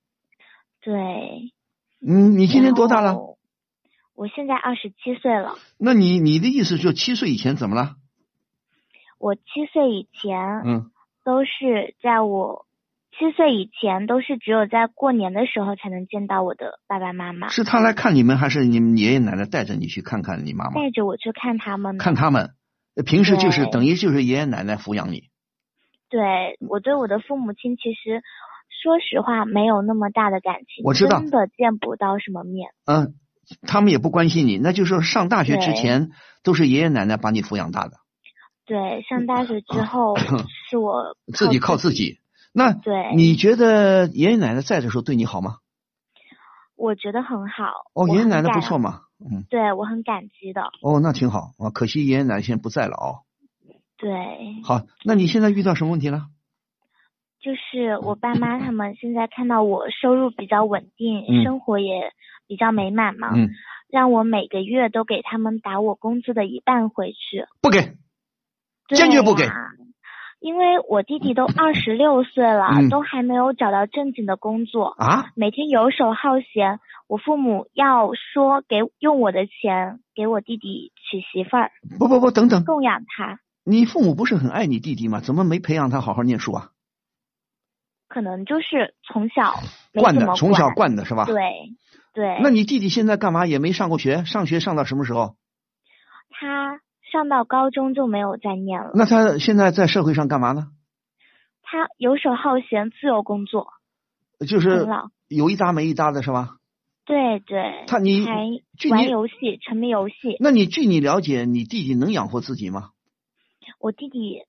[0.81, 1.53] 对。
[2.07, 3.17] 嗯，你今年多大了？
[4.15, 5.55] 我现在二十七岁了。
[5.79, 7.97] 那你你的意思就七岁以前怎么了？
[9.19, 10.91] 我七岁以前，嗯，
[11.25, 12.67] 都是在我
[13.13, 20.75] 七岁以前都是只有在过年的时候才能见到我的爸爸妈妈，是他来看你们，还是你们爷爷奶奶带着你去看看你妈妈？
[20.75, 22.03] 带着我去看他们呢。
[22.03, 22.51] 看他们，
[22.97, 25.31] 呃平时就是等于就是爷爷奶奶抚养你。
[26.09, 28.23] 对我对我的父母亲，其实
[28.83, 32.71] 说实话没有那么大的感情，我知道真的见不到什么面。
[32.87, 33.15] 嗯，
[33.63, 36.11] 他们也不关心你，那就是说上大学之前
[36.43, 37.99] 都是爷爷奶奶把你抚养大的，
[38.65, 40.17] 对，上大学之后
[40.71, 42.19] 是我自己靠自己。
[42.55, 45.57] 那对你觉得爷爷奶奶在的时候对你好吗？
[46.77, 47.65] 我觉得很好。
[47.95, 50.63] 哦，爷爷奶奶不错嘛，嗯，对我很感激的。
[50.83, 51.71] 哦，那挺好啊。
[51.71, 53.23] 可惜爷爷奶奶现在不在了哦。
[53.97, 54.11] 对，
[54.65, 56.27] 好，那你现在遇到什么问题了？
[57.41, 62.13] 就是我爸妈他们现在看到我收入比较稳定，嗯生活也
[62.53, 63.49] 比较美满嘛，嗯，
[63.89, 67.47] 让我每个月都给他们打我工资的一半回去。
[67.63, 67.95] 不给，
[68.95, 69.49] 坚决不给
[70.39, 75.31] 因为我弟弟都二十六岁了，嗯都还没有找到正经的工作，啊？
[75.35, 76.79] 每天游手好闲。
[77.07, 85.21] 我父母要说给用我的钱给我弟弟娶媳妇儿，不不不，等等，供养他，你父母不是很爱你弟弟吗？
[85.21, 86.69] 怎么没培养他好好念书啊？
[88.09, 89.55] 可能就是从小
[89.95, 91.25] 惯的，从小惯的是吧？。
[91.25, 91.35] 对
[92.13, 92.39] 对。
[92.43, 93.47] 那你弟弟现在干嘛？
[93.47, 95.37] 也没上过学，上学上到什么时候？
[96.31, 96.81] 他
[97.13, 98.91] 上到高中就没有再念了。
[98.95, 100.69] 那他现在在社会上干嘛呢？
[101.63, 103.69] 他游手好闲，自由工作。
[104.47, 104.87] 就是
[105.29, 106.57] 有一搭没一搭的是吧？
[107.05, 107.85] 对对。
[107.87, 108.49] 他你还
[108.91, 110.37] 玩游戏，沉迷游戏。
[110.41, 112.91] 那你据你了解，你弟弟能养活自己吗？
[113.79, 114.43] 我弟弟，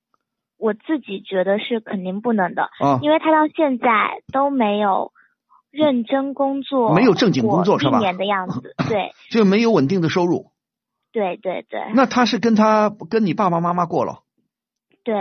[0.58, 5.12] 我自己觉得是肯定不能的，啊因为他到现在都没有
[5.74, 8.76] 认真工作，没有正经工作是吧一年的样子。
[8.88, 10.52] 对就没有稳定的收入。
[11.12, 11.82] 对对对。
[11.96, 14.20] 那他是跟他跟你爸爸妈妈过了？
[15.04, 15.16] 对，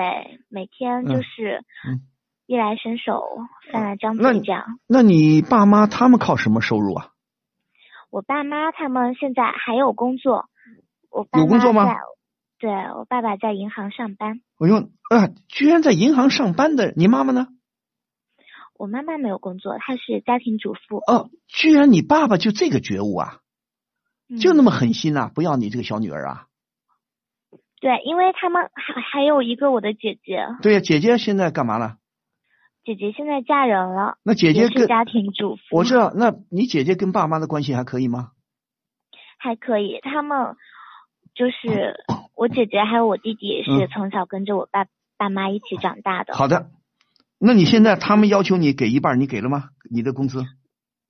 [0.48, 2.02] 每天就是嗯
[2.46, 3.24] 衣来伸手，
[3.72, 4.78] 饭来张那嘴这样。
[4.86, 7.08] 那你爸妈他们靠什么收入啊？
[8.10, 10.44] 我爸妈他们现在还有工作，
[11.10, 11.88] 我爸有工作吗？
[12.58, 14.76] 对我爸爸在银行上班，哎呦，
[15.08, 17.48] 啊，居然在银行上班的，你妈妈呢？
[18.82, 20.96] 我妈妈没有工作，她是家庭主妇。
[21.06, 23.38] 哦，居然你爸爸就这个觉悟啊，
[24.28, 26.46] 嗯就那么狠心呐、不要你这个小女儿啊？
[27.80, 31.98] 对，因为他们还还有一个我的姐姐，对呀、姐姐现在干嘛了？
[32.82, 38.32] 姐姐现在嫁人了，那姐姐也是家庭主妇，我知道，那你姐姐跟爸妈的关系还可以吗？
[39.38, 40.00] 还可以。
[40.02, 40.56] 他们
[41.36, 42.02] 就是
[42.34, 44.86] 我姐姐还有我弟弟也是嗯从小跟着我爸、
[45.16, 46.34] 爸妈一起长大的。
[46.34, 46.70] 好的，
[47.44, 49.70] 那你现在他们要求你给一半，你给了吗？
[49.90, 50.44] 你的工资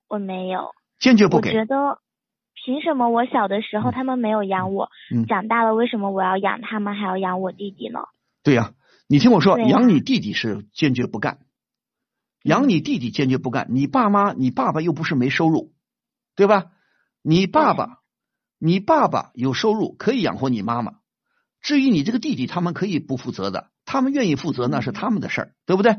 [0.09, 1.51] 我没有，坚决不给。
[1.51, 1.99] 我觉得
[2.55, 7.99] 凭什么我小的时候他们没有养我，嗯长大了为什么我要养他们还要养我弟弟呢？
[8.41, 8.73] 对呀、
[9.07, 11.37] 你听我说，养你弟弟是坚决不干，
[12.41, 13.67] 养你弟弟坚决不干。
[13.69, 15.71] 你爸妈，你爸爸又不是没收入，
[16.35, 16.71] 对吧？
[17.21, 17.99] 你爸爸，
[18.57, 20.95] 你爸爸有收入可以养活你妈妈，
[21.61, 25.95] 至于你这个弟弟，他们可以不负责的，他们愿意负责那是他们的事儿，对不对？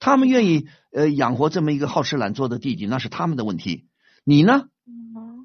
[0.00, 3.86] 他们愿意呃养活这么一个好吃懒做的弟弟，那是他们的问题。
[4.24, 4.64] 你呢？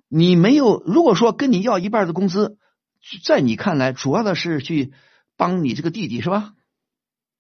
[0.07, 2.57] 你没有，如果说跟你要一半的工资，
[3.23, 4.93] 在你看来，主要的是去
[5.35, 6.53] 帮你这个弟弟是吧？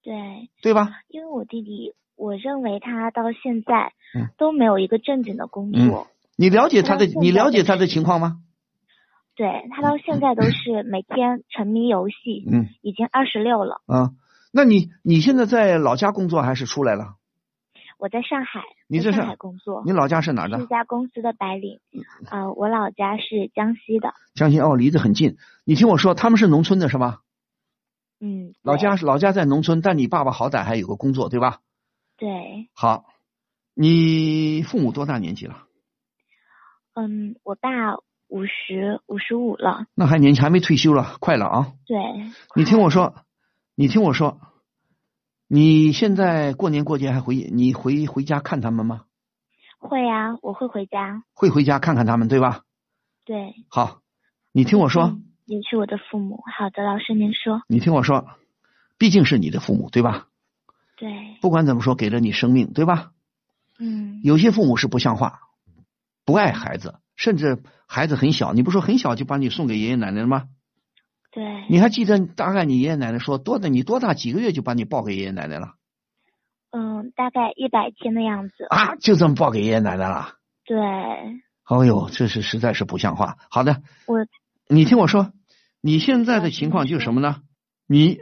[0.03, 0.89] 对，对吧？
[1.07, 8.41] 因为我弟弟，我认为他到现在嗯都没有一个正经的工嗯作。，你了解他的，你了解他的情况吗？
[9.35, 13.81] 对他到现在都是每天沉迷游戏，嗯已经二十六了。
[13.85, 14.11] 啊，
[14.55, 17.15] 那你你现在在老家工作还是出来了？
[17.97, 19.83] 我在上海，你在上海工作。
[19.85, 20.65] 你老家是哪儿是一？
[20.67, 21.81] 家公司的白领。
[22.31, 24.13] 呃，我老家是江西的。
[24.33, 25.35] 江西哦，离得很近。
[25.65, 27.19] 你听我说，他们是农村的是吧？
[28.21, 31.59] 嗯，老家老家在农村，但你爸爸好歹还有个工作，对吧？
[32.15, 33.03] 对，好，
[33.73, 35.63] 你父母多大年纪了？
[36.93, 37.69] 嗯，我爸
[38.29, 39.85] 五十五十五了。
[39.95, 41.73] 那还年轻，还没退休了，快了啊！
[41.85, 41.97] 对，
[42.55, 43.24] 你听我说，
[43.77, 44.39] 你听我说，
[45.49, 49.03] 你现在过年过节还回你回回家看他们吗？
[49.77, 51.23] 会啊，我会回家。
[51.33, 52.61] 会回家看看他们，对吧？
[53.25, 53.99] 对，好，
[54.53, 56.41] 你听我说，你是我的父母。
[56.57, 57.63] 好的，老师您说。
[57.67, 58.25] 你听我说，
[58.97, 60.27] 毕竟是你的父母，对吧？
[60.95, 63.11] 对，不管怎么说，给了你生命，对吧？
[63.77, 65.41] 嗯，有些父母是不像话，
[66.23, 70.47] 不爱孩子，甚至孩子很小，你不说很小就把你送给爷爷奶奶了吗？
[71.35, 75.73] 对，你还记得大概你爷爷奶奶说多的，你多大几个月就把你抱给爷爷奶奶了
[76.71, 78.65] 嗯，大概一百天的样子。
[78.69, 78.95] 啊？
[78.95, 80.35] 就这么抱给爷爷奶奶了？
[80.63, 83.37] 对，哎呦，这是实在是不像话。
[83.49, 84.25] 好的，我
[84.69, 85.33] 你听我说，
[85.81, 87.41] 你现在的情况就是什么呢？
[87.85, 88.21] 你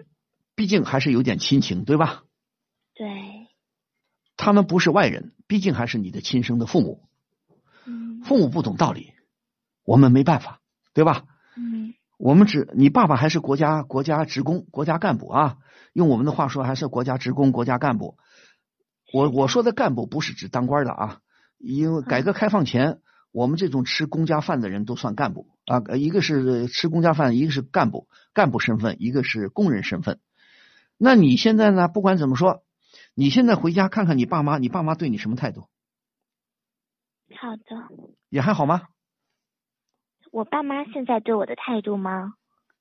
[0.56, 2.24] 毕竟还是有点亲情，对吧？
[2.96, 3.08] 对，
[4.38, 7.04] 他们不是外人，毕竟还是你的亲生的父母。
[7.86, 9.14] 嗯父母不懂道理，
[9.86, 10.62] 我们没办法，
[10.94, 11.26] 对吧？
[11.56, 11.94] 嗯
[12.24, 15.58] 我们只你爸爸还是国家国家职工、国家干部啊，
[15.92, 18.18] 用我们的话说还是国家职工、国家干部。
[19.12, 21.20] 我我说的干部不是指当官的啊，
[21.58, 23.02] 因为改革开放前，
[23.34, 30.22] 我们这种吃公家饭的人都算干部啊，呃一个是吃公家饭，一个是干部，干部身份，一个是工人身份。
[30.98, 31.90] 那你现在呢？
[31.90, 32.64] 不管怎么说，
[33.14, 35.68] 你现在回家看看你爸妈，你爸妈对你什么态度？
[37.36, 37.66] 好的。
[38.30, 38.84] 也还好吗？
[40.34, 42.34] 我爸妈现在对我的态度吗？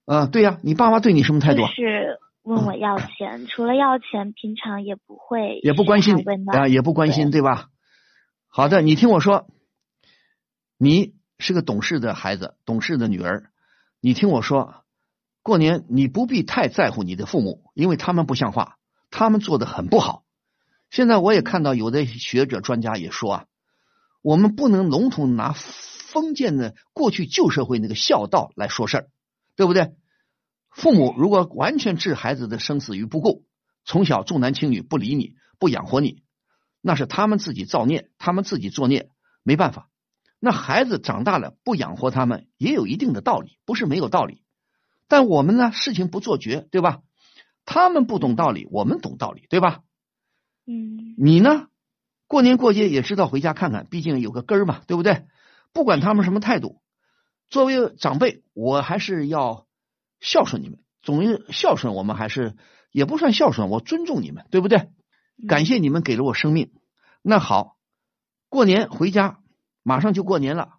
[0.06, 1.66] 嗯、对呀、你爸妈对你什么态度？
[1.66, 6.16] 是问我要钱，除了要钱，平常也不会也不关心
[6.48, 7.68] 啊，也不关心，对吧？
[8.48, 9.48] 好的，你听我说，
[10.78, 13.50] 你是个懂事的孩子，懂事的女儿。
[14.00, 14.84] 你听我说，
[15.42, 18.78] 过年你不必太在乎你的父母，因为他们不像话，
[19.10, 20.24] 他们做的很不好。
[20.88, 23.44] 现在我也看到有的学者专家也说啊，
[24.22, 29.08] 我们不能笼统拿封建的过去旧社会那个孝道来说事儿，
[29.56, 29.94] 对不对？
[30.70, 33.44] 父母如果完全置孩子的生死于不顾，
[33.84, 36.22] 从小重男轻女，不理你，不养活你，
[36.80, 39.10] 那是他们自己造孽，他们自己作孽，
[39.42, 39.90] 没办法。
[40.38, 44.42] 那孩子长大了不养活他们，也有一定的道理，不是没有道理。
[45.08, 47.02] 但我们呢，事情不做绝，对吧？
[47.64, 49.82] 他们不懂道理，我们懂道理，对吧？
[50.66, 51.68] 嗯你呢？
[52.32, 55.26] 过年过节也知道回家看看，毕竟有个根儿嘛，对不对？
[55.74, 56.80] 不管他们什么态度，
[57.50, 59.66] 作为长辈，我还是要
[60.18, 60.78] 孝顺你们。
[61.02, 62.56] 总之，孝顺我们还是
[62.90, 64.88] 也不算孝顺，我尊重你们，对不对？
[65.46, 66.72] 感谢你们给了我生命。
[67.20, 67.76] 那好，
[68.48, 69.40] 过年回家，
[69.82, 70.76] 马上就过年了，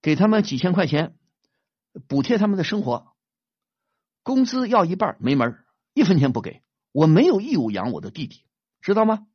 [0.00, 1.14] 给他们几千块钱，
[2.08, 3.12] 补贴他们的生活，
[4.24, 5.64] 工资要一半没门儿
[5.94, 8.42] 一分钱不给，我没有义务养我的弟弟，
[8.80, 9.28] 知道吗？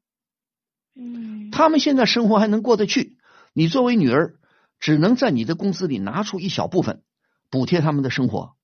[0.98, 3.18] 嗯他们现在生活还能过得去，
[3.54, 4.36] 你作为女儿，
[4.80, 7.04] 只能在你的工资里拿出一小部分
[7.50, 8.56] 补贴他们的生活。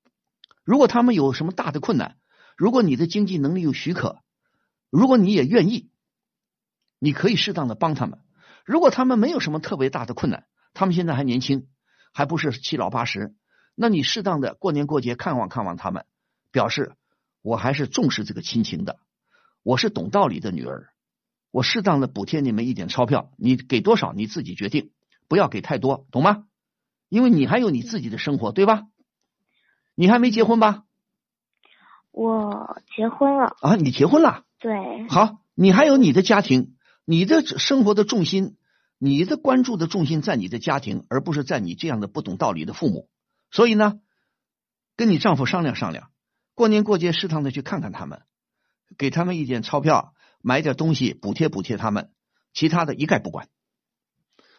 [0.64, 2.18] 如果他们有什么大的困难，
[2.56, 4.20] 如果你的经济能力有许可，
[4.90, 5.90] 如果你也愿意，
[7.00, 8.20] 你可以适当的帮他们。
[8.66, 11.68] 如果他们没有什么特别大的困难，他们现在还年轻，
[12.14, 13.36] 还不是七老八十，
[13.76, 16.06] 那你适当的过年过节看望看望他们，
[16.52, 16.94] 表示
[17.42, 19.00] 我还是重视这个亲情的，
[19.64, 20.93] 我是懂道理的女儿。
[21.54, 24.90] 我适当的补贴你们一点钞票，你给多少你自己决定，
[25.28, 26.46] 不要给太多，懂吗？
[27.10, 28.88] 因为你还有你自己的生活，对吧？
[29.94, 30.86] 你还没结婚吧？
[32.10, 36.76] 我结婚了，啊，你结婚了，对，好，你还有你的家庭，
[37.06, 38.58] 你的生活的重心，
[38.98, 43.10] 你的关注的重心在你的家庭，而不是在你这样的不懂道理的父母。
[43.52, 44.00] 所以呢，
[44.96, 46.10] 跟你丈夫商量商量，
[46.56, 48.24] 过年过节适当的去看看他们，
[48.98, 50.13] 给他们一点钞票，
[50.44, 52.12] 买点东西补贴补贴他们，
[52.54, 53.48] 其他的一概不管。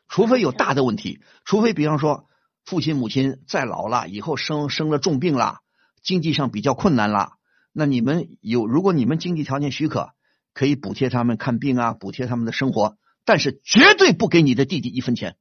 [0.08, 2.26] 除非有大的问题，除非比方说
[2.64, 5.58] 父亲母亲再老了，以后生生了重病了，
[6.02, 7.34] 经济上比较困难了，
[7.70, 10.14] 那你们有如果你们经济条件许可，
[10.54, 12.96] 可以补贴他们看病啊，补贴他们的生活，
[13.26, 15.36] 但是绝对不给你的弟弟一分钱，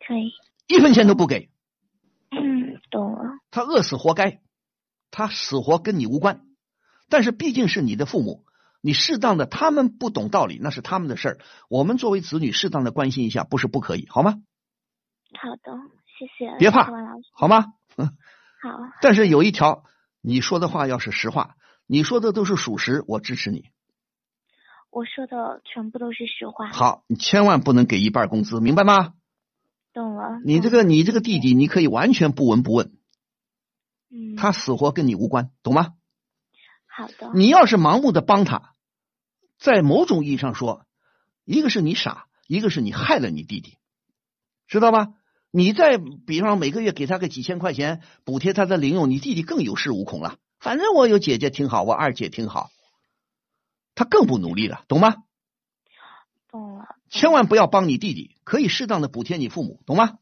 [0.00, 0.32] 可以，
[0.66, 1.50] 一分钱都不给。
[2.30, 3.38] 嗯，懂了。
[3.50, 4.40] 他饿死活该，
[5.10, 6.46] 他死活跟你无关。
[7.08, 8.45] 但是毕竟是你的父母，
[8.86, 11.38] 你适当的，他们不懂道理那是他们的事儿。
[11.68, 14.34] 我们作为子女，适当的关心一下，不是不可以，好吗？
[15.34, 15.72] 好的，
[16.16, 16.56] 谢谢。
[16.56, 16.88] 别怕，
[17.32, 17.72] 好吗？
[17.96, 18.06] 嗯
[18.62, 18.78] 好。
[19.02, 19.82] 但是有一条，
[20.20, 21.56] 你说的话要是实话，
[21.88, 23.64] 你说的都是属实，我支持你。
[24.90, 26.68] 我说的全部都是实话。
[26.68, 29.14] 好，你千万不能给一半工资，明白吗？
[29.92, 30.38] 懂了。
[30.44, 32.92] 你这个，你这个弟弟，你可以完全不闻不问。
[34.12, 34.36] 嗯。
[34.36, 35.94] 他死活跟你无关，懂吗？
[36.86, 37.32] 好的。
[37.34, 38.75] 你要是盲目的帮他，
[39.58, 40.86] 在某种意义上说，
[41.44, 43.78] 一个是你傻，一个是你害了你弟弟，
[44.66, 45.08] 知道吧？
[45.50, 50.36] 你再比方每个月给他个几千块钱补贴他的零用，你弟弟更有恃无恐了。
[50.60, 52.70] 反正我有姐姐挺好，我二姐挺好，
[53.94, 55.14] 他更不努力了，懂吗？
[56.50, 56.84] 懂了。
[57.08, 60.18] 千万不要帮你弟弟，可以适当的补贴你父母，懂吗？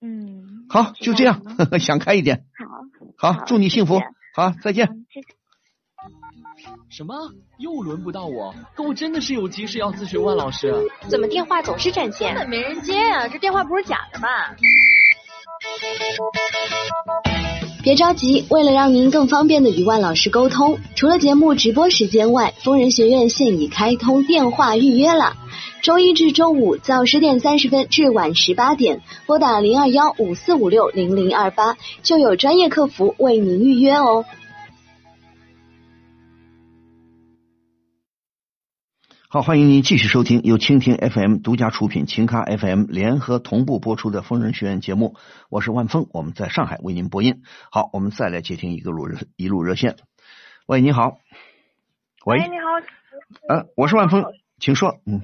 [0.00, 0.66] 嗯。
[0.68, 1.42] 好，就这样，
[1.80, 2.46] 想开一点。
[3.18, 3.32] 好。
[3.32, 4.00] 好，祝你幸福。
[4.34, 5.05] 好，再见。
[6.88, 7.14] 什么？
[7.58, 8.54] 又轮不到我？
[8.74, 10.74] 可我真的是有急事要咨询万老师。
[11.08, 12.34] 怎么电话总是占线？
[12.34, 13.28] 根本没人接啊！
[13.28, 14.54] 这电话不是假的吧？
[17.82, 25.36] 别着急，为了让您更方便的与万老师沟通，除了节目直播时间外，疯人学院现已开通电话预约了。
[25.82, 34.24] 周一至周五早十点三十分至晚十八点，拨打零二幺五四五六零零二八，就有专业客服为您预约哦。
[39.36, 45.14] 好，欢迎您继续收听由蜻蜓 FM 独家出品、秦咖 FM 联合同步播出的《疯人学院》节目。
[45.50, 47.42] 我是万峰，我们在上海为您播音。
[47.70, 49.96] 好，我们再来接听一个路热一路热线。
[50.64, 51.18] 喂，你好。
[52.24, 52.70] 喂，你好。
[53.54, 54.24] 呃，我是万峰，
[54.58, 55.00] 请说。
[55.04, 55.20] 嗯。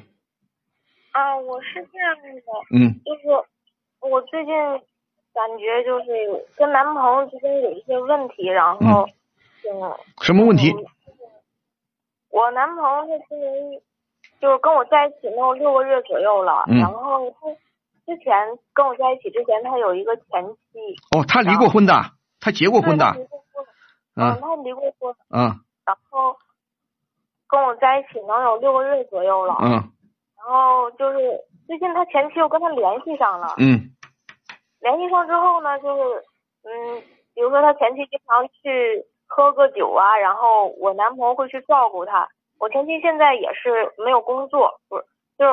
[1.13, 2.29] 啊，我是这样的。
[2.71, 3.01] 嗯。
[3.07, 3.23] 就是
[4.03, 9.09] 我最近感觉就是跟男朋友之间有一些问题，然后
[9.65, 9.97] 嗯。
[10.21, 10.71] 什么问题？
[12.29, 13.81] 我男朋友他今年。
[14.43, 17.47] 就是跟我在一起能有六个月左右了，嗯、然后他
[18.05, 18.35] 之前
[18.75, 20.43] 跟我在一起之前，他有一个前
[20.73, 20.81] 妻。
[21.15, 21.95] 哦，他离过婚的，
[22.41, 23.07] 他结过婚的。
[24.17, 25.15] 嗯，他离过婚。
[25.31, 25.63] 嗯。
[25.87, 26.35] 然后
[27.47, 29.55] 跟我在一起能有六个月左右了。
[29.63, 29.71] 嗯。
[30.37, 31.19] 然后就是
[31.69, 33.55] 最近他前妻又跟他联系上了。
[33.59, 33.95] 嗯。
[34.81, 36.03] 联系上之后呢，就是
[36.65, 37.01] 嗯，
[37.33, 42.29] 比如说他前妻经常去喝个酒啊，然后我男朋友会去照顾他。
[42.63, 45.05] 我前妻现在也是没有工作，不是，
[45.37, 45.53] 就是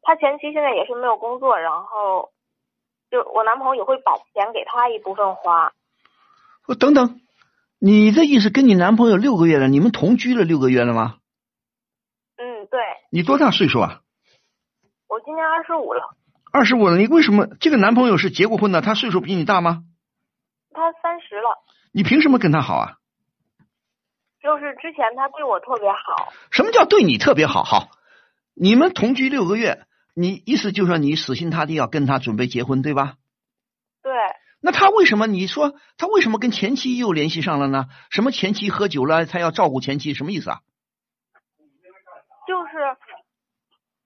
[0.00, 2.30] 他前妻现在也是没有工作，然后
[3.10, 5.74] 就我男朋友也会把钱给他一部分花。
[6.66, 7.20] 我等等，
[7.78, 11.16] 你的意思跟你男朋友六个月了，你们同居了六个月了吗？
[12.36, 12.80] 嗯，对。
[13.10, 14.00] 你多大岁数啊？
[15.08, 16.16] 我今年二十五了。
[16.50, 18.80] 二十五了，你为什么这个男朋友是结过婚的？
[18.80, 19.84] 他岁数比你大吗？
[20.72, 21.58] 他三十了。
[21.92, 22.96] 你凭什么跟他好啊？
[24.42, 26.32] 就是之前他对我特别好。
[26.50, 27.62] 什么叫对你特别好？
[27.62, 27.90] 好，
[28.54, 33.14] 你们同居六个月，你意思就是说你死心塌地要跟他准备结婚，对吧？
[34.02, 34.12] 对。
[34.60, 35.26] 那他为什么？
[35.26, 37.86] 你说他为什么跟前妻又联系上了呢？
[38.10, 40.58] 什么前妻喝酒了，他要照顾前妻，什么意思啊？
[42.46, 42.72] 就是，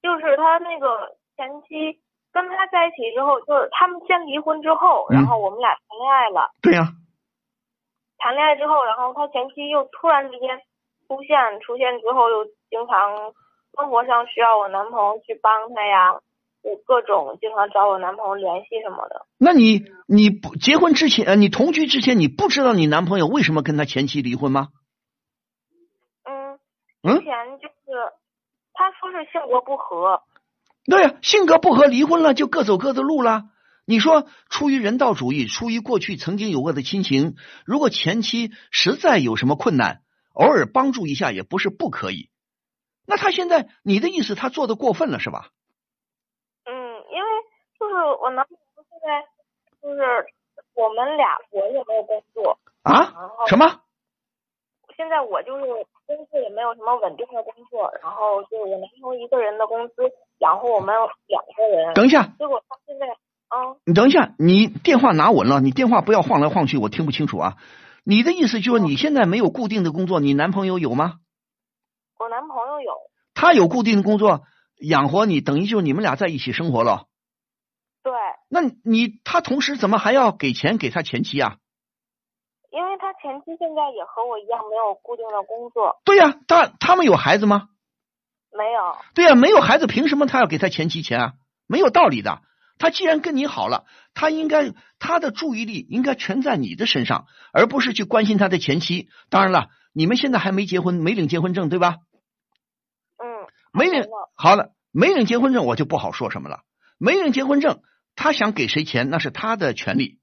[0.02, 2.00] 就是他那个前妻
[2.32, 6.52] 跟他在一起之后，就是他们先离婚之后，然后我们俩谈恋爱了。
[6.60, 7.05] 对呀、啊。
[8.18, 10.58] 谈恋爱之后，然后他前妻又突然之间
[11.06, 13.32] 出现，出现之后又经常
[13.76, 16.14] 生活上需要我男朋友去帮他呀，
[16.62, 19.26] 就各种经常找我男朋友联系什么的。
[19.38, 24.68] 那你你不结婚之前，呃，你同居之前，你不知道你男朋友为什么跟他前妻离婚吗？
[26.24, 26.58] 嗯，
[27.02, 28.12] 嗯之前就是
[28.72, 30.22] 他说是性格不合。
[30.88, 33.42] 对呀、啊，性格不合，离婚了就各走各的路了。
[33.88, 40.02] 你说，出于人道主义，出于过去曾经有过的亲情，如果前期实在有什么困难，
[40.34, 42.28] 偶尔帮助一下也不是不可以。
[43.06, 45.50] 那他现在，你的意思他做的过分了是吧？
[46.64, 46.74] 嗯，
[47.14, 47.28] 因为
[47.78, 49.22] 就是我男朋友现在
[49.80, 50.02] 就是
[50.74, 53.14] 我们俩我也没有工作啊？
[53.46, 53.82] 什么？
[54.96, 55.62] 现在我就是
[56.06, 60.92] 工作也没有什么稳定的工作，然后就是我男朋友一个人的工资养活我们
[61.28, 61.94] 两个人。
[61.94, 63.06] 等一下，结果他现在。
[63.48, 67.56] 嗯，你等一下，你电话拿稳了，你电话不要晃来晃去，我听不清楚啊。
[68.04, 71.14] 你的意思就是你现在没有固定的工作，你男朋友有吗？
[72.18, 72.92] 我男朋友有。
[73.34, 74.42] 他有固定的工作
[74.76, 76.92] 养活你，等于就是你们俩在一起生活了。
[76.92, 77.06] 哦。，
[78.02, 78.12] 对。
[78.48, 81.56] 那你他同时怎么还要给钱给他前妻啊？
[82.70, 86.00] 因为他前妻现在也和我一样没有固定的工作。
[86.04, 87.68] 对呀、他他们有孩子吗？
[88.50, 88.96] 没有。
[89.14, 91.32] 对呀、没有孩子，凭什么他要给他前妻钱啊？
[91.66, 92.40] 没有道理的。
[92.78, 93.84] 他既然跟你好了，
[94.14, 99.08] 他应该他的注意力应该全在你的身上，而不是去关心他的前妻。
[99.30, 101.96] 当然了，你们现在还没结婚，没领结婚证，对吧？
[103.18, 103.46] 嗯。
[103.72, 104.04] 没领
[104.34, 106.60] 好了，没领结婚证，我就不好说什么了。
[106.98, 107.82] 没领结婚证，
[108.14, 110.18] 他想给谁钱那是他的权利，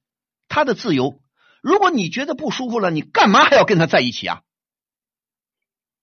[0.47, 1.19] 他的自由。
[1.61, 4.41] 如果你觉得不舒服了，你干嘛还要跟他在一起啊？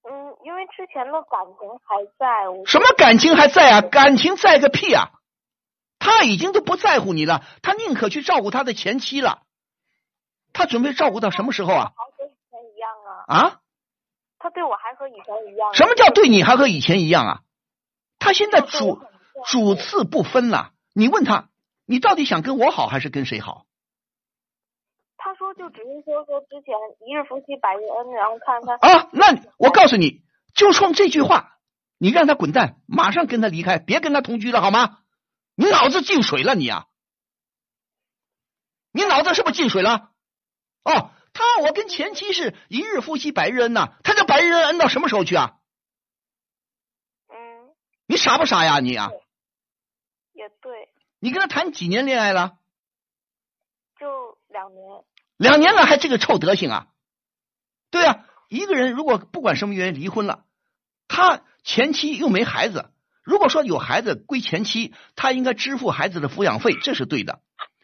[0.03, 0.13] 嗯，
[0.45, 2.65] 因为之前的感情还在。
[2.67, 3.81] 什么感情还在啊？
[3.81, 5.11] 感情在个屁啊！
[6.01, 9.43] 他已经都不在乎你了，他宁可去照顾他的前妻了。
[10.53, 11.93] 他准备照顾到什么时候啊？
[11.95, 13.13] 还和以前一样啊。
[13.29, 13.61] 啊？
[14.39, 15.73] 他对我还和以前一样。
[15.75, 17.41] 什么叫对你还和以前一样啊？
[18.19, 19.01] 他现在主
[19.47, 20.73] 主次不分了。
[20.95, 21.51] 你问他，
[21.85, 23.67] 你到底想跟我好还是跟谁好？
[25.19, 26.75] 他说就只是说说之前
[27.07, 30.23] 一日夫妻百日恩，然后看看啊，那我告诉你，
[30.55, 31.59] 就冲这句话，
[31.99, 34.97] 你让他滚蛋，马上跟他离开，别跟他同居了，好吗？
[35.61, 36.87] 你脑子进水了你啊！
[38.93, 40.11] 你脑子是不是进水了？
[40.85, 45.59] 哦，他我跟前妻是一日夫妻百日恩呐、他这百日恩恩到什么时候去啊？
[47.29, 47.75] 嗯。
[48.07, 49.11] 你傻不傻呀你啊？
[50.33, 50.89] 也对。
[51.19, 52.57] 你跟他谈几年恋爱了？
[53.99, 55.05] 就两年。
[55.37, 56.87] 两年了还这个臭德行啊？
[57.91, 60.47] 对啊，一个人如果不管什么原因离婚了，
[61.07, 62.91] 他前妻又没孩子，
[63.23, 67.41] 如果说有孩子归前妻，他应该支付孩子的抚养费，这是对的。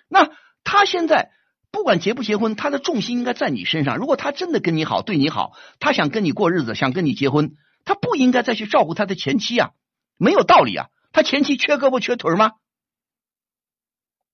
[0.08, 0.30] 那
[0.64, 1.30] 他现在
[1.70, 3.96] 不管结不结婚，他的重心应该在你身上。
[3.96, 9.70] 如果他真的跟你好，对你好，他想跟你过日子，想跟你结婚，他不应该再去照顾他的前妻啊，
[10.16, 10.88] 没有道理啊。
[11.12, 12.52] 他前妻缺胳膊缺腿吗？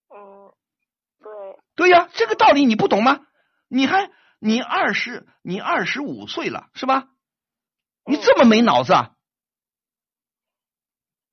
[0.09, 0.53] 嗯，
[1.21, 1.31] 对。
[1.75, 3.21] 对呀、这个道理你不懂吗？
[3.69, 7.09] 你还你二十你二十五岁了是吧？
[8.05, 9.13] 你这么没脑子啊！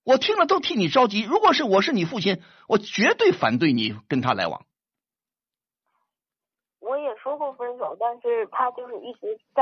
[0.09, 1.21] 我听了都替你着急。
[1.21, 4.65] 如果是我是你父亲，我绝对反对你跟他来往。
[6.79, 9.61] 我也说过分手，但是他就是一直在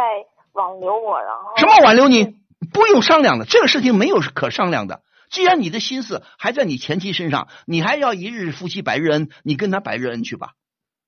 [0.53, 2.37] 挽留我，然后什么挽留你？
[2.71, 5.03] 不用商量的，这个事情没有可商量的。
[5.29, 10.53] 既然你的心思还在你前妻身上，你还要一日夫妻百日恩，你跟他百日恩去吧。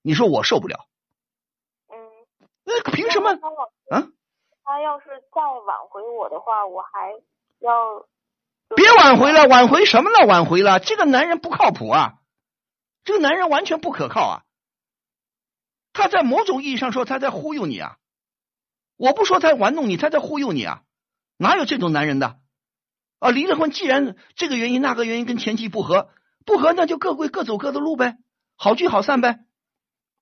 [0.01, 0.85] 你说我受不了。
[1.87, 1.95] 嗯。
[2.65, 3.31] 那凭什么？
[3.89, 4.03] 啊？
[4.65, 7.13] 他要是再挽回我的话，我还
[7.59, 8.05] 要。
[8.75, 10.25] 别挽回了，挽回什么了？
[10.25, 12.15] 挽回了，这个男人不靠谱啊！
[13.03, 14.43] 这个男人完全不可靠啊！
[15.93, 17.97] 他在某种意义上说，他在忽悠你啊！
[18.95, 20.83] 我不说他玩弄你，他在忽悠你啊！
[21.37, 22.39] 哪有这种男人的？
[23.19, 26.11] 啊，离了婚，既然这个原因那个原因跟前妻不和，
[26.45, 28.17] 不和那就各归各走各的路呗，
[28.55, 29.39] 好聚好散呗。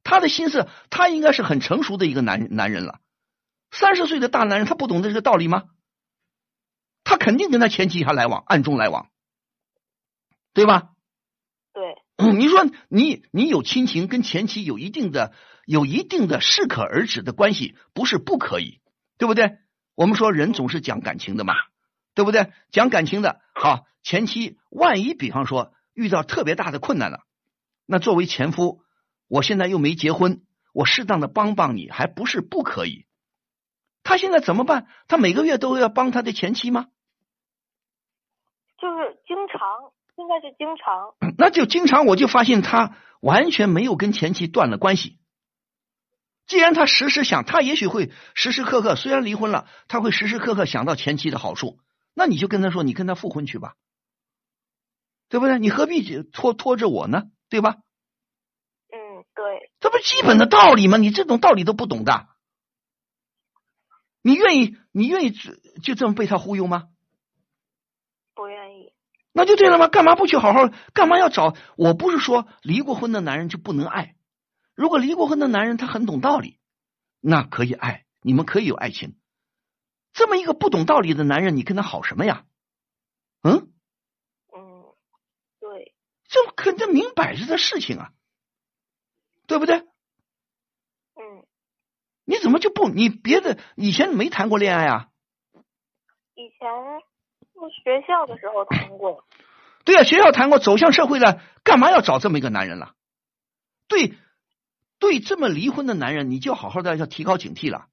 [0.04, 3.02] 他的心思，他应该是很成熟的一个男男人了。
[3.72, 5.66] 三十岁的大男人，他不懂得这个道理吗？
[7.10, 9.08] 他肯定跟他前妻还来往，暗中来往，
[10.54, 10.90] 对吧？
[11.72, 11.96] 对。
[12.18, 15.32] 嗯，你说你你有亲情，跟前妻有一定的
[15.66, 18.82] 有一定的适可而止的关系，不是不可以，
[19.18, 19.58] 对不对？
[19.96, 21.54] 我们说人总是讲感情的嘛，
[22.14, 22.52] 对不对？
[22.72, 27.22] 讲感情的，好，前妻万一比方说遇到特别大的困难了，
[27.86, 28.82] 那作为前夫，
[29.30, 30.42] 我现在又没结婚，
[30.74, 33.06] 我适当的帮帮你，还不是不可以。
[34.04, 34.88] 他现在怎么办？
[35.08, 36.88] 他每个月都要帮他的前妻吗？
[38.78, 41.16] 就是经常，现在是经常。
[41.38, 45.20] 那就经常，我就发现他完全没有跟前妻断了关系。
[46.46, 51.80] 既然他时时想，他也许会时时刻刻，虽然离婚了，他会时时刻刻想到前妻的好处。
[52.14, 53.76] 那你就跟他说，你跟他复婚去吧，
[55.30, 55.60] 对不对？
[55.60, 57.24] 你何必拖拖着我呢？
[57.50, 57.76] 对吧？
[58.90, 59.72] 嗯，对。
[59.80, 60.98] 这不基本的道理吗？
[60.98, 62.28] 你这种道理都不懂的，
[64.22, 65.32] 你愿意你愿意
[65.84, 66.90] 就这么被他忽悠吗？
[69.38, 69.88] 那就对了吗？
[69.88, 70.68] 干嘛不去好好？
[70.96, 71.56] 干嘛要找？
[71.76, 74.16] 我不是说离过婚的男人就不能爱。
[74.74, 76.58] 如果离过婚的男人他很懂道理，
[77.22, 79.16] 那可以爱，你们可以有爱情。
[80.12, 82.46] 这么一个不懂道理的男人，你跟他好什么呀？
[83.44, 83.72] 嗯
[84.52, 84.96] 嗯，
[85.60, 85.94] 对，
[86.28, 88.14] 这肯定明摆着的事情啊，
[89.46, 89.78] 对不对？
[89.78, 91.46] 嗯，
[92.26, 92.90] 你怎么就不？
[92.90, 95.10] 你别的以前没谈过恋爱啊？
[96.34, 96.68] 以前
[97.70, 99.24] 学校的时候谈过。
[99.86, 102.94] 对呀、学校谈过，走向社会了，干嘛要找这么一个男人了？
[103.88, 104.16] 对。
[105.00, 107.86] 对这么离婚的男人，你就好好的要提高警惕了。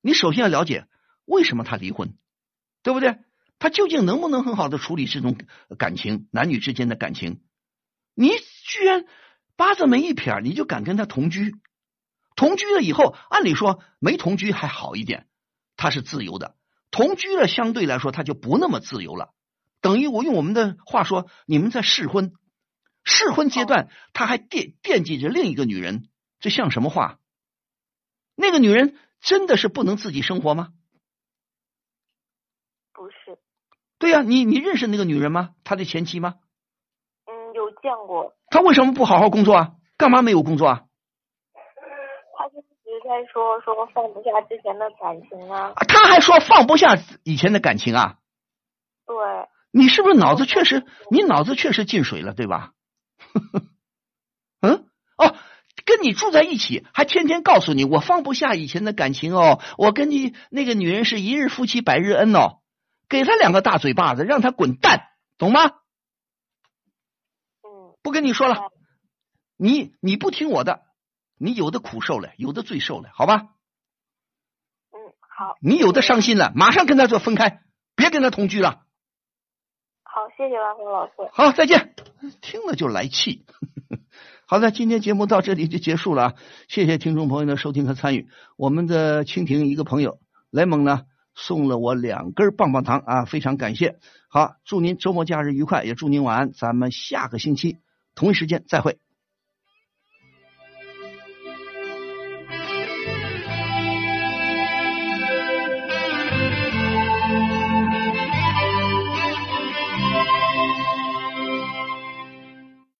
[0.00, 0.86] 你首先要了解
[1.26, 2.16] 为什么他离婚，
[2.82, 3.18] 对不对？
[3.58, 5.36] 他究竟能不能很好的处理这种
[5.78, 7.42] 感情，男女之间的感情？
[8.14, 8.30] 你
[8.64, 9.04] 居然
[9.54, 11.54] 八字没一撇，你就敢跟他同居？
[12.36, 15.26] 同居了以后，按理说没同居还好一点，
[15.76, 16.55] 他是自由的；
[16.90, 19.34] 同居了，相对来说他就不那么自由了。
[19.80, 22.32] 等于我用我们的话说，你们在试婚，
[23.04, 26.08] 试婚阶段，他还惦惦记着另一个女人，
[26.40, 27.18] 这像什么话？
[28.34, 30.70] 那个女人真的是不能自己生活吗？
[32.92, 33.38] 不是。
[33.98, 35.50] 对呀，你你认识那个女人吗？
[35.64, 36.36] 他的前妻吗？
[37.26, 38.34] 嗯，有见过。
[38.48, 39.72] 他为什么不好好工作啊？
[39.96, 40.85] 干嘛没有工作啊？
[43.06, 45.72] 他就一直在说说放不下之前的感情啊。
[45.88, 48.18] 他还说放不下以前的感情啊？
[49.06, 49.16] 对。
[49.70, 50.84] 你是不是脑子确实？
[51.10, 52.72] 你脑子确实进水了，对吧？
[54.62, 54.86] 嗯
[55.18, 55.36] 哦，
[55.84, 62.60] 跟你住在一起，还天天告诉你我放不下以前的感情哦，我跟你那个女人是一日夫妻百日恩哦，
[63.08, 65.64] 给他两个大嘴巴子，让他滚蛋，懂吗？
[67.62, 67.96] 嗯。
[68.02, 68.70] 不跟你说了，
[69.58, 70.85] 你你不听我的，
[71.38, 73.48] 你有的苦受了，有的罪受了，好吧？
[74.92, 75.56] 嗯，好。
[75.60, 77.60] 你有的伤心了，马上跟他做分开，
[77.94, 78.82] 别跟他同居了。
[80.02, 81.12] 好，谢谢万峰老师。
[81.32, 81.94] 好，再见。
[82.40, 83.44] 听了就来气。
[84.48, 86.34] 好的，今天节目到这里就结束了啊！
[86.68, 88.28] 谢谢听众朋友的收听和参与。
[88.56, 91.02] 我们的蜻蜓一个朋友雷蒙呢
[91.34, 93.98] 送了我两根棒棒糖啊，非常感谢。
[94.28, 96.52] 好，祝您周末假日愉快，也祝您晚安。
[96.52, 97.78] 咱们下个星期
[98.14, 98.98] 同一时间再会。